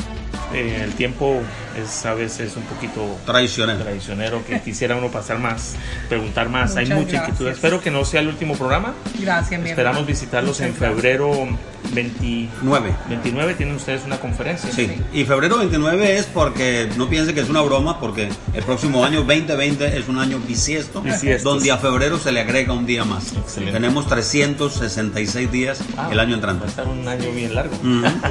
Eh, 0.54 0.82
el 0.84 0.92
tiempo 0.94 1.40
es 1.80 2.04
a 2.04 2.14
veces 2.14 2.56
un 2.56 2.64
poquito 2.64 3.18
traicionero. 3.24 3.80
traicionero 3.80 4.44
que 4.44 4.60
quisiera 4.60 4.96
uno 4.96 5.08
pasar 5.08 5.38
más, 5.38 5.74
preguntar 6.08 6.48
más. 6.48 6.76
Hay 6.76 6.86
mucha 6.86 7.16
inquietud. 7.16 7.48
Espero 7.48 7.80
que 7.80 7.90
no 7.90 8.04
sea 8.04 8.20
el 8.20 8.28
último 8.28 8.54
programa. 8.56 8.94
Gracias, 9.18 9.60
mi 9.60 9.70
Esperamos 9.70 10.06
visitarlos 10.06 10.60
en 10.60 10.74
febrero 10.74 11.48
29. 11.92 12.94
29 13.08 13.54
tienen 13.54 13.76
ustedes 13.76 14.04
una 14.04 14.18
conferencia. 14.18 14.70
Sí. 14.72 14.90
y 15.12 15.24
febrero 15.24 15.58
29 15.58 16.18
es 16.18 16.26
porque 16.26 16.88
no 16.96 17.08
piense 17.08 17.34
que 17.34 17.40
es 17.40 17.48
una 17.48 17.60
broma, 17.60 18.00
porque 18.00 18.28
el 18.54 18.62
próximo 18.64 19.04
año 19.04 19.22
2020 19.22 19.98
es 19.98 20.08
un 20.08 20.18
año 20.18 20.38
bisiesto, 20.38 21.02
donde 21.42 21.70
a 21.70 21.78
febrero 21.78 22.18
se 22.18 22.32
le 22.32 22.40
agrega 22.40 22.72
un 22.72 22.86
día 22.86 23.04
más. 23.04 23.32
Tenemos 23.54 24.06
366 24.06 25.52
días 25.52 25.80
ah, 25.96 26.08
el 26.10 26.20
año 26.20 26.34
entrante. 26.34 26.60
Va 26.60 26.66
a 26.66 26.70
estar 26.70 26.88
un 26.88 27.06
año 27.06 27.30
bien 27.32 27.54
largo. 27.54 27.76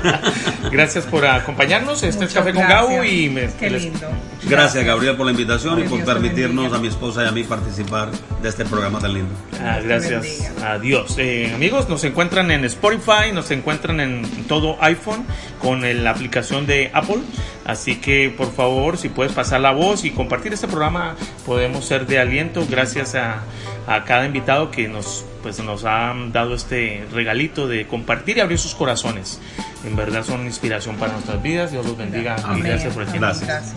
Gracias 0.72 1.06
por 1.06 1.26
acompañarnos. 1.26 2.04
Este 2.04 2.26
es 2.26 2.34
Café 2.34 2.54
con 2.54 2.68
Gau 2.68 3.04
y 3.04 3.30
me, 3.30 3.52
Qué 3.54 3.70
lindo. 3.70 4.08
Gracias, 4.44 4.84
Gabriel, 4.84 5.16
por 5.16 5.26
la 5.26 5.32
invitación 5.32 5.80
y 5.80 5.84
por 5.84 6.04
permitirnos 6.04 6.74
a 6.74 6.80
mi 6.80 6.88
esposa 6.88 7.24
y 7.24 7.28
a 7.28 7.32
mí 7.32 7.44
participar 7.44 8.10
de 8.42 8.50
este 8.50 8.66
programa 8.66 9.00
tan 9.00 9.14
lindo. 9.14 9.34
Ah, 9.64 9.80
gracias. 9.84 10.52
Adiós. 10.64 11.16
Eh, 11.18 11.52
amigos, 11.54 11.88
nos 11.90 12.04
encuentran 12.04 12.50
en 12.52 12.66
Spotify, 12.66 13.32
nos 13.34 13.51
encuentran 13.54 14.00
en 14.00 14.24
todo 14.48 14.78
iPhone 14.82 15.26
con 15.60 15.82
la 16.04 16.10
aplicación 16.10 16.66
de 16.66 16.92
Apple. 16.94 17.20
Así 17.66 17.98
que 17.98 18.30
por 18.30 18.52
favor, 18.54 18.98
si 18.98 19.10
puedes 19.10 19.34
pasar 19.34 19.62
la 19.62 19.72
voz 19.72 20.04
y 20.04 20.12
compartir 20.12 20.54
este 20.54 20.68
programa, 20.68 21.16
podemos 21.46 21.86
ser 21.86 22.08
de 22.08 22.20
aliento 22.20 22.66
gracias 22.70 23.16
a, 23.16 23.44
a 23.88 24.04
cada 24.04 24.26
invitado 24.26 24.72
que 24.72 24.88
nos, 24.88 25.26
pues, 25.42 25.60
nos 25.60 25.86
ha 25.86 26.14
dado 26.32 26.56
este 26.56 27.06
regalito 27.12 27.68
de 27.68 27.88
compartir 27.88 28.38
y 28.38 28.42
abrir 28.42 28.58
sus 28.58 28.76
corazones. 28.76 29.40
En 29.86 29.96
verdad 29.96 30.24
son 30.24 30.46
inspiración 30.46 30.96
para 30.98 31.14
nuestras 31.14 31.42
vidas. 31.42 31.72
Dios 31.72 31.86
los 31.86 31.98
bendiga 31.98 32.36
y 32.58 32.62
gracias 32.62 32.94
por 32.94 33.04
el 33.04 33.10
tiempo. 33.10 33.28
gracias. 33.28 33.74